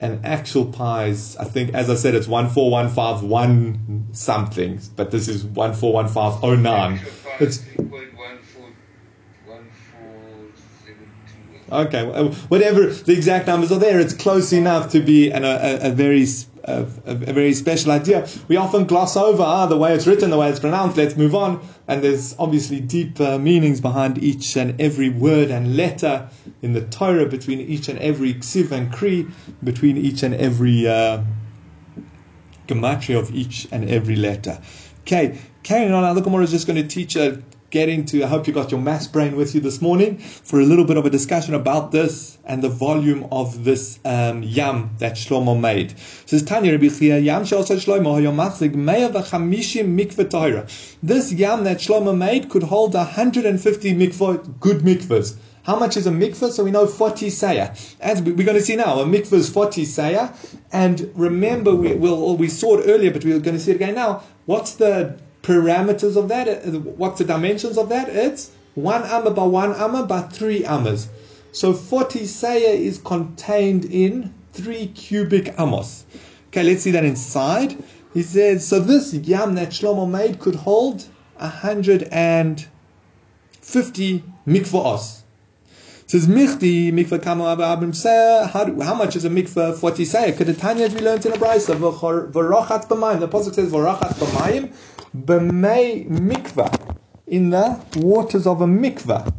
and 0.00 0.24
actual 0.24 0.66
pies, 0.66 1.36
I 1.36 1.44
think, 1.44 1.74
as 1.74 1.90
I 1.90 1.96
said, 1.96 2.14
it's 2.14 2.28
one 2.28 2.48
four 2.48 2.70
one 2.70 2.88
five 2.88 3.22
one 3.22 4.06
something, 4.12 4.80
but 4.96 5.10
this 5.10 5.28
is 5.28 5.44
one 5.44 5.74
four 5.74 5.92
one 5.92 6.08
five 6.08 6.42
oh 6.42 6.54
nine. 6.54 7.00
It's 7.40 7.64
Okay, 11.70 12.06
whatever 12.48 12.86
the 12.86 13.12
exact 13.12 13.46
numbers 13.46 13.70
are 13.70 13.78
there, 13.78 14.00
it's 14.00 14.14
close 14.14 14.54
enough 14.54 14.90
to 14.92 15.00
be 15.00 15.30
an, 15.30 15.44
a, 15.44 15.78
a, 15.82 15.90
very 15.90 16.26
a, 16.68 17.10
a, 17.10 17.14
very 17.14 17.54
special 17.54 17.92
idea. 17.92 18.28
We 18.48 18.56
often 18.56 18.84
gloss 18.84 19.16
over 19.16 19.42
ah, 19.42 19.66
the 19.66 19.76
way 19.76 19.94
it's 19.94 20.06
written, 20.06 20.30
the 20.30 20.36
way 20.36 20.50
it's 20.50 20.60
pronounced. 20.60 20.96
Let's 20.96 21.16
move 21.16 21.34
on. 21.34 21.66
And 21.86 22.02
there's 22.02 22.34
obviously 22.38 22.80
deep 22.80 23.20
uh, 23.20 23.38
meanings 23.38 23.80
behind 23.80 24.18
each 24.22 24.56
and 24.56 24.80
every 24.80 25.08
word 25.08 25.50
and 25.50 25.76
letter 25.76 26.28
in 26.62 26.72
the 26.72 26.82
Torah, 26.82 27.26
between 27.26 27.60
each 27.60 27.88
and 27.88 27.98
every 27.98 28.34
ksiv 28.34 28.70
and 28.72 28.92
kri, 28.92 29.26
between 29.64 29.96
each 29.96 30.22
and 30.22 30.34
every 30.34 30.86
uh, 30.86 31.22
gematria 32.66 33.18
of 33.18 33.34
each 33.34 33.66
and 33.72 33.88
every 33.88 34.16
letter. 34.16 34.60
Okay, 35.00 35.38
carrying 35.62 35.92
on, 35.92 36.22
Gemara 36.22 36.44
is 36.44 36.50
just 36.50 36.66
going 36.66 36.82
to 36.82 36.86
teach 36.86 37.16
a 37.16 37.42
getting 37.70 38.04
to. 38.06 38.24
I 38.24 38.26
hope 38.26 38.46
you 38.46 38.52
got 38.52 38.70
your 38.70 38.80
maths 38.80 39.06
brain 39.06 39.36
with 39.36 39.54
you 39.54 39.60
this 39.60 39.82
morning 39.82 40.18
for 40.18 40.60
a 40.60 40.64
little 40.64 40.84
bit 40.84 40.96
of 40.96 41.04
a 41.04 41.10
discussion 41.10 41.54
about 41.54 41.92
this 41.92 42.38
and 42.44 42.62
the 42.62 42.68
volume 42.68 43.28
of 43.30 43.64
this 43.64 43.98
um, 44.04 44.42
yam 44.42 44.90
that 44.98 45.14
Shlomo 45.14 45.58
made. 45.58 45.94
Says 46.26 46.42
Tanya 46.42 46.72
Rabbi 46.72 46.88
Chia, 46.88 47.18
yam 47.18 47.42
Shlomo 47.42 48.18
hayom 48.18 48.36
machzig 48.36 48.74
meya 48.74 49.12
v'chamishim 49.12 50.30
Torah. 50.30 50.66
This 51.02 51.32
yam 51.32 51.64
that 51.64 51.78
Shlomo 51.78 52.16
made 52.16 52.48
could 52.48 52.62
hold 52.62 52.94
150 52.94 53.94
mikvah, 53.94 54.60
good 54.60 54.78
mikvahs. 54.78 55.36
How 55.64 55.78
much 55.78 55.98
is 55.98 56.06
a 56.06 56.10
mikvah? 56.10 56.50
So 56.50 56.64
we 56.64 56.70
know 56.70 56.86
40 56.86 57.26
sayah. 57.26 57.96
As 58.00 58.22
we- 58.22 58.32
we're 58.32 58.46
going 58.46 58.56
to 58.56 58.64
see 58.64 58.76
now, 58.76 59.00
a 59.00 59.04
mikvah 59.04 59.34
is 59.34 59.50
40 59.50 59.84
sayah. 59.84 60.34
And 60.72 61.10
remember, 61.14 61.74
we, 61.74 61.92
we'll, 61.94 62.38
we 62.38 62.48
saw 62.48 62.78
it 62.78 62.84
earlier, 62.88 63.10
but 63.10 63.22
we're 63.22 63.38
going 63.38 63.58
to 63.58 63.62
see 63.62 63.72
it 63.72 63.74
again 63.74 63.94
now. 63.94 64.22
What's 64.46 64.72
the 64.76 65.18
parameters 65.48 66.16
of 66.16 66.28
that? 66.28 66.48
Uh, 66.48 66.78
What's 67.00 67.18
the 67.18 67.24
dimensions 67.24 67.78
of 67.78 67.88
that? 67.88 68.10
It's 68.10 68.50
one 68.74 69.02
amma 69.04 69.30
by 69.30 69.44
one 69.44 69.74
amma 69.74 70.04
by 70.04 70.20
three 70.22 70.64
ammas. 70.64 71.08
So 71.52 71.72
40 71.72 72.20
sayah 72.20 72.76
is 72.76 72.98
contained 72.98 73.86
in 73.86 74.34
three 74.52 74.88
cubic 74.88 75.54
amos. 75.58 76.04
Okay, 76.48 76.62
let's 76.62 76.82
see 76.82 76.90
that 76.90 77.04
inside. 77.04 77.82
He 78.12 78.22
says, 78.22 78.66
so 78.66 78.80
this 78.80 79.14
yam 79.14 79.54
that 79.54 79.70
Shlomo 79.70 80.06
made 80.08 80.38
could 80.38 80.54
hold 80.54 81.04
150 81.36 84.24
mikvahs. 84.46 85.22
Says 86.06 86.26
Michti 86.26 86.90
mikvah 86.90 87.22
kama 87.22 87.56
abim 87.56 87.92
how, 88.48 88.82
how 88.82 88.94
much 88.94 89.14
is 89.14 89.26
a 89.26 89.28
mikvah 89.28 89.76
forty 89.76 90.06
say? 90.06 90.32
Kedetanya 90.32 90.86
as 90.86 90.94
we 90.94 91.00
learned 91.00 91.26
in 91.26 91.32
a 91.32 91.36
brayso. 91.36 91.78
The 93.20 93.28
pasuk 93.28 93.54
says 93.54 93.70
b'may 95.24 96.08
mikvah 96.08 96.96
in 97.26 97.50
the 97.50 97.80
waters 97.96 98.46
of 98.46 98.60
a 98.60 98.66
mikvah. 98.66 99.32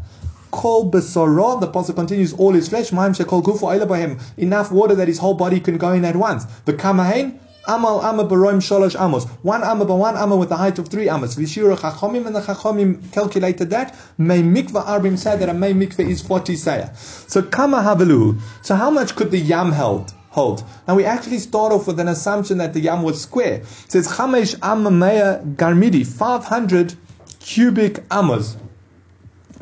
Kol 0.51 0.91
besoro. 0.91 1.59
The 1.59 1.67
pasuk 1.67 1.95
continues. 1.95 2.33
All 2.33 2.53
his 2.53 2.69
flesh. 2.69 2.91
Mayim 2.91 3.15
shekol 3.15 3.43
gufu 3.43 3.87
b'hem. 3.87 4.21
Enough 4.37 4.71
water 4.71 4.95
that 4.95 5.07
his 5.07 5.19
whole 5.19 5.35
body 5.35 5.59
can 5.59 5.77
go 5.77 5.91
in 5.91 6.05
at 6.05 6.15
once. 6.15 6.45
The 6.65 6.73
kamahain. 6.73 7.39
Amal 7.67 8.01
amma 8.01 8.25
baroim 8.25 8.57
sholosh 8.57 8.99
amos. 8.99 9.25
One 9.43 9.63
amma 9.63 9.85
by 9.85 9.93
one 9.93 10.17
amma 10.17 10.35
with 10.35 10.49
the 10.49 10.57
height 10.57 10.79
of 10.79 10.87
three 10.87 11.07
amos. 11.09 11.35
Vishira 11.35 11.77
chachomim 11.77 12.25
and 12.25 12.35
the 12.35 12.41
chachomim 12.41 13.11
calculated 13.11 13.69
that. 13.69 13.95
May 14.17 14.41
mikvah 14.41 14.85
arbim 14.85 15.17
said 15.17 15.39
that 15.39 15.49
a 15.49 15.53
may 15.53 15.73
mikvah 15.73 16.09
is 16.09 16.21
40 16.21 16.55
saya. 16.55 16.95
So 16.95 17.43
kama 17.43 17.77
havalu. 17.77 18.39
So 18.63 18.75
how 18.75 18.89
much 18.89 19.15
could 19.15 19.29
the 19.29 19.37
yam 19.37 19.71
held? 19.71 20.13
Hold. 20.29 20.63
Now 20.87 20.95
we 20.95 21.05
actually 21.05 21.39
start 21.39 21.71
off 21.71 21.87
with 21.87 21.99
an 21.99 22.07
assumption 22.07 22.59
that 22.59 22.73
the 22.73 22.79
yam 22.79 23.03
was 23.03 23.21
square. 23.21 23.61
It 23.61 23.91
says 23.91 24.07
chamesh 24.07 24.53
mea 24.91 25.55
garmidi. 25.55 26.05
500 26.05 26.95
cubic 27.39 28.03
amos. 28.11 28.57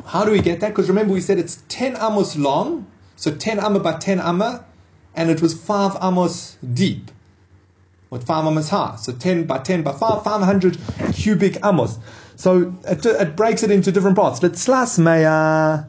How 0.04 0.24
do 0.24 0.30
we 0.30 0.40
get 0.40 0.60
that? 0.60 0.68
Because 0.68 0.88
remember 0.88 1.14
we 1.14 1.20
said 1.20 1.38
it's 1.38 1.62
10 1.68 1.96
amos 1.96 2.36
long. 2.36 2.86
So 3.16 3.34
10 3.34 3.60
amma 3.60 3.80
by 3.80 3.98
10 3.98 4.20
amma. 4.20 4.64
And 5.14 5.30
it 5.30 5.40
was 5.40 5.54
5 5.54 5.96
amos 6.02 6.56
deep 6.74 7.10
with 8.10 8.26
five 8.26 8.46
amos 8.46 8.68
high. 8.68 8.96
So 8.96 9.12
10 9.12 9.44
by 9.44 9.58
10 9.58 9.82
by 9.82 9.92
5, 9.92 10.24
500 10.24 10.78
cubic 11.12 11.58
amos. 11.64 11.98
So 12.36 12.74
it, 12.86 13.04
it 13.04 13.36
breaks 13.36 13.62
it 13.62 13.70
into 13.70 13.92
different 13.92 14.16
parts. 14.16 14.42
Let's 14.42 14.62
slice 14.62 14.98
maya, 14.98 15.84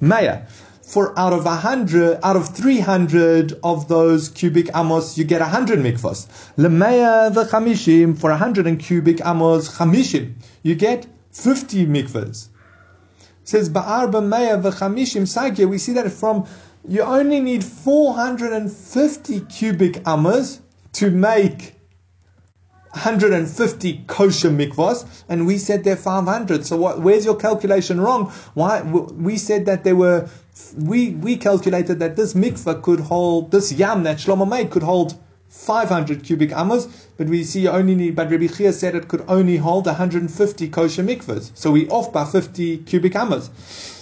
maya. 0.00 0.46
For 0.82 1.18
out 1.18 1.32
of 1.32 1.46
a 1.46 1.50
100, 1.50 2.18
out 2.22 2.36
of 2.36 2.48
300 2.48 3.58
of 3.62 3.88
those 3.88 4.28
cubic 4.28 4.68
amos, 4.74 5.16
you 5.16 5.24
get 5.24 5.40
a 5.40 5.44
100 5.44 5.78
mikvos. 5.78 6.26
Lemeya 6.56 7.32
the 7.32 7.44
chamishim, 7.44 8.18
for 8.18 8.30
a 8.30 8.34
100 8.34 8.66
and 8.66 8.80
cubic 8.80 9.20
amos, 9.24 9.76
chamishim, 9.76 10.34
you 10.62 10.74
get 10.74 11.06
50 11.30 11.86
mikvos. 11.86 12.48
Says 13.44 13.70
ba'arba 13.70 14.22
meya 14.22 14.60
v'chamishim 14.60 15.22
sagya. 15.22 15.68
We 15.68 15.78
see 15.78 15.92
that 15.94 16.10
from 16.12 16.46
you 16.86 17.02
only 17.02 17.40
need 17.40 17.64
450 17.64 19.40
cubic 19.40 20.02
amos 20.06 20.60
to 20.94 21.10
make 21.10 21.74
150 22.92 24.04
kosher 24.06 24.50
mikvahs, 24.50 25.06
and 25.28 25.46
we 25.46 25.56
said 25.58 25.82
they're 25.84 25.96
500. 25.96 26.66
So 26.66 26.76
what, 26.76 27.00
where's 27.00 27.24
your 27.24 27.36
calculation 27.36 28.00
wrong? 28.00 28.30
Why 28.54 28.82
we 28.82 29.38
said 29.38 29.66
that 29.66 29.84
there 29.84 29.96
were 29.96 30.28
we 30.76 31.10
we 31.10 31.36
calculated 31.36 31.98
that 32.00 32.16
this 32.16 32.34
mikvah 32.34 32.82
could 32.82 33.00
hold 33.00 33.50
this 33.50 33.72
yam 33.72 34.02
that 34.02 34.18
Shlomo 34.18 34.48
made 34.48 34.70
could 34.70 34.82
hold 34.82 35.18
500 35.48 36.24
cubic 36.24 36.50
amos, 36.52 36.86
but 37.18 37.26
we 37.26 37.44
see 37.44 37.68
only. 37.68 38.10
But 38.10 38.30
Rabbi 38.30 38.46
Chia 38.46 38.72
said 38.72 38.94
it 38.94 39.08
could 39.08 39.22
only 39.28 39.58
hold 39.58 39.84
150 39.84 40.68
kosher 40.68 41.02
mikvahs. 41.02 41.50
So 41.54 41.70
we 41.70 41.88
off 41.88 42.10
by 42.12 42.24
50 42.24 42.78
cubic 42.78 43.14
amos. 43.14 43.50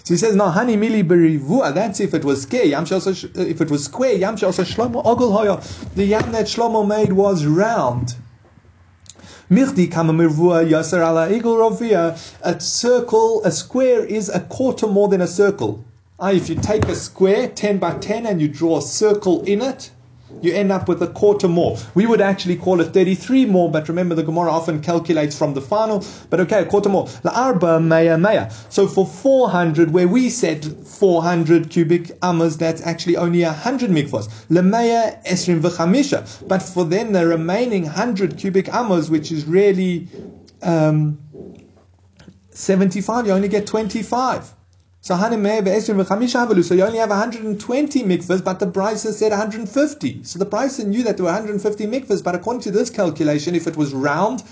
So 0.05 0.15
he 0.15 0.17
says, 0.17 0.37
no, 0.37 0.49
honey 0.49 0.77
mili. 0.77 1.75
That's 1.75 2.01
if 2.01 2.15
it 2.15 2.25
was 2.25 2.43
square. 2.43 2.65
Yam 2.65 2.85
if 2.85 3.61
it 3.61 3.71
was 3.71 3.85
square, 3.85 4.15
yam 4.15 4.37
shlomo 4.37 5.03
ogel 5.05 5.33
hoya. 5.33 5.61
The 5.97 6.05
yam 6.05 6.31
that 6.33 6.47
Shlomo 6.47 6.87
made 6.87 7.13
was 7.13 7.45
round. 7.45 8.15
Mirdi 9.51 9.91
kama 9.91 10.13
mirvua 10.13 10.65
yasser 10.69 11.05
ala 11.05 11.29
rovia. 11.29 12.17
A 12.43 12.61
circle, 12.61 13.43
a 13.45 13.51
square 13.51 14.05
is 14.05 14.29
a 14.29 14.41
quarter 14.41 14.87
more 14.87 15.09
than 15.09 15.21
a 15.21 15.27
circle. 15.27 15.85
Ah, 16.23 16.33
if 16.33 16.51
you 16.51 16.55
take 16.55 16.85
a 16.85 16.95
square, 16.95 17.49
10 17.49 17.79
by 17.79 17.97
10, 17.97 18.27
and 18.27 18.43
you 18.43 18.49
draw 18.49 18.77
a 18.77 18.83
circle 18.83 19.43
in 19.45 19.63
it, 19.63 19.91
you 20.43 20.53
end 20.53 20.71
up 20.71 20.87
with 20.87 21.03
a 21.03 21.07
quarter 21.07 21.49
more. 21.49 21.79
We 21.95 22.05
would 22.05 22.21
actually 22.21 22.57
call 22.57 22.83
it 22.83 22.93
33 22.93 23.47
more, 23.47 23.71
but 23.71 23.89
remember 23.89 24.15
the 24.15 24.23
Gemara 24.23 24.51
often 24.51 24.83
calculates 24.83 25.37
from 25.37 25.55
the 25.55 25.63
final. 25.63 26.05
But 26.29 26.41
okay, 26.41 26.61
a 26.61 26.67
quarter 26.67 26.91
more. 26.91 27.07
La'arba 27.25 27.83
maya 27.83 28.19
maya. 28.19 28.51
So 28.69 28.87
for 28.87 29.07
400, 29.07 29.93
where 29.93 30.07
we 30.07 30.29
said 30.29 30.63
400 30.87 31.71
cubic 31.71 32.11
amas, 32.23 32.59
that's 32.59 32.83
actually 32.83 33.17
only 33.17 33.43
100 33.43 33.91
mikvos. 33.91 34.29
Lemaya 34.51 35.25
esrim 35.25 35.63
v'chamisha. 35.63 36.47
But 36.47 36.63
for 36.63 36.85
then 36.85 37.13
the 37.13 37.27
remaining 37.27 37.85
100 37.85 38.37
cubic 38.37 38.69
amas, 38.69 39.09
which 39.09 39.33
is 39.33 39.47
really 39.47 40.09
um, 40.61 41.19
75, 42.51 43.27
you 43.27 43.33
only 43.33 43.49
get 43.49 43.67
25. 43.67 44.55
V'chamisha 45.03 46.47
havalu. 46.47 46.63
So 46.63 46.75
you 46.75 46.85
only 46.85 46.99
have 46.99 47.09
120 47.09 48.03
mikvahs, 48.03 48.45
but 48.45 48.61
the 48.61 48.67
Brisa 48.67 49.13
said 49.13 49.31
150. 49.31 50.25
So 50.25 50.39
the 50.39 50.45
Brisa 50.47 50.85
knew 50.85 51.03
that 51.05 51.17
there 51.17 51.25
were 51.25 51.33
150 51.33 51.87
mikvahs, 51.87 52.23
but 52.23 52.35
according 52.35 52.61
to 52.63 52.71
this 52.71 52.91
calculation, 52.91 53.55
if 53.55 53.67
it 53.67 53.77
was 53.77 53.95
round 53.95 54.43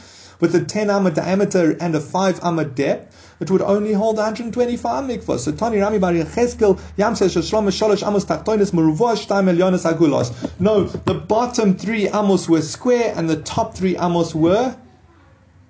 with 0.41 0.55
a 0.55 0.65
10 0.65 0.89
amma 0.89 1.11
diameter 1.11 1.77
and 1.81 1.95
a 1.95 2.01
5 2.01 2.41
amma 2.43 2.65
depth, 2.65 3.37
it 3.41 3.51
would 3.51 3.61
only 3.61 3.93
hold 3.93 4.17
125 4.17 5.05
mikvahs. 5.05 5.41
So 5.41 5.53
Tani 5.53 5.81
Rami 5.81 5.99
Bar 5.99 6.13
Yecheskel 6.13 6.81
Yam 6.97 7.13
Shlomo 7.13 7.69
Sholosh 7.69 8.07
Amos 8.07 8.25
Tachtonis 8.25 8.73
Meruvah 8.73 9.17
Shtaim 9.17 9.55
Elyonis 9.55 9.85
Agulos. 9.85 10.33
No, 10.59 10.85
the 10.85 11.15
bottom 11.15 11.77
three 11.77 12.09
amos 12.09 12.49
were 12.49 12.63
square 12.63 13.13
and 13.17 13.29
the 13.29 13.37
top 13.43 13.75
three 13.75 13.99
amos 13.99 14.35
were 14.35 14.75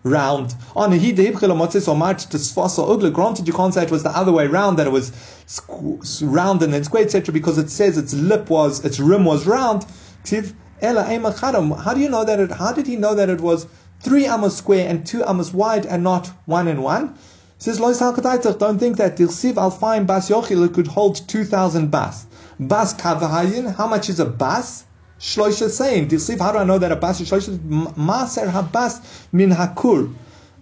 round. 0.09 0.55
Oh, 0.75 0.83
On 0.83 0.91
to 0.91 0.99
sfasa 0.99 2.91
ugly. 2.91 3.11
Granted, 3.11 3.47
you 3.47 3.53
can't 3.53 3.75
say 3.75 3.83
it 3.83 3.91
was 3.91 4.03
the 4.03 4.17
other 4.17 4.33
way 4.33 4.47
round 4.47 4.79
that 4.79 4.87
it 4.87 4.93
was 4.93 5.11
squ- 5.47 6.23
round 6.25 6.63
and 6.63 6.73
then 6.73 6.85
square, 6.85 7.05
etc. 7.05 7.33
Because 7.33 7.59
it 7.59 7.71
says 7.71 7.97
its 7.99 8.15
lip 8.15 8.51
was, 8.51 8.85
its 8.85 8.99
rim 8.99 9.25
was 9.25 9.47
round. 9.47 9.85
How 10.25 11.95
do 11.95 12.01
you 12.01 12.09
know 12.09 12.25
that 12.25 12.39
it? 12.39 12.53
How 12.53 12.73
did 12.73 12.87
he 12.87 12.97
know 12.97 13.15
that 13.15 13.29
it 13.29 13.41
was 13.41 13.67
three 14.01 14.27
amos 14.27 14.57
square 14.57 14.89
and 14.89 15.07
two 15.07 15.25
amos 15.27 15.53
wide 15.53 15.87
and 15.87 16.03
not 16.05 16.29
one 16.47 16.69
and 16.69 16.83
one? 16.83 17.15
Says 17.61 17.81
Lois 17.81 18.01
Halkataitach, 18.01 18.59
don't 18.59 18.79
think 18.79 18.99
that 18.99 19.17
Dilsiv 19.17 19.55
Alfaim 19.55 20.07
Bas 20.07 20.31
Yochil 20.31 20.73
could 20.73 20.87
hold 20.87 21.27
two 21.29 21.45
thousand 21.45 21.91
bas. 21.91 22.27
Bas 22.61 22.95
kavahayin. 22.95 23.75
How 23.75 23.89
much 23.89 24.09
is 24.09 24.21
a 24.21 24.27
bas? 24.27 24.85
Shloisha 25.19 25.69
saying, 25.69 26.09
Disif, 26.09 26.39
how 26.39 26.53
do 26.53 26.59
I 26.59 26.65
know 26.65 26.79
that 26.79 26.93
a 26.93 26.97
bas 26.97 27.21
is 27.21 27.31
shloisha? 27.31 27.59
Maser 27.95 28.51
habas 28.51 29.27
min 29.33 29.51
hakur. 29.51 30.15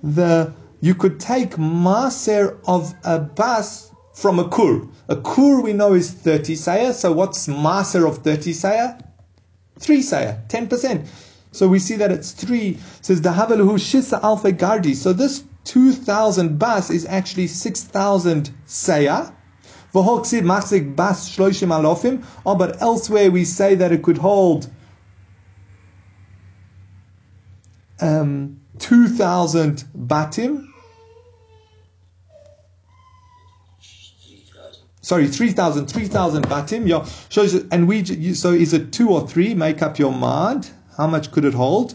The, 0.03 0.53
you 0.81 0.95
could 0.95 1.21
take 1.21 1.53
maser 1.53 2.59
of 2.67 2.95
a 3.05 3.19
bas 3.19 3.91
from 4.15 4.39
a 4.39 4.49
kur. 4.49 4.89
A 5.09 5.17
kur 5.17 5.61
we 5.61 5.75
know 5.75 5.93
is 5.93 6.11
30 6.11 6.57
saya. 6.57 6.95
So 6.95 7.13
what's 7.13 7.47
maser 7.49 8.09
of 8.09 8.19
30 8.19 8.53
saya? 8.55 8.99
3 9.79 10.01
saya, 10.01 10.39
10%. 10.49 11.07
So 11.53 11.69
we 11.69 11.79
see 11.79 11.97
that 11.97 12.11
it's 12.11 12.33
3. 12.33 12.69
It 12.69 12.79
says, 13.03 13.21
Dahaveluhu 13.21 13.77
shisa 13.77 14.23
alfa 14.23 14.53
gardi. 14.53 14.95
So 14.95 15.13
this 15.13 15.45
2,000 15.65 16.59
bas 16.59 16.91
is 16.91 17.05
actually 17.07 17.47
6,000 17.47 18.51
machzik 19.93 20.97
bas. 20.97 21.39
Oh, 22.47 22.55
but 22.55 22.81
elsewhere 22.83 23.31
we 23.31 23.45
say 23.45 23.75
that 23.75 23.93
it 23.93 24.03
could 24.03 24.19
hold 24.19 24.69
um, 28.01 28.61
2,000 28.79 29.85
batim. 29.97 30.67
Sorry, 35.01 35.29
3,000, 35.29 35.87
3,000 35.87 36.47
batim. 36.49 37.69
And 37.71 37.89
we, 37.89 38.35
so 38.35 38.53
is 38.53 38.73
it 38.73 38.93
two 38.93 39.11
or 39.11 39.27
three? 39.27 39.55
Make 39.55 39.83
up 39.83 39.99
your 39.99 40.13
mind. 40.13 40.71
How 40.97 41.07
much 41.07 41.31
could 41.31 41.45
it 41.45 41.55
hold? 41.55 41.95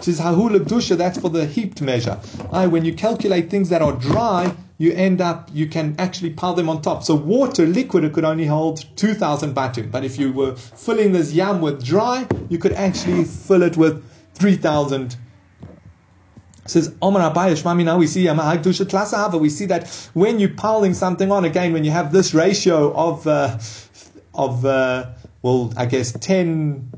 Says 0.00 0.18
hahul 0.18 0.58
abdusha, 0.58 0.96
that's 0.96 1.18
for 1.18 1.28
the 1.28 1.46
heaped 1.46 1.80
measure. 1.80 2.18
I, 2.50 2.66
when 2.66 2.84
you 2.84 2.92
calculate 2.94 3.50
things 3.50 3.68
that 3.68 3.82
are 3.82 3.92
dry, 3.92 4.54
you 4.78 4.92
end 4.92 5.20
up, 5.20 5.48
you 5.52 5.68
can 5.68 5.94
actually 5.98 6.30
pile 6.30 6.54
them 6.54 6.68
on 6.68 6.82
top. 6.82 7.04
So 7.04 7.14
water, 7.14 7.66
liquid, 7.66 8.02
it 8.02 8.12
could 8.12 8.24
only 8.24 8.46
hold 8.46 8.84
2,000 8.96 9.54
batim. 9.54 9.92
But 9.92 10.04
if 10.04 10.18
you 10.18 10.32
were 10.32 10.56
filling 10.56 11.12
this 11.12 11.32
yam 11.32 11.60
with 11.60 11.84
dry, 11.84 12.26
you 12.48 12.58
could 12.58 12.72
actually 12.72 13.24
fill 13.24 13.62
it 13.62 13.76
with 13.76 14.04
3,000 14.34 15.16
says 16.64 16.94
Omar 17.02 17.32
Abaye 17.32 17.60
Shmami 17.60 17.84
now 17.84 17.98
we 17.98 18.06
see 18.06 18.28
we 19.38 19.48
see 19.48 19.66
that 19.66 19.88
when 20.14 20.38
you're 20.38 20.48
piling 20.50 20.94
something 20.94 21.32
on 21.32 21.44
again, 21.44 21.72
when 21.72 21.82
you 21.82 21.90
have 21.90 22.12
this 22.12 22.34
ratio 22.34 22.94
of 22.94 23.26
uh, 23.26 23.58
of 24.34 24.64
uh, 24.64 25.10
well, 25.42 25.72
I 25.76 25.86
guess 25.86 26.12
ten 26.12 26.92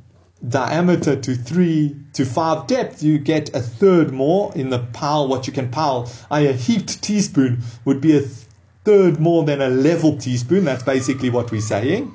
diameter 0.49 1.17
to 1.17 1.35
three 1.35 1.97
to 2.13 2.25
five 2.25 2.67
depth, 2.67 3.03
you 3.03 3.19
get 3.19 3.55
a 3.55 3.61
third 3.61 4.13
more 4.13 4.53
in 4.55 4.71
the 4.71 4.79
pile. 4.79 5.29
What 5.29 5.47
you 5.47 5.53
can 5.53 5.71
pile, 5.71 6.11
a 6.31 6.53
heaped 6.53 7.03
teaspoon 7.03 7.63
would 7.85 8.01
be 8.01 8.17
a 8.17 8.23
third 8.85 9.19
more 9.19 9.45
than 9.45 9.61
a 9.63 9.69
level 9.69 10.17
teaspoon. 10.17 10.65
That's 10.65 10.83
basically 10.83 11.31
what 11.31 11.51
we're 11.51 11.61
saying. 11.61 12.13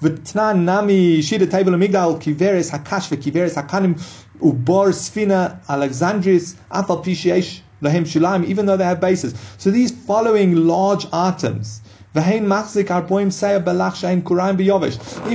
V'tnan 0.00 0.64
nami 0.64 1.18
shida 1.18 1.50
table 1.50 1.72
amigdal 1.72 2.20
kiveres 2.20 2.70
hakash 2.70 3.08
v'kiveres 3.08 3.54
hakanim 3.54 3.94
ubar 4.40 4.88
sfina 4.90 5.64
alexandris 5.66 6.56
afal 6.70 7.04
pishiesh 7.04 7.60
lahem 7.82 8.02
shulaim, 8.02 8.44
even 8.46 8.66
though 8.66 8.76
they 8.76 8.84
have 8.84 9.00
bases. 9.00 9.34
So 9.58 9.70
these 9.70 9.90
following 9.92 10.56
large 10.56 11.06
items, 11.12 11.81
If 12.14 12.24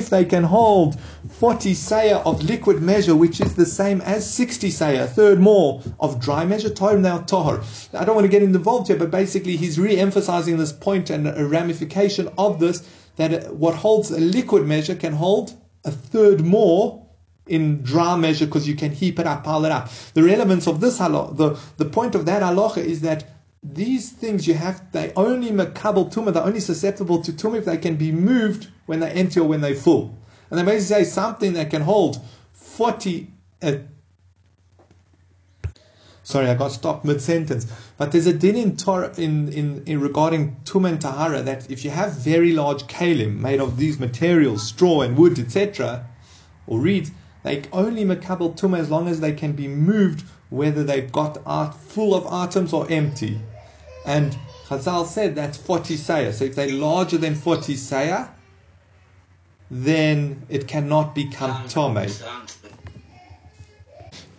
they 0.10 0.26
can 0.26 0.44
hold 0.44 1.00
40 1.30 1.74
saya 1.74 2.18
of 2.18 2.44
liquid 2.44 2.84
measure, 2.84 3.16
which 3.16 3.42
is 3.42 3.56
the 3.56 3.66
same 3.66 4.02
as 4.02 4.30
60 4.30 4.70
saya, 4.70 5.06
a 5.06 5.08
third 5.08 5.40
more 5.40 5.82
of 6.00 6.20
dry 6.20 6.46
measure, 6.46 6.70
torim 6.70 7.02
now 7.02 7.18
tohar. 7.20 7.64
I 7.96 8.06
don't 8.06 8.14
want 8.14 8.26
to 8.26 8.30
get 8.30 8.44
involved 8.44 8.90
here, 8.90 8.98
but 8.98 9.10
basically 9.10 9.58
he's 9.58 9.80
re-emphasizing 9.80 10.58
this 10.58 10.72
point 10.72 11.10
and 11.10 11.28
a 11.28 11.48
ramification 11.48 12.30
of 12.38 12.60
this, 12.60 12.88
that 13.16 13.56
what 13.56 13.74
holds 13.74 14.12
a 14.12 14.20
liquid 14.20 14.68
measure 14.68 14.94
can 14.94 15.14
hold 15.14 15.54
a 15.84 15.90
third 15.90 16.46
more 16.46 17.08
in 17.48 17.82
dry 17.82 18.16
measure 18.16 18.46
because 18.46 18.68
you 18.68 18.76
can 18.76 18.92
heap 18.92 19.18
it 19.18 19.26
up, 19.26 19.44
pile 19.44 19.66
it 19.66 19.72
up. 19.72 19.90
The 20.14 20.22
relevance 20.22 20.68
of 20.68 20.80
this 20.80 21.00
halacha, 21.00 21.38
the, 21.38 21.60
the 21.78 21.86
point 21.86 22.14
of 22.14 22.28
that 22.28 22.44
halacha 22.44 22.84
is 22.84 23.02
that 23.02 23.37
these 23.64 24.12
things 24.12 24.48
you 24.48 24.54
have, 24.54 24.92
they 24.92 25.12
only 25.16 25.52
makabel 25.52 26.12
tumah, 26.12 26.34
they're 26.34 26.44
only 26.44 26.60
susceptible 26.60 27.22
to 27.24 27.32
tumah 27.32 27.58
if 27.60 27.66
they 27.66 27.78
can 27.78 27.96
be 27.96 28.12
moved 28.12 28.68
when 28.86 29.00
they 29.00 29.12
empty 29.12 29.40
or 29.40 29.48
when 29.48 29.62
they 29.62 29.74
full. 29.74 30.18
And 30.50 30.60
they 30.60 30.64
basically 30.64 31.04
say 31.06 31.10
something 31.10 31.54
that 31.54 31.70
can 31.70 31.82
hold 31.82 32.22
40, 32.54 33.32
uh, 33.62 33.74
sorry, 36.24 36.48
I 36.48 36.54
got 36.54 36.72
stopped 36.72 37.04
mid 37.04 37.22
sentence. 37.22 37.68
But 37.98 38.12
there's 38.12 38.28
a 38.28 38.34
din 38.34 38.56
in 38.56 38.78
Torah 38.78 39.14
in, 39.18 39.52
in, 39.52 39.84
in 39.86 40.00
regarding 40.00 40.58
tum 40.64 40.86
and 40.86 41.02
tahara 41.02 41.42
that 41.42 41.70
if 41.70 41.84
you 41.84 41.92
have 41.92 42.14
very 42.14 42.54
large 42.54 42.84
kalim 42.84 43.40
made 43.40 43.60
of 43.60 43.78
these 43.78 44.00
materials, 44.00 44.68
straw 44.68 45.02
and 45.02 45.18
wood, 45.18 45.40
etc., 45.40 46.06
or 46.68 46.80
reeds, 46.80 47.12
they 47.44 47.64
only 47.72 48.06
makabel 48.06 48.56
tum 48.56 48.76
as 48.76 48.90
long 48.90 49.08
as 49.08 49.20
they 49.20 49.34
can 49.34 49.54
be 49.54 49.68
moved, 49.68 50.24
whether 50.50 50.84
they've 50.84 51.12
got 51.12 51.38
art 51.46 51.74
full 51.74 52.16
of 52.16 52.26
items 52.28 52.74
or 52.74 52.90
empty. 52.90 53.42
And 54.06 54.38
Chazal 54.68 55.06
said 55.06 55.36
that's 55.36 55.58
40 55.58 55.98
saya. 55.98 56.34
So 56.34 56.46
if 56.46 56.56
they're 56.56 56.72
larger 56.72 57.18
than 57.18 57.36
40 57.36 57.76
saya, 57.76 58.28
then 59.70 60.46
it 60.50 60.68
cannot 60.68 61.14
become 61.14 61.68
tome. 61.68 61.98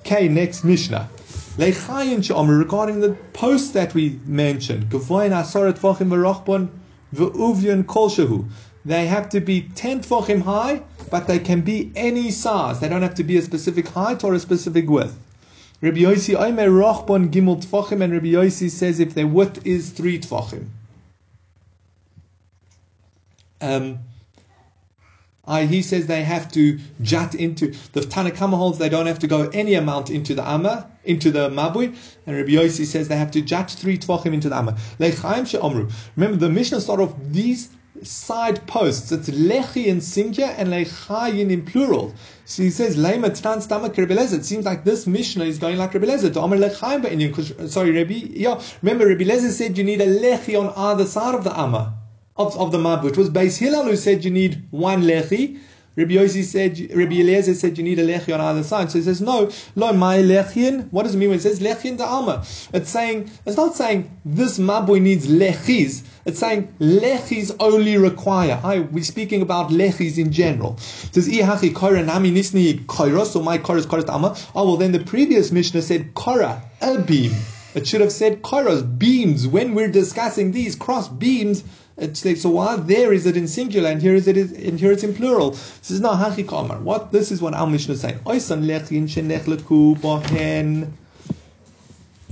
Okay, 0.00 0.28
next 0.28 0.64
Mishnah. 0.64 1.11
Lechayin 1.59 2.24
she'omer, 2.24 2.56
regarding 2.56 3.00
the 3.00 3.14
post 3.32 3.74
that 3.74 3.92
we 3.92 4.20
mentioned, 4.24 4.84
Gavoin 4.86 5.32
asoret 5.32 5.78
tvachim 5.78 6.09
v'rochbon 6.09 6.68
v'uvyon 7.14 7.86
kol 7.86 8.09
shehu. 8.09 8.48
They 8.84 9.06
have 9.06 9.28
to 9.30 9.40
be 9.40 9.68
10 9.74 10.02
tvachim 10.02 10.42
high, 10.42 10.82
but 11.11 11.26
they 11.26 11.38
can 11.38 11.62
be 11.62 11.90
any 11.96 12.30
size. 12.30 12.80
They 12.80 12.88
don't 12.88 13.02
have 13.02 13.16
to 13.16 13.24
be 13.24 13.36
a 13.36 13.42
specific 13.42 13.88
height 13.88 14.24
or 14.24 14.34
a 14.34 14.38
specific 14.38 14.88
width. 14.88 15.18
Rabbi 15.80 15.98
Yossi 15.98 16.34
Omer 16.34 16.68
rochbon 16.68 17.30
gimel 17.30 17.64
Tfachim, 17.64 18.02
and 18.02 18.12
Rabbi 18.12 18.28
Yossi 18.28 18.68
says 18.68 18.98
if 18.98 19.14
their 19.14 19.28
width 19.28 19.64
is 19.64 19.90
3 19.90 20.18
tvachim. 20.18 20.66
Um, 23.60 24.00
I, 25.46 25.66
he 25.66 25.82
says 25.82 26.06
they 26.06 26.24
have 26.24 26.50
to 26.52 26.78
jut 27.00 27.34
into 27.34 27.74
the 27.92 28.00
Tanakama 28.00 28.56
holds 28.56 28.78
they 28.78 28.88
don't 28.88 29.06
have 29.06 29.20
to 29.20 29.26
go 29.26 29.48
any 29.50 29.74
amount 29.74 30.10
into 30.10 30.34
the 30.34 30.46
Amma, 30.46 30.90
into 31.04 31.30
the 31.30 31.48
Mabui, 31.48 31.96
and 32.26 32.36
Rabbi 32.36 32.50
Yossi 32.50 32.84
says 32.84 33.08
they 33.08 33.16
have 33.16 33.30
to 33.30 33.40
jut 33.40 33.70
three 33.70 33.98
tvachim 33.98 34.34
into 34.34 34.48
the 34.48 34.56
Amma. 34.56 34.76
Remember 36.16 36.36
the 36.36 36.50
Mishnah 36.50 36.80
started 36.80 37.04
off 37.04 37.14
these 37.30 37.70
side 38.05 38.66
posts. 38.66 39.12
It's 39.12 39.28
lechi 39.28 39.86
in 39.86 40.01
singular 40.01 40.51
and 40.51 40.68
lechayin 40.68 41.51
in 41.51 41.64
plural. 41.64 42.14
So 42.44 42.62
he 42.62 42.70
says 42.70 42.96
lema 42.96 43.30
stamak 43.30 43.96
Rebbe 43.96 44.14
It 44.14 44.44
seems 44.44 44.64
like 44.64 44.84
this 44.84 45.07
Mishnah 45.07 45.44
is 45.44 45.59
going 45.59 45.76
like 45.76 45.94
Rebbe 45.94 46.07
Lezer. 46.07 46.32
Sorry, 47.68 47.90
Rebbe. 47.90 48.14
Yeah, 48.14 48.61
remember 48.82 49.07
Rebbe 49.07 49.24
Lezer 49.24 49.51
said 49.51 49.76
you 49.76 49.84
need 49.84 50.01
a 50.01 50.07
lechi 50.07 50.59
on 50.59 50.72
either 50.76 51.05
side 51.05 51.34
of 51.34 51.44
the 51.44 51.59
Amma 51.59 51.94
of, 52.36 52.57
of 52.57 52.72
the 52.72 52.78
mabut. 52.78 53.11
It 53.11 53.16
was 53.16 53.30
Beis 53.30 53.59
Hillel 53.59 53.84
who 53.84 53.96
said 53.96 54.24
you 54.24 54.30
need 54.30 54.66
one 54.70 55.03
lechi. 55.03 55.59
Rabbi 55.99 56.12
Yossi 56.12 56.44
said, 56.44 56.78
Rabbi 56.94 57.16
Eliezer 57.16 57.55
said 57.55 57.76
you 57.76 57.82
need 57.82 57.99
a 57.99 58.07
lechi 58.07 58.32
on 58.32 58.40
either 58.40 58.62
side. 58.62 58.88
So 58.92 58.99
he 58.99 59.05
says, 59.05 59.20
no, 59.20 59.51
lo, 59.74 59.92
my 59.92 60.18
lechin. 60.18 60.88
What 60.92 61.03
does 61.03 61.16
it 61.16 61.18
mean 61.18 61.30
when 61.30 61.38
it 61.38 61.42
says 61.42 61.59
lechin 61.59 61.99
the 61.99 62.05
alma? 62.05 62.44
It's 62.72 62.88
saying, 62.88 63.28
it's 63.44 63.57
not 63.57 63.74
saying 63.74 64.09
this 64.24 64.61
mabui 64.61 65.03
needs 65.03 65.26
lechis. 65.26 66.05
It's 66.24 66.38
saying 66.38 66.72
lechis 66.78 67.55
only 67.59 67.96
require. 67.96 68.61
I, 68.62 68.78
we're 68.78 69.03
speaking 69.03 69.42
about 69.42 69.70
lechis 69.70 70.18
in 70.18 70.30
general. 70.30 70.74
It 70.74 71.14
says, 71.14 71.28
ihachi 71.28 71.74
kora 71.74 72.05
nami 72.05 72.30
nisni 72.30 72.86
koros, 72.86 73.32
so 73.32 73.42
my 73.42 73.59
kora 73.59 73.80
is 73.80 73.86
koros 73.86 74.09
alma. 74.09 74.36
Oh, 74.55 74.66
well 74.66 74.76
then 74.76 74.92
the 74.92 75.01
previous 75.01 75.51
Mishnah 75.51 75.82
said 75.82 76.14
kora, 76.14 76.62
a 76.80 76.99
beam. 77.01 77.32
It 77.74 77.88
should 77.88 78.03
have 78.03 78.12
said 78.12 78.42
koros, 78.42 78.82
beams. 78.99 79.49
When 79.49 79.74
we're 79.74 79.90
discussing 79.90 80.53
these 80.53 80.76
cross 80.76 81.09
beams, 81.09 81.64
it's 81.99 82.24
like, 82.24 82.36
so 82.36 82.51
why 82.51 82.76
there 82.76 83.12
is 83.12 83.26
it 83.26 83.36
in 83.36 83.49
singular 83.49 83.90
and 83.90 84.01
here 84.01 84.14
is 84.14 84.28
it 84.28 84.36
and 84.36 84.78
here 84.78 84.92
it's 84.92 85.03
in 85.03 85.14
plural. 85.14 85.51
This 85.51 85.90
is 85.90 86.01
not 86.01 86.18
hachi 86.18 86.46
kamar. 86.46 86.78
What 86.78 87.12
this 87.12 87.32
is 87.32 87.42
what 87.42 87.55
our 87.55 87.66
Mishnah 87.66 87.94
is 87.94 88.01
saying. 88.01 88.18
Oisan 88.20 88.64
lechin 88.64 89.05
shenechleku 89.05 89.99
bohen 89.99 90.92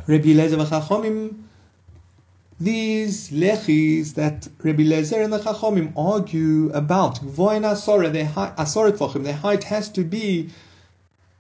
Rabbi 0.07 0.29
Lezer 0.29 0.65
v'chachomim. 0.65 1.43
These 2.59 3.31
lechis 3.31 4.15
that 4.15 4.49
Rabbi 4.63 4.85
Lezer 4.85 5.23
and 5.23 5.31
the 5.31 5.39
Chachomim 5.41 5.93
argue 5.95 6.71
about, 6.71 7.19
voin 7.19 7.63
asora, 7.63 8.11
their 8.11 8.25
height, 8.25 8.57
asora 8.57 9.23
their 9.23 9.35
height 9.35 9.65
has 9.65 9.91
to 9.91 10.03
be 10.03 10.49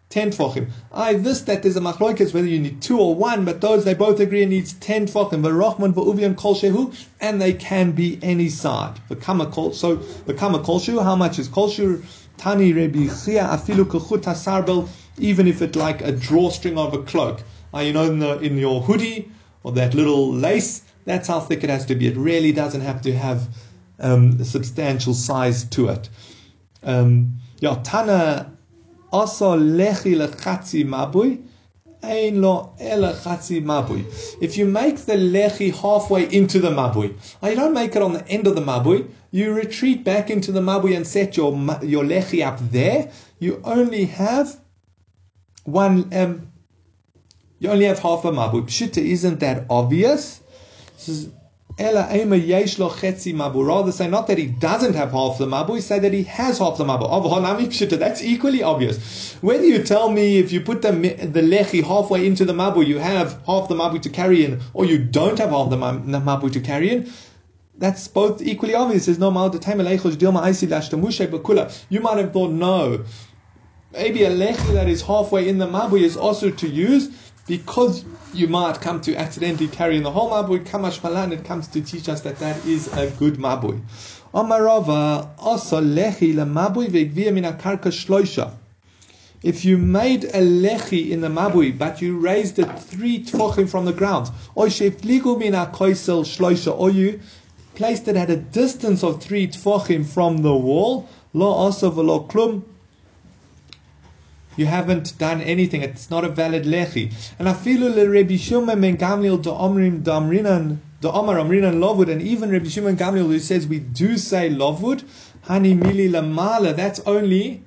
ten 0.08 0.30
tefachim. 0.30 0.70
I 0.92 1.14
this 1.14 1.42
that 1.42 1.62
there's 1.62 1.76
a 1.76 1.80
machloikas 1.80 2.34
whether 2.34 2.46
you 2.46 2.58
need 2.58 2.80
two 2.82 2.98
or 2.98 3.14
one, 3.14 3.44
but 3.44 3.60
those 3.60 3.84
they 3.84 3.94
both 3.94 4.20
agree 4.20 4.42
it 4.42 4.48
needs 4.48 4.72
ten 4.74 5.06
tefachim. 5.06 5.42
V'rochman 5.42 5.92
v'uvian 5.94 6.36
kol 6.36 6.54
shehu, 6.54 6.94
and 7.20 7.40
they 7.40 7.52
can 7.52 7.92
be 7.92 8.18
any 8.22 8.48
side. 8.48 9.00
V'kama 9.10 9.50
kol 9.52 9.72
so 9.72 9.96
v'kama 9.96 10.62
kol 10.64 10.80
shehu. 10.80 11.02
How 11.02 11.16
much 11.16 11.38
is 11.38 11.48
kol 11.48 11.68
shehu? 11.68 12.04
Tani 12.36 12.72
Rebi 12.72 13.06
Chia 13.24 13.44
afilu 13.44 13.84
kachut 13.84 14.22
hasarbel. 14.22 14.88
Even 15.18 15.48
if 15.48 15.62
it's 15.62 15.74
like 15.74 16.02
a 16.02 16.12
drawstring 16.12 16.76
of 16.76 16.92
a 16.92 17.02
cloak, 17.02 17.40
uh, 17.72 17.78
you 17.78 17.94
know, 17.94 18.04
in, 18.04 18.18
the, 18.18 18.38
in 18.40 18.58
your 18.58 18.82
hoodie 18.82 19.32
or 19.62 19.72
that 19.72 19.94
little 19.94 20.30
lace, 20.30 20.82
that's 21.06 21.28
how 21.28 21.40
thick 21.40 21.64
it 21.64 21.70
has 21.70 21.86
to 21.86 21.94
be. 21.94 22.06
It 22.06 22.18
really 22.18 22.52
doesn't 22.52 22.82
have 22.82 23.00
to 23.00 23.16
have 23.16 23.48
um, 23.98 24.44
substantial 24.44 25.14
size 25.14 25.64
to 25.70 25.88
it. 25.88 26.10
Um, 26.82 27.38
yeah, 27.60 27.80
Tana 27.82 28.52
If 34.40 34.56
you 34.56 34.66
make 34.66 34.96
the 34.98 35.14
lechi 35.14 35.74
halfway 35.74 36.32
into 36.32 36.58
the 36.58 36.70
mabui, 36.70 37.16
oh, 37.42 37.48
you 37.48 37.56
don't 37.56 37.72
make 37.72 37.96
it 37.96 38.02
on 38.02 38.12
the 38.12 38.28
end 38.28 38.46
of 38.46 38.54
the 38.54 38.60
mabui. 38.62 39.08
You 39.30 39.52
retreat 39.52 40.04
back 40.04 40.30
into 40.30 40.52
the 40.52 40.60
mabui 40.60 40.96
and 40.96 41.06
set 41.06 41.36
your 41.36 41.52
your 41.82 42.04
lechi 42.04 42.46
up 42.46 42.58
there. 42.70 43.10
You 43.38 43.60
only 43.64 44.06
have 44.06 44.58
one. 45.64 46.12
Um, 46.14 46.52
you 47.58 47.70
only 47.70 47.86
have 47.86 47.98
half 47.98 48.24
a 48.24 48.30
mabui. 48.30 48.64
Pshita, 48.64 48.98
isn't 48.98 49.40
that 49.40 49.66
obvious? 49.70 50.40
This 50.96 51.08
is 51.08 51.28
Ela 51.78 52.08
ema 52.10 52.36
yesh 52.36 52.78
lo 52.78 52.88
chetzi 52.88 53.34
mabu. 53.34 53.62
Rather 53.66 53.92
say 53.92 54.08
not 54.08 54.26
that 54.28 54.38
he 54.38 54.46
doesn't 54.46 54.94
have 54.94 55.12
half 55.12 55.36
the 55.36 55.44
mabu, 55.46 55.74
he 55.74 55.82
say 55.82 55.98
that 55.98 56.14
he 56.14 56.22
has 56.22 56.58
half 56.58 56.78
the 56.78 56.84
mabu. 56.84 57.98
That's 57.98 58.22
equally 58.22 58.62
obvious. 58.62 59.34
Whether 59.42 59.66
you 59.66 59.82
tell 59.82 60.10
me 60.10 60.38
if 60.38 60.52
you 60.52 60.62
put 60.62 60.80
the 60.80 60.92
the 60.92 61.42
lechi 61.42 61.84
halfway 61.84 62.26
into 62.26 62.46
the 62.46 62.54
mabu, 62.54 62.86
you 62.86 62.98
have 62.98 63.42
half 63.44 63.68
the 63.68 63.74
mabu 63.74 64.00
to 64.00 64.08
carry 64.08 64.42
in, 64.42 64.62
or 64.72 64.86
you 64.86 64.96
don't 64.96 65.38
have 65.38 65.50
half 65.50 65.68
the 65.68 65.76
mabu 65.76 66.50
to 66.50 66.60
carry 66.60 66.90
in. 66.90 67.12
That's 67.76 68.08
both 68.08 68.40
equally 68.40 68.74
obvious. 68.74 69.04
There's 69.04 69.18
no 69.18 69.30
mal 69.30 69.50
You 69.50 69.60
might 72.00 72.18
have 72.18 72.32
thought 72.32 72.52
no. 72.52 73.04
Maybe 73.92 74.24
a 74.24 74.30
lechi 74.30 74.72
that 74.72 74.88
is 74.88 75.02
halfway 75.02 75.46
in 75.46 75.58
the 75.58 75.66
mabu 75.66 76.00
is 76.00 76.16
also 76.16 76.50
to 76.50 76.66
use 76.66 77.10
because 77.46 78.04
you 78.32 78.48
might 78.48 78.80
come 78.80 79.00
to 79.00 79.14
accidentally 79.16 79.68
carry 79.68 79.96
in 79.96 80.02
the 80.02 80.10
whole 80.10 80.30
mabui, 80.30 80.64
kamash 80.64 81.02
malan, 81.02 81.32
it 81.32 81.44
comes 81.44 81.68
to 81.68 81.80
teach 81.80 82.08
us 82.08 82.20
that 82.22 82.38
that 82.38 82.64
is 82.66 82.88
a 82.88 83.10
good 83.12 83.36
mabui. 83.36 83.80
Omarova, 84.34 85.30
also 85.38 85.80
lechi 85.80 86.34
mabui 86.34 86.88
ve'gvia 86.88 87.32
min 87.32 87.44
karka 87.44 87.90
shloisha. 87.90 88.52
If 89.42 89.64
you 89.64 89.78
made 89.78 90.24
a 90.24 90.40
lechi 90.40 91.10
in 91.10 91.20
the 91.20 91.28
mabui, 91.28 91.78
but 91.78 92.02
you 92.02 92.18
raised 92.18 92.58
it 92.58 92.78
three 92.80 93.22
tfochim 93.22 93.68
from 93.68 93.84
the 93.84 93.92
ground, 93.92 94.28
or 94.54 94.66
shefligu 94.66 95.38
min 95.38 95.52
koisel 95.52 96.24
shloisha, 96.24 96.76
or 96.76 96.90
you 96.90 97.20
placed 97.76 98.08
it 98.08 98.16
at 98.16 98.28
a 98.28 98.36
distance 98.36 99.04
of 99.04 99.22
three 99.22 99.46
tfochim 99.46 100.04
from 100.04 100.38
the 100.38 100.54
wall, 100.54 101.08
lo 101.32 101.46
also 101.46 101.90
velo 101.90 102.26
klum, 102.26 102.64
you 104.56 104.66
haven't 104.66 105.18
done 105.18 105.40
anything. 105.40 105.82
It's 105.82 106.10
not 106.10 106.24
a 106.24 106.28
valid 106.28 106.64
lechi. 106.64 107.12
And 107.38 107.48
afilu 107.48 107.94
le 107.94 108.08
Rabbi 108.10 108.36
Shimon 108.36 108.80
ben 108.80 108.96
Gamliel 108.96 109.42
to 109.42 109.50
Omrim 109.50 110.04
to 110.04 110.10
Amrinan 110.10 110.78
Omar 111.04 111.36
Amrinan 111.36 111.78
Lovud, 111.78 112.10
and 112.10 112.22
even 112.22 112.50
Rabbi 112.50 112.68
Shimon 112.68 112.96
Gamliel 112.96 113.26
who 113.26 113.38
says 113.38 113.66
we 113.66 113.78
do 113.78 114.16
say 114.16 114.50
Lovud, 114.50 115.04
Hani 115.46 115.78
Mili 115.78 116.10
Lamala, 116.10 116.74
that's 116.74 117.00
only 117.00 117.62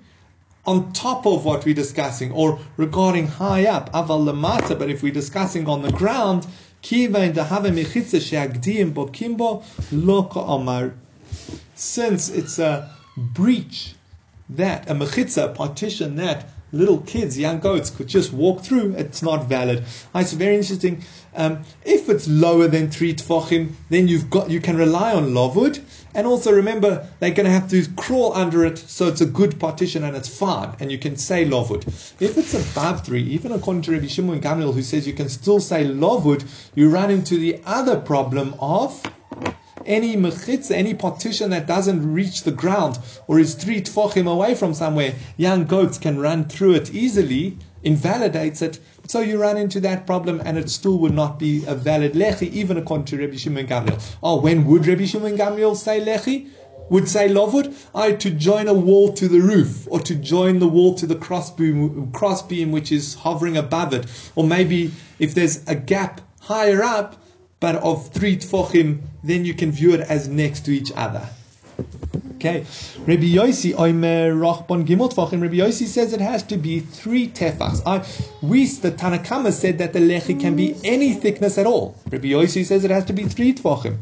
on 0.65 0.91
top 0.93 1.25
of 1.25 1.45
what 1.45 1.65
we're 1.65 1.73
discussing, 1.73 2.31
or 2.31 2.59
regarding 2.77 3.27
high 3.27 3.65
up, 3.65 3.91
Aval 3.93 4.25
Lamata, 4.25 4.77
but 4.77 4.89
if 4.89 5.01
we're 5.01 5.13
discussing 5.13 5.67
on 5.67 5.81
the 5.81 5.91
ground, 5.91 6.45
Kiva 6.81 7.23
in 7.23 7.33
the 7.33 7.41
Dahave 7.41 7.73
Mechitza 7.73 8.19
Sheagdiim 8.19 8.93
Bokimbo, 8.93 9.63
Loka 9.91 10.37
Omar. 10.47 10.93
Since 11.75 12.29
it's 12.29 12.59
a 12.59 12.93
breach 13.15 13.95
that, 14.49 14.89
a 14.89 14.93
mechitza, 14.93 15.55
partition 15.55 16.15
that 16.17 16.49
little 16.71 16.99
kids, 17.01 17.37
young 17.37 17.59
goats, 17.59 17.89
could 17.89 18.07
just 18.07 18.33
walk 18.33 18.61
through, 18.61 18.95
it's 18.95 19.21
not 19.21 19.45
valid. 19.45 19.83
Ah, 20.13 20.21
it's 20.21 20.33
very 20.33 20.55
interesting. 20.55 21.03
Um, 21.35 21.63
if 21.85 22.09
it's 22.09 22.27
lower 22.27 22.67
than 22.67 22.89
three 22.89 23.13
tefachim, 23.13 23.73
then 23.89 24.07
you've 24.07 24.29
got 24.29 24.49
you 24.49 24.59
can 24.59 24.77
rely 24.77 25.13
on 25.13 25.31
lovud. 25.33 25.81
And 26.15 26.25
also 26.25 26.51
remember, 26.51 27.07
they're 27.19 27.31
going 27.31 27.45
to 27.45 27.51
have 27.51 27.69
to 27.69 27.85
crawl 27.95 28.33
under 28.33 28.65
it, 28.65 28.79
so 28.79 29.07
it's 29.07 29.21
a 29.21 29.27
good 29.27 29.59
partition 29.59 30.03
and 30.03 30.15
it's 30.15 30.27
fine, 30.27 30.75
and 30.79 30.91
you 30.91 30.97
can 30.97 31.17
say 31.17 31.45
lovud. 31.45 31.87
If 32.19 32.37
it's 32.37 32.53
above 32.53 33.05
three, 33.05 33.21
even 33.23 33.51
according 33.51 33.83
to 33.83 33.91
Rabbi 33.91 34.07
Shimon 34.07 34.41
Gamliel, 34.41 34.73
who 34.73 34.81
says 34.81 35.07
you 35.07 35.13
can 35.13 35.29
still 35.29 35.59
say 35.59 35.85
lovwood, 35.85 36.45
you 36.73 36.89
run 36.89 37.11
into 37.11 37.37
the 37.37 37.61
other 37.65 37.99
problem 37.99 38.55
of 38.59 39.03
any 39.85 40.15
mechitza, 40.15 40.71
any 40.71 40.93
partition 40.93 41.49
that 41.51 41.67
doesn't 41.67 42.13
reach 42.13 42.43
the 42.43 42.51
ground 42.51 42.99
or 43.27 43.39
is 43.39 43.55
three 43.55 43.81
tfochim 43.81 44.31
away 44.31 44.55
from 44.55 44.73
somewhere, 44.73 45.13
young 45.37 45.65
goats 45.65 45.97
can 45.97 46.19
run 46.19 46.45
through 46.45 46.73
it 46.75 46.93
easily, 46.93 47.57
invalidates 47.83 48.61
it. 48.61 48.79
So 49.07 49.21
you 49.21 49.41
run 49.41 49.57
into 49.57 49.79
that 49.81 50.05
problem, 50.05 50.41
and 50.45 50.57
it 50.57 50.69
still 50.69 50.99
would 50.99 51.13
not 51.13 51.39
be 51.39 51.65
a 51.65 51.73
valid 51.73 52.13
lechi, 52.13 52.51
even 52.51 52.77
according 52.77 53.05
to 53.05 53.17
Rabbi 53.17 53.37
Shimon 53.37 53.65
Gamliel. 53.65 53.99
Oh, 54.21 54.39
when 54.39 54.65
would 54.65 54.85
Rabbi 54.85 55.05
Shimon 55.05 55.35
Gamliel 55.35 55.75
say 55.75 55.99
lechi? 55.99 56.49
Would 56.89 57.07
say 57.07 57.27
lovud? 57.29 57.75
I 57.95 58.13
to 58.13 58.29
join 58.31 58.67
a 58.67 58.73
wall 58.73 59.13
to 59.13 59.27
the 59.27 59.39
roof, 59.39 59.87
or 59.89 59.99
to 60.01 60.15
join 60.15 60.59
the 60.59 60.67
wall 60.67 60.95
to 60.95 61.07
the 61.07 61.15
crossbeam, 61.15 62.11
crossbeam 62.11 62.71
which 62.71 62.91
is 62.91 63.13
hovering 63.15 63.57
above 63.57 63.93
it, 63.93 64.05
or 64.35 64.43
maybe 64.43 64.91
if 65.19 65.33
there's 65.33 65.63
a 65.67 65.75
gap 65.75 66.21
higher 66.41 66.83
up, 66.83 67.15
but 67.59 67.75
of 67.75 68.09
three 68.11 68.37
tfochim, 68.37 68.99
then 69.23 69.45
you 69.45 69.53
can 69.53 69.71
view 69.71 69.93
it 69.93 70.01
as 70.01 70.27
next 70.27 70.65
to 70.65 70.71
each 70.71 70.91
other. 70.95 71.27
Okay, 72.35 72.65
Rabbi 72.99 73.35
Yossi, 73.35 73.73
Oimer 73.73 74.31
Rachbon 74.33 74.85
Gimel 74.87 75.11
Tfachim. 75.11 75.41
Rabbi 75.41 75.55
Yossi 75.55 75.85
says 75.85 76.13
it 76.13 76.21
has 76.21 76.41
to 76.43 76.55
be 76.55 76.79
three 76.79 77.27
tefachs. 77.27 77.81
I, 77.85 78.05
we, 78.41 78.65
the 78.65 78.91
Tanakama 78.91 79.51
said 79.51 79.77
that 79.79 79.91
the 79.91 79.99
lechi 79.99 80.39
can 80.39 80.55
be 80.55 80.73
any 80.85 81.13
thickness 81.13 81.57
at 81.57 81.65
all. 81.65 81.97
Rabbi 82.09 82.29
Yossi 82.29 82.63
says 82.65 82.85
it 82.85 82.91
has 82.91 83.03
to 83.05 83.13
be 83.13 83.25
three 83.25 83.53
tefachim. 83.53 83.97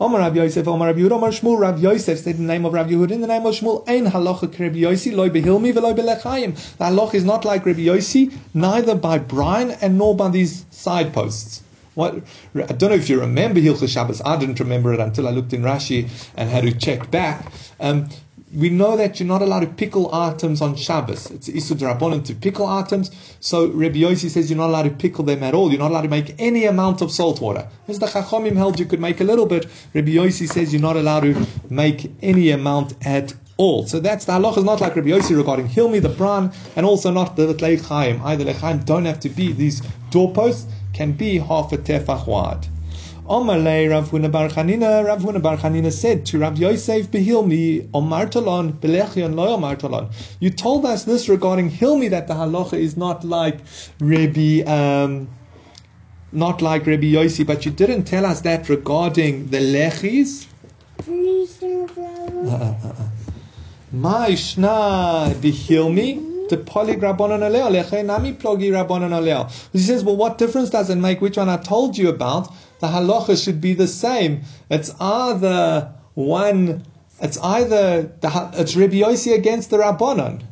Omar 0.00 0.20
Rabbi 0.20 0.36
Yosef, 0.36 0.68
Omar 0.68 0.88
Rabbi 0.88 1.00
Yehuda, 1.00 1.12
Omar 1.12 1.30
Shmuel, 1.30 1.58
Rabbi 1.58 1.80
Yosef 1.80 2.18
said 2.18 2.36
in 2.36 2.46
the 2.46 2.52
name 2.52 2.66
of 2.66 2.74
Rabbi 2.74 2.90
Yehuda, 2.90 3.10
in 3.10 3.20
the 3.22 3.26
name 3.26 3.46
of 3.46 3.54
Shmuel, 3.54 3.88
Ein 3.88 4.04
halacha 4.04 4.42
Rabbi 4.42 4.80
Yossi, 4.80 5.16
loy 5.16 5.30
behilmi 5.30 5.72
veloy 5.72 5.96
belechayim. 5.96 6.54
The 6.76 6.84
halacha 6.84 7.14
is 7.14 7.24
not 7.24 7.46
like 7.46 7.64
Rabbi 7.64 7.80
Yossi, 7.80 8.32
neither 8.52 8.94
by 8.94 9.18
brine 9.18 9.70
and 9.80 9.96
nor 9.96 10.14
by 10.14 10.28
these 10.28 10.66
side 10.70 11.14
posts. 11.14 11.62
What 11.98 12.22
I 12.54 12.74
don't 12.74 12.90
know 12.90 12.96
if 12.96 13.10
you 13.10 13.18
remember 13.18 13.58
Hilchah 13.58 13.88
Shabbos. 13.88 14.22
I 14.24 14.36
didn't 14.36 14.60
remember 14.60 14.94
it 14.94 15.00
until 15.00 15.26
I 15.26 15.32
looked 15.32 15.52
in 15.52 15.62
Rashi 15.62 16.08
and 16.36 16.48
had 16.48 16.62
to 16.62 16.72
check 16.72 17.10
back. 17.10 17.50
Um, 17.80 18.08
we 18.54 18.70
know 18.70 18.96
that 18.96 19.18
you're 19.18 19.26
not 19.26 19.42
allowed 19.42 19.60
to 19.60 19.66
pickle 19.66 20.14
items 20.14 20.62
on 20.62 20.76
Shabbos. 20.76 21.28
It's 21.32 21.48
Isud 21.48 21.80
Rabbanon 21.80 22.24
to 22.26 22.36
pickle 22.36 22.66
items. 22.66 23.10
So 23.40 23.66
Rabbi 23.66 23.96
Yossi 23.96 24.30
says 24.30 24.48
you're 24.48 24.58
not 24.58 24.68
allowed 24.68 24.84
to 24.84 24.90
pickle 24.90 25.24
them 25.24 25.42
at 25.42 25.54
all. 25.54 25.70
You're 25.70 25.80
not 25.80 25.90
allowed 25.90 26.02
to 26.02 26.08
make 26.08 26.36
any 26.38 26.66
amount 26.66 27.02
of 27.02 27.10
salt 27.10 27.40
water. 27.40 27.68
As 27.88 27.98
the 27.98 28.06
Chachomim 28.06 28.54
held 28.54 28.78
you 28.78 28.86
could 28.86 29.00
make 29.00 29.20
a 29.20 29.24
little 29.24 29.46
bit, 29.46 29.66
Rabbi 29.92 30.10
Yossi 30.10 30.48
says 30.48 30.72
you're 30.72 30.80
not 30.80 30.96
allowed 30.96 31.24
to 31.24 31.46
make 31.68 32.12
any 32.22 32.52
amount 32.52 32.94
at 33.04 33.34
all. 33.56 33.88
So 33.88 33.98
that's 33.98 34.24
the 34.24 34.32
halacha 34.32 34.58
is 34.58 34.64
not 34.64 34.80
like 34.80 34.94
Rabbi 34.94 35.08
Yossi 35.08 35.36
regarding 35.36 35.66
Hilmi, 35.66 36.00
the 36.00 36.10
Bran, 36.10 36.52
and 36.76 36.86
also 36.86 37.10
not 37.10 37.34
the 37.34 37.54
Lechaim. 37.54 38.22
Either 38.22 38.44
Lechaim 38.44 38.84
don't 38.84 39.04
have 39.04 39.18
to 39.20 39.28
be 39.28 39.52
these 39.52 39.82
doorposts 40.10 40.66
can 40.92 41.12
be 41.12 41.38
half 41.38 41.72
a 41.72 41.78
tefach 41.78 42.26
wide. 42.26 42.66
Omarle 43.28 43.90
Rav 43.90 44.10
Huna 44.10 44.32
Bar 44.32 44.48
Chanina, 44.48 45.04
Rav 45.04 45.20
Huna 45.20 45.42
Bar 45.42 45.58
Chanina 45.58 45.92
said 45.92 46.24
to 46.24 46.38
Rav 46.38 46.56
Yosef 46.58 47.10
Behilmi, 47.10 47.86
Omar 47.92 48.26
Talon, 48.26 48.72
Belechion 48.72 49.34
Lo 49.34 49.48
Omar 49.48 49.76
Talon. 49.76 50.08
You 50.40 50.48
told 50.48 50.86
us 50.86 51.04
this 51.04 51.28
regarding 51.28 51.70
Hilmi 51.70 52.08
that 52.08 52.26
the 52.26 52.32
halacha 52.32 52.78
is 52.78 52.96
not 52.96 53.24
like 53.24 53.58
Rabbi, 54.00 54.62
um, 54.62 55.28
not 56.32 56.62
like 56.62 56.86
Rabbi 56.86 57.12
Yossi, 57.12 57.46
but 57.46 57.66
you 57.66 57.70
didn't 57.70 58.04
tell 58.04 58.24
us 58.24 58.40
that 58.40 58.70
regarding 58.70 59.48
the 59.50 59.58
lechis. 59.58 60.46
My 63.92 64.30
shna 64.30 65.34
Behilmi 65.34 66.37
the 66.48 66.56
poly 66.56 66.96
rabbanon 66.96 67.40
aleo, 67.40 68.04
nami 68.04 68.32
plogi 68.34 68.70
rabbanon 68.70 69.10
aleo. 69.10 69.50
He 69.72 69.78
says, 69.78 70.04
well, 70.04 70.16
what 70.16 70.38
difference 70.38 70.70
does 70.70 70.90
it 70.90 70.96
make 70.96 71.20
which 71.20 71.36
one 71.36 71.48
I 71.48 71.56
told 71.56 71.96
you 71.96 72.08
about? 72.08 72.52
The 72.80 72.88
halacha 72.88 73.42
should 73.42 73.60
be 73.60 73.74
the 73.74 73.88
same. 73.88 74.42
It's 74.70 74.92
either 75.00 75.92
one, 76.14 76.84
it's 77.20 77.38
either, 77.38 78.02
the, 78.02 78.50
it's 78.54 78.76
Rabbi 78.76 78.96
Yossi 78.96 79.34
against 79.34 79.70
the 79.70 79.78
rabbanon. 79.78 80.42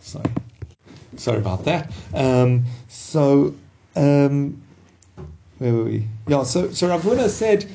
Sorry. 0.00 0.30
Sorry 1.16 1.38
about 1.38 1.64
that. 1.64 1.92
Um, 2.14 2.64
so, 2.88 3.54
um, 3.94 4.62
where 5.58 5.72
were 5.72 5.84
we? 5.84 6.08
Yeah, 6.28 6.42
so, 6.42 6.70
so 6.70 6.88
Rav 6.88 7.02
Huna 7.02 7.28
said, 7.28 7.66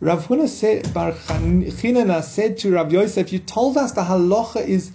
Rav 0.00 0.26
Huna 0.26 0.48
said, 0.48 0.92
Bar 0.92 1.12
Chinana 1.12 2.22
said 2.22 2.58
to 2.58 2.72
Rav 2.72 2.92
Yosef, 2.92 3.32
you 3.32 3.38
told 3.38 3.78
us 3.78 3.92
the 3.92 4.02
halacha 4.02 4.66
is 4.66 4.92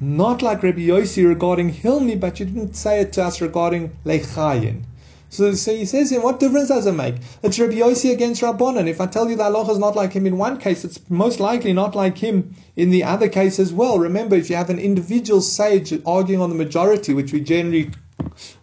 not 0.00 0.42
like 0.42 0.62
Rabbi 0.62 0.80
Yossi 0.80 1.26
regarding 1.26 1.72
Hilmi, 1.72 2.18
but 2.18 2.38
you 2.38 2.46
didn't 2.46 2.74
say 2.74 3.00
it 3.00 3.12
to 3.14 3.24
us 3.24 3.40
regarding 3.40 3.96
Lechayin. 4.04 4.84
So, 5.30 5.52
so 5.52 5.74
he 5.74 5.84
says 5.84 6.10
what 6.12 6.40
difference 6.40 6.68
does 6.68 6.86
it 6.86 6.92
make? 6.92 7.16
It's 7.42 7.58
Rabbi 7.58 7.74
Yossi 7.74 8.12
against 8.12 8.40
Rabbanan. 8.40 8.88
If 8.88 9.00
I 9.00 9.06
tell 9.06 9.28
you 9.28 9.36
that 9.36 9.52
Allah 9.52 9.70
is 9.70 9.78
not 9.78 9.94
like 9.94 10.12
him 10.12 10.26
in 10.26 10.38
one 10.38 10.56
case, 10.58 10.84
it's 10.84 10.98
most 11.10 11.38
likely 11.38 11.72
not 11.74 11.94
like 11.94 12.16
him 12.16 12.54
in 12.76 12.90
the 12.90 13.04
other 13.04 13.28
case 13.28 13.58
as 13.58 13.72
well. 13.72 13.98
Remember, 13.98 14.36
if 14.36 14.48
you 14.48 14.56
have 14.56 14.70
an 14.70 14.78
individual 14.78 15.42
sage 15.42 15.92
arguing 16.06 16.40
on 16.40 16.48
the 16.48 16.56
majority, 16.56 17.12
which 17.12 17.32
we 17.32 17.40
generally, 17.40 17.90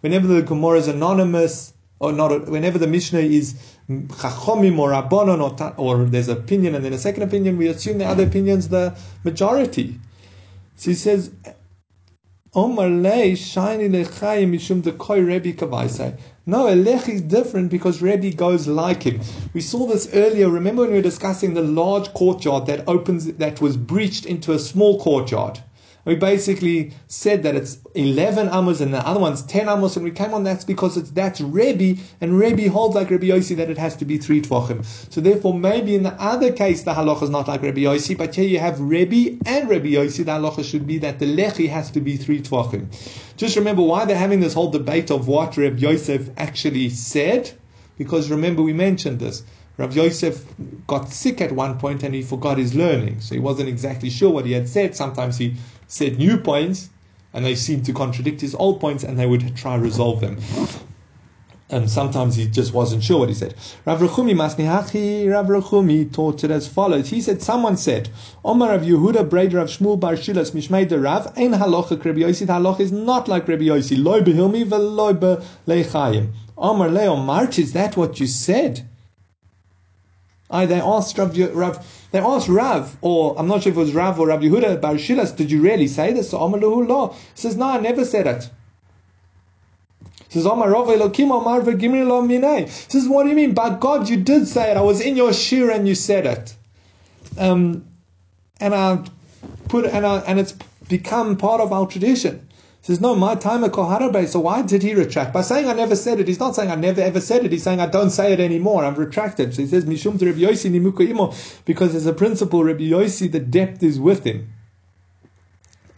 whenever 0.00 0.26
the 0.26 0.42
Gemara 0.42 0.78
is 0.78 0.88
anonymous, 0.88 1.72
or 1.98 2.12
not, 2.12 2.46
whenever 2.48 2.78
the 2.78 2.86
Mishnah 2.86 3.20
is 3.20 3.54
chachomim 3.88 4.78
or 4.78 4.90
rabbanon 4.90 5.40
or, 5.40 5.74
or 5.78 6.04
there's 6.04 6.28
an 6.28 6.36
opinion 6.36 6.74
and 6.74 6.84
then 6.84 6.92
a 6.92 6.98
second 6.98 7.22
opinion, 7.22 7.56
we 7.56 7.68
assume 7.68 7.98
the 7.98 8.04
other 8.04 8.24
opinion's 8.24 8.68
the 8.68 8.96
majority. 9.24 9.98
So 10.76 10.90
he 10.90 10.94
says, 10.94 11.30
Omar 12.54 12.88
lei 12.88 13.34
shiny 13.34 13.88
lechayim 13.88 14.52
mishum 14.52 14.82
de 14.82 14.92
koi 14.92 15.20
Rebbe 15.20 15.52
kavaisai. 15.52 16.18
No, 16.46 16.72
a 16.72 16.74
lech 16.74 17.08
is 17.08 17.20
different 17.20 17.70
because 17.70 18.00
Rebbe 18.00 18.30
goes 18.30 18.66
like 18.66 19.02
him. 19.02 19.20
We 19.52 19.60
saw 19.60 19.86
this 19.86 20.08
earlier. 20.14 20.48
Remember 20.48 20.82
when 20.82 20.90
we 20.92 20.96
were 20.96 21.02
discussing 21.02 21.54
the 21.54 21.62
large 21.62 22.12
courtyard 22.14 22.66
that 22.66 22.88
opens, 22.88 23.26
that 23.26 23.60
was 23.60 23.76
breached 23.76 24.24
into 24.24 24.52
a 24.52 24.58
small 24.58 25.00
courtyard. 25.00 25.60
We 26.06 26.14
basically 26.14 26.92
said 27.08 27.42
that 27.42 27.56
it's 27.56 27.78
11 27.96 28.48
amos 28.48 28.80
and 28.80 28.94
the 28.94 29.04
other 29.04 29.18
one's 29.18 29.42
10 29.42 29.68
amos, 29.68 29.96
and 29.96 30.04
we 30.04 30.12
came 30.12 30.32
on 30.32 30.44
that's 30.44 30.64
because 30.64 30.96
it's 30.96 31.10
that's 31.10 31.40
Rebbe, 31.40 32.00
and 32.20 32.38
Rebbe 32.38 32.70
holds 32.70 32.94
like 32.94 33.10
Rebbe 33.10 33.26
Yossi 33.26 33.56
that 33.56 33.70
it 33.70 33.76
has 33.76 33.96
to 33.96 34.04
be 34.04 34.16
three 34.16 34.40
tvachim. 34.40 34.84
So 35.12 35.20
therefore, 35.20 35.52
maybe 35.52 35.96
in 35.96 36.04
the 36.04 36.14
other 36.22 36.52
case 36.52 36.84
the 36.84 36.94
halacha 36.94 37.24
is 37.24 37.30
not 37.30 37.48
like 37.48 37.62
Rebbe 37.62 37.80
Yossi, 37.80 38.16
but 38.16 38.36
here 38.36 38.48
you 38.48 38.60
have 38.60 38.80
Rebbe 38.80 39.36
and 39.46 39.68
Rebbe 39.68 39.88
Yossi. 39.88 40.24
The 40.24 40.30
halacha 40.30 40.64
should 40.64 40.86
be 40.86 40.98
that 40.98 41.18
the 41.18 41.26
lechi 41.26 41.68
has 41.68 41.90
to 41.90 42.00
be 42.00 42.16
three 42.16 42.40
tvachim. 42.40 42.86
Just 43.36 43.56
remember 43.56 43.82
why 43.82 44.04
they're 44.04 44.16
having 44.16 44.38
this 44.38 44.54
whole 44.54 44.70
debate 44.70 45.10
of 45.10 45.26
what 45.26 45.56
Rebbe 45.56 45.76
Yosef 45.76 46.30
actually 46.36 46.88
said, 46.88 47.50
because 47.98 48.30
remember 48.30 48.62
we 48.62 48.72
mentioned 48.72 49.18
this. 49.18 49.42
Rav 49.78 49.94
Yosef 49.94 50.42
got 50.86 51.10
sick 51.10 51.42
at 51.42 51.52
one 51.52 51.78
point 51.78 52.02
and 52.02 52.14
he 52.14 52.22
forgot 52.22 52.56
his 52.56 52.74
learning, 52.74 53.20
so 53.20 53.34
he 53.34 53.40
wasn't 53.40 53.68
exactly 53.68 54.08
sure 54.08 54.30
what 54.30 54.46
he 54.46 54.52
had 54.52 54.66
said. 54.68 54.96
Sometimes 54.96 55.36
he 55.36 55.54
said 55.88 56.18
new 56.18 56.38
points 56.38 56.90
and 57.32 57.44
they 57.44 57.54
seemed 57.54 57.84
to 57.84 57.92
contradict 57.92 58.40
his 58.40 58.54
old 58.54 58.80
points 58.80 59.04
and 59.04 59.18
they 59.18 59.26
would 59.26 59.56
try 59.56 59.76
resolve 59.76 60.20
them. 60.20 60.38
And 61.68 61.90
sometimes 61.90 62.36
he 62.36 62.46
just 62.46 62.72
wasn't 62.72 63.02
sure 63.02 63.18
what 63.18 63.28
he 63.28 63.34
said. 63.34 63.54
Rav 63.84 63.98
Rechumi 63.98 64.34
Masnihachi, 64.34 65.30
Rav 65.30 65.46
Rechumi 65.46 66.12
taught 66.12 66.44
it 66.44 66.50
as 66.52 66.68
follows. 66.68 67.08
He 67.08 67.20
said, 67.20 67.42
someone 67.42 67.76
said, 67.76 68.08
Omar 68.44 68.68
Rav 68.68 68.82
Yehuda, 68.82 69.28
Breder 69.28 69.54
Rav 69.54 69.68
Shmuel 69.68 69.98
Bar 69.98 70.12
Shilas, 70.12 70.52
Mishmei 70.52 70.88
de 70.88 70.96
Rav, 70.96 71.32
Ein 71.36 71.52
halacha 71.52 72.02
Rebbe 72.04 72.20
Yossi, 72.20 72.46
the 72.46 72.52
halacha 72.52 72.80
is 72.80 72.92
not 72.92 73.26
like 73.26 73.48
Rebbe 73.48 73.64
Yossi, 73.64 74.00
loy 74.00 74.20
behilmi, 74.20 74.64
veloy 74.64 75.12
belechayim. 75.66 76.32
Omar 76.56 76.88
Leo 76.88 77.16
March, 77.16 77.58
is 77.58 77.72
that 77.72 77.96
what 77.96 78.20
you 78.20 78.28
said? 78.28 78.88
I, 80.50 80.66
they 80.66 80.80
asked 80.80 81.18
Rav, 81.18 81.36
Rav, 81.36 82.08
they 82.12 82.20
asked 82.20 82.48
Rav, 82.48 82.96
or 83.00 83.38
I'm 83.38 83.48
not 83.48 83.62
sure 83.62 83.72
if 83.72 83.76
it 83.76 83.80
was 83.80 83.94
Rav 83.94 84.18
or 84.20 84.28
Rav 84.28 84.40
Yehuda 84.40 84.80
Bar 84.80 84.94
Shilas, 84.94 85.34
did 85.34 85.50
you 85.50 85.60
really 85.60 85.88
say 85.88 86.12
this? 86.12 86.30
So 86.30 86.38
Omar 86.38 86.60
Lahu 86.60 86.86
Lo. 86.86 87.16
Says, 87.34 87.56
no, 87.56 87.66
I 87.66 87.80
never 87.80 88.04
said 88.04 88.26
it. 88.26 88.48
Says, 90.28 90.46
Omar 90.46 90.70
Rav 90.70 90.86
Elokim 90.86 91.30
Omar 91.32 91.62
V'Gimri 91.62 92.06
Lo 92.06 92.22
Minei. 92.22 92.68
Says, 92.68 93.08
what 93.08 93.24
do 93.24 93.30
you 93.30 93.34
mean? 93.34 93.54
By 93.54 93.76
God, 93.76 94.08
you 94.08 94.16
did 94.18 94.46
say 94.46 94.70
it. 94.70 94.76
I 94.76 94.82
was 94.82 95.00
in 95.00 95.16
your 95.16 95.32
shir 95.32 95.70
and 95.70 95.88
you 95.88 95.94
said 95.94 96.26
it. 96.26 96.54
Um, 97.38 97.84
and 98.60 98.74
I 98.74 99.04
put, 99.68 99.84
and 99.86 100.06
I, 100.06 100.18
and 100.20 100.38
it's 100.38 100.54
become 100.88 101.36
part 101.36 101.60
of 101.60 101.72
our 101.72 101.86
tradition. 101.86 102.45
Says, 102.86 103.00
no, 103.00 103.16
my 103.16 103.34
time 103.34 103.64
at 103.64 103.72
Koharabe, 103.72 104.28
so 104.28 104.38
why 104.38 104.62
did 104.62 104.80
he 104.80 104.94
retract? 104.94 105.32
By 105.32 105.40
saying 105.40 105.66
I 105.66 105.72
never 105.72 105.96
said 105.96 106.20
it, 106.20 106.28
he's 106.28 106.38
not 106.38 106.54
saying 106.54 106.70
I 106.70 106.76
never 106.76 107.00
ever 107.00 107.20
said 107.20 107.44
it, 107.44 107.50
he's 107.50 107.64
saying 107.64 107.80
I 107.80 107.86
don't 107.86 108.10
say 108.10 108.32
it 108.32 108.38
anymore, 108.38 108.84
I've 108.84 108.96
retracted. 108.96 109.52
So 109.52 109.62
he 109.62 109.66
says, 109.66 109.84
Mishum 109.84 110.20
to 110.20 110.26
Rabbi 110.26 110.38
Yossi 110.38 110.70
Nimuko 110.70 111.00
Imo, 111.00 111.34
because 111.64 111.96
as 111.96 112.06
a 112.06 112.12
principle, 112.12 112.62
Rabbi 112.62 112.84
Yossi, 112.84 113.32
the 113.32 113.40
depth 113.40 113.82
is 113.82 113.98
with 113.98 114.22
him. 114.22 114.52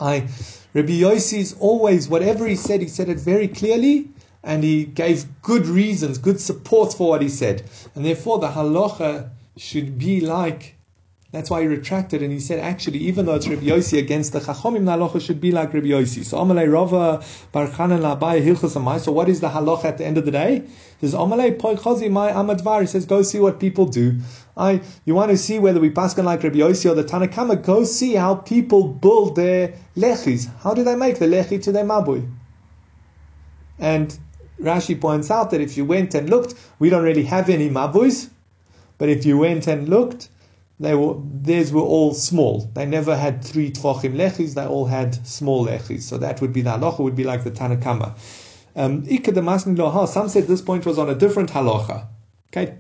I, 0.00 0.28
Rabbi 0.72 0.92
Yossi 0.92 1.40
is 1.40 1.54
always, 1.60 2.08
whatever 2.08 2.46
he 2.46 2.56
said, 2.56 2.80
he 2.80 2.88
said 2.88 3.10
it 3.10 3.20
very 3.20 3.48
clearly, 3.48 4.08
and 4.42 4.64
he 4.64 4.86
gave 4.86 5.26
good 5.42 5.66
reasons, 5.66 6.16
good 6.16 6.40
support 6.40 6.94
for 6.94 7.10
what 7.10 7.20
he 7.20 7.28
said. 7.28 7.64
And 7.94 8.02
therefore 8.02 8.38
the 8.38 8.48
halacha 8.48 9.28
should 9.58 9.98
be 9.98 10.22
like 10.22 10.77
that's 11.30 11.50
why 11.50 11.60
he 11.60 11.66
retracted 11.66 12.22
and 12.22 12.32
he 12.32 12.40
said, 12.40 12.58
actually, 12.58 13.00
even 13.00 13.26
though 13.26 13.34
it's 13.34 13.46
Rabbi 13.46 13.66
Yossi 13.66 13.98
against 13.98 14.32
the 14.32 14.40
Chachomim, 14.40 14.86
the 14.86 14.92
halacha 14.92 15.20
should 15.20 15.42
be 15.42 15.52
like 15.52 15.74
Rabbi 15.74 15.88
Yossi. 15.88 16.24
So 16.24 16.38
Amalei 16.38 16.72
Rava 16.72 17.22
Bar 17.52 17.66
Chanan 17.66 18.00
Labai 18.00 18.42
Hilchas. 18.42 19.00
So 19.00 19.12
what 19.12 19.28
is 19.28 19.40
the 19.40 19.50
halacha 19.50 19.84
at 19.84 19.98
the 19.98 20.06
end 20.06 20.16
of 20.16 20.24
the 20.24 20.30
day? 20.30 20.62
He 21.00 21.06
says, 21.06 21.14
Amalei 21.14 21.58
Poi 21.58 21.74
Mai 22.08 22.32
Amadvar. 22.32 22.80
He 22.80 22.86
says, 22.86 23.04
go 23.04 23.20
see 23.20 23.40
what 23.40 23.60
people 23.60 23.84
do. 23.84 24.18
I, 24.56 24.80
you 25.04 25.14
want 25.14 25.30
to 25.30 25.36
see 25.36 25.58
whether 25.58 25.80
we 25.80 25.90
pass 25.90 26.16
like 26.16 26.42
Rabbi 26.42 26.60
Yossi 26.60 26.90
or 26.90 26.94
the 26.94 27.04
Tanakama, 27.04 27.62
go 27.62 27.84
see 27.84 28.14
how 28.14 28.36
people 28.36 28.88
build 28.88 29.36
their 29.36 29.74
lechis. 29.98 30.48
How 30.62 30.72
do 30.72 30.82
they 30.82 30.96
make 30.96 31.18
the 31.18 31.26
lechi 31.26 31.62
to 31.62 31.72
their 31.72 31.84
mabui? 31.84 32.26
And 33.78 34.18
Rashi 34.58 34.98
points 34.98 35.30
out 35.30 35.50
that 35.50 35.60
if 35.60 35.76
you 35.76 35.84
went 35.84 36.14
and 36.14 36.30
looked, 36.30 36.54
we 36.78 36.88
don't 36.88 37.04
really 37.04 37.24
have 37.24 37.50
any 37.50 37.68
mabuis, 37.68 38.30
but 38.96 39.10
if 39.10 39.26
you 39.26 39.36
went 39.36 39.66
and 39.66 39.90
looked, 39.90 40.30
they 40.80 40.94
were 40.94 41.16
theirs 41.18 41.72
were 41.72 41.82
all 41.82 42.14
small. 42.14 42.70
They 42.74 42.86
never 42.86 43.16
had 43.16 43.44
three 43.44 43.70
tfachim 43.70 44.14
lechis. 44.14 44.54
They 44.54 44.64
all 44.66 44.86
had 44.86 45.26
small 45.26 45.66
lechis. 45.66 46.02
So 46.02 46.18
that 46.18 46.40
would 46.40 46.52
be 46.52 46.62
the 46.62 46.70
halacha. 46.70 47.00
Would 47.00 47.16
be 47.16 47.24
like 47.24 47.44
the 47.44 47.50
Tanakama. 47.50 48.16
Um, 48.76 49.04
some 50.06 50.28
said 50.28 50.46
this 50.46 50.62
point 50.62 50.86
was 50.86 50.98
on 50.98 51.10
a 51.10 51.14
different 51.14 51.50
halacha. 51.50 52.06
Okay, 52.50 52.78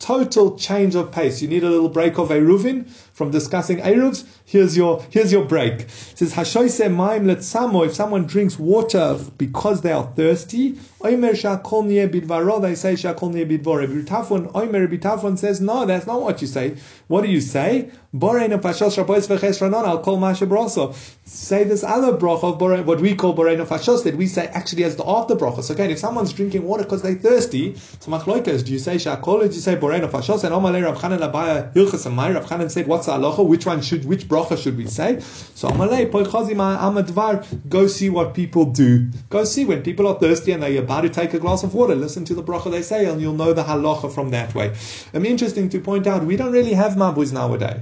total 0.00 0.56
change 0.58 0.96
of 0.96 1.12
pace. 1.12 1.40
You 1.40 1.48
need 1.48 1.62
a 1.62 1.70
little 1.70 1.88
break 1.88 2.18
of 2.18 2.30
Eruvin 2.30 2.90
from 3.12 3.30
discussing 3.30 3.78
Eruvs. 3.78 4.24
Here's 4.44 4.76
your 4.76 5.02
here's 5.10 5.32
your 5.32 5.44
break. 5.44 5.82
It 5.82 5.90
says 5.90 6.34
Hashoise 6.34 6.80
Maim 6.90 7.24
Letzamo. 7.24 7.86
If 7.86 7.94
someone 7.94 8.26
drinks 8.26 8.58
water 8.58 9.18
because 9.38 9.82
they 9.82 9.92
are 9.92 10.10
thirsty, 10.16 10.78
Omer 11.00 11.32
Shakol 11.32 12.10
Bidvaro. 12.10 12.60
They 12.60 12.74
say 12.74 12.94
Shakol 12.94 13.32
Bidvore. 13.32 13.80
Rabbi 13.80 14.08
Tarfon 14.08 14.50
Omer 14.54 14.80
Rabbi 14.80 14.96
Tarfon 14.96 15.38
says 15.38 15.60
no, 15.60 15.84
that's 15.84 16.06
not 16.06 16.22
what 16.22 16.40
you 16.40 16.46
say. 16.46 16.76
What 17.08 17.22
do 17.22 17.30
you 17.30 17.40
say? 17.40 17.90
Borein 18.14 18.50
Fashos 18.60 19.02
Rabois 19.02 19.26
Veches 19.26 19.60
Ranon. 19.60 19.86
I'll 19.86 20.02
call 20.02 20.18
Masha 20.18 20.46
Broso. 20.46 20.94
Say 21.24 21.64
this 21.64 21.82
other 21.82 22.16
bracha 22.16 22.44
of 22.52 22.58
Borein, 22.58 22.84
what 22.84 23.00
we 23.00 23.14
call 23.14 23.34
Borein 23.34 23.64
Fashos 23.66 24.04
that 24.04 24.16
we 24.16 24.26
say 24.26 24.46
actually 24.48 24.84
as 24.84 24.96
the 24.96 25.08
after 25.08 25.34
brachos. 25.34 25.70
Okay, 25.70 25.90
if 25.90 25.98
someone's 25.98 26.32
drinking 26.32 26.62
water 26.62 26.84
because 26.84 27.02
they're 27.02 27.14
thirsty, 27.14 27.74
so 27.74 28.10
Machloikas, 28.10 28.64
do 28.64 28.72
you 28.72 28.78
say 28.78 28.96
Shakol 28.96 29.40
do 29.40 29.46
you 29.46 29.60
say 29.60 29.76
Borein 29.76 30.08
Fashos? 30.10 30.44
And 30.44 30.54
Omalei 30.54 30.84
Rav 30.84 30.98
Chanan 30.98 31.18
Labaya 31.18 31.72
Hilchas 31.72 32.06
Amai. 32.06 32.34
Rav 32.34 32.46
Chanan 32.46 32.70
said, 32.70 32.86
what's 32.86 33.01
the 33.06 33.12
halacha? 33.12 33.46
Which 33.46 33.66
one 33.66 33.82
should, 33.82 34.04
which 34.04 34.28
bracha 34.28 34.56
should 34.56 34.76
we 34.76 34.86
say? 34.86 35.20
So 35.20 35.68
Amalei 35.68 36.10
Poichazima 36.10 36.78
Amadvar. 36.78 37.46
Go 37.68 37.86
see 37.86 38.10
what 38.10 38.34
people 38.34 38.66
do. 38.66 39.08
Go 39.30 39.44
see 39.44 39.64
when 39.64 39.82
people 39.82 40.06
are 40.06 40.18
thirsty 40.18 40.52
and 40.52 40.62
they're 40.62 40.82
about 40.82 41.02
to 41.02 41.08
take 41.08 41.34
a 41.34 41.38
glass 41.38 41.62
of 41.62 41.74
water. 41.74 41.94
Listen 41.94 42.24
to 42.24 42.34
the 42.34 42.42
bracha 42.42 42.70
they 42.70 42.82
say, 42.82 43.06
and 43.06 43.20
you'll 43.20 43.34
know 43.34 43.52
the 43.52 43.64
halacha 43.64 44.12
from 44.12 44.30
that 44.30 44.54
way. 44.54 44.74
I'm 45.14 45.26
interesting 45.26 45.68
to 45.70 45.80
point 45.80 46.06
out 46.06 46.24
we 46.24 46.36
don't 46.36 46.52
really 46.52 46.74
have 46.74 46.92
mabuz 46.92 47.32
nowadays. 47.32 47.80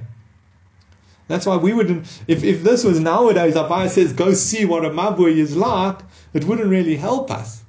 That's 1.31 1.47
why 1.47 1.57
we 1.57 1.73
wouldn't, 1.73 2.07
if, 2.27 2.43
if 2.43 2.65
this 2.65 2.83
was 2.83 2.99
nowadays, 2.99 3.55
Abaye 3.55 3.89
says, 3.89 4.13
go 4.13 4.35
see 4.35 4.65
what 4.65 4.85
a 4.85 4.91
mabui 4.91 5.37
is 5.37 5.57
like, 5.57 6.01
it 6.35 6.45
wouldn't 6.45 6.69
really 6.69 6.97
help 6.97 7.31
us. 7.31 7.63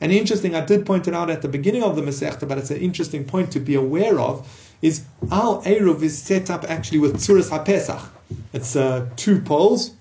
And 0.00 0.12
interesting, 0.12 0.54
I 0.54 0.64
did 0.64 0.86
point 0.86 1.08
it 1.08 1.14
out 1.14 1.28
at 1.28 1.42
the 1.42 1.48
beginning 1.48 1.82
of 1.82 1.96
the 1.96 2.02
Masechta, 2.02 2.46
but 2.46 2.58
it's 2.58 2.70
an 2.70 2.76
interesting 2.76 3.24
point 3.24 3.50
to 3.50 3.58
be 3.58 3.74
aware 3.74 4.20
of, 4.20 4.46
is 4.82 5.04
our 5.30 5.60
Eruv 5.62 6.02
is 6.02 6.16
set 6.16 6.50
up 6.50 6.64
actually 6.68 6.98
with 6.98 7.16
Tzuras 7.16 7.50
HaPesach. 7.50 8.02
It's 8.52 8.76
uh, 8.76 9.08
two 9.16 9.40
poles 9.40 9.92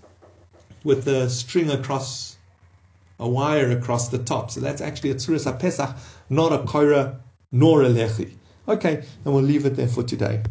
with 0.83 1.07
a 1.07 1.29
string 1.29 1.69
across, 1.71 2.37
a 3.19 3.27
wire 3.27 3.71
across 3.71 4.09
the 4.09 4.19
top. 4.19 4.51
So 4.51 4.59
that's 4.59 4.81
actually 4.81 5.11
a 5.11 5.15
Tzuras 5.15 5.51
HaPesach, 5.51 5.97
not 6.29 6.53
a 6.53 6.59
Koira 6.59 7.19
nor 7.51 7.83
a 7.83 7.89
Lechi. 7.89 8.33
Okay, 8.67 9.03
and 9.23 9.33
we'll 9.33 9.43
leave 9.43 9.65
it 9.65 9.75
there 9.75 9.87
for 9.87 10.03
today. 10.03 10.41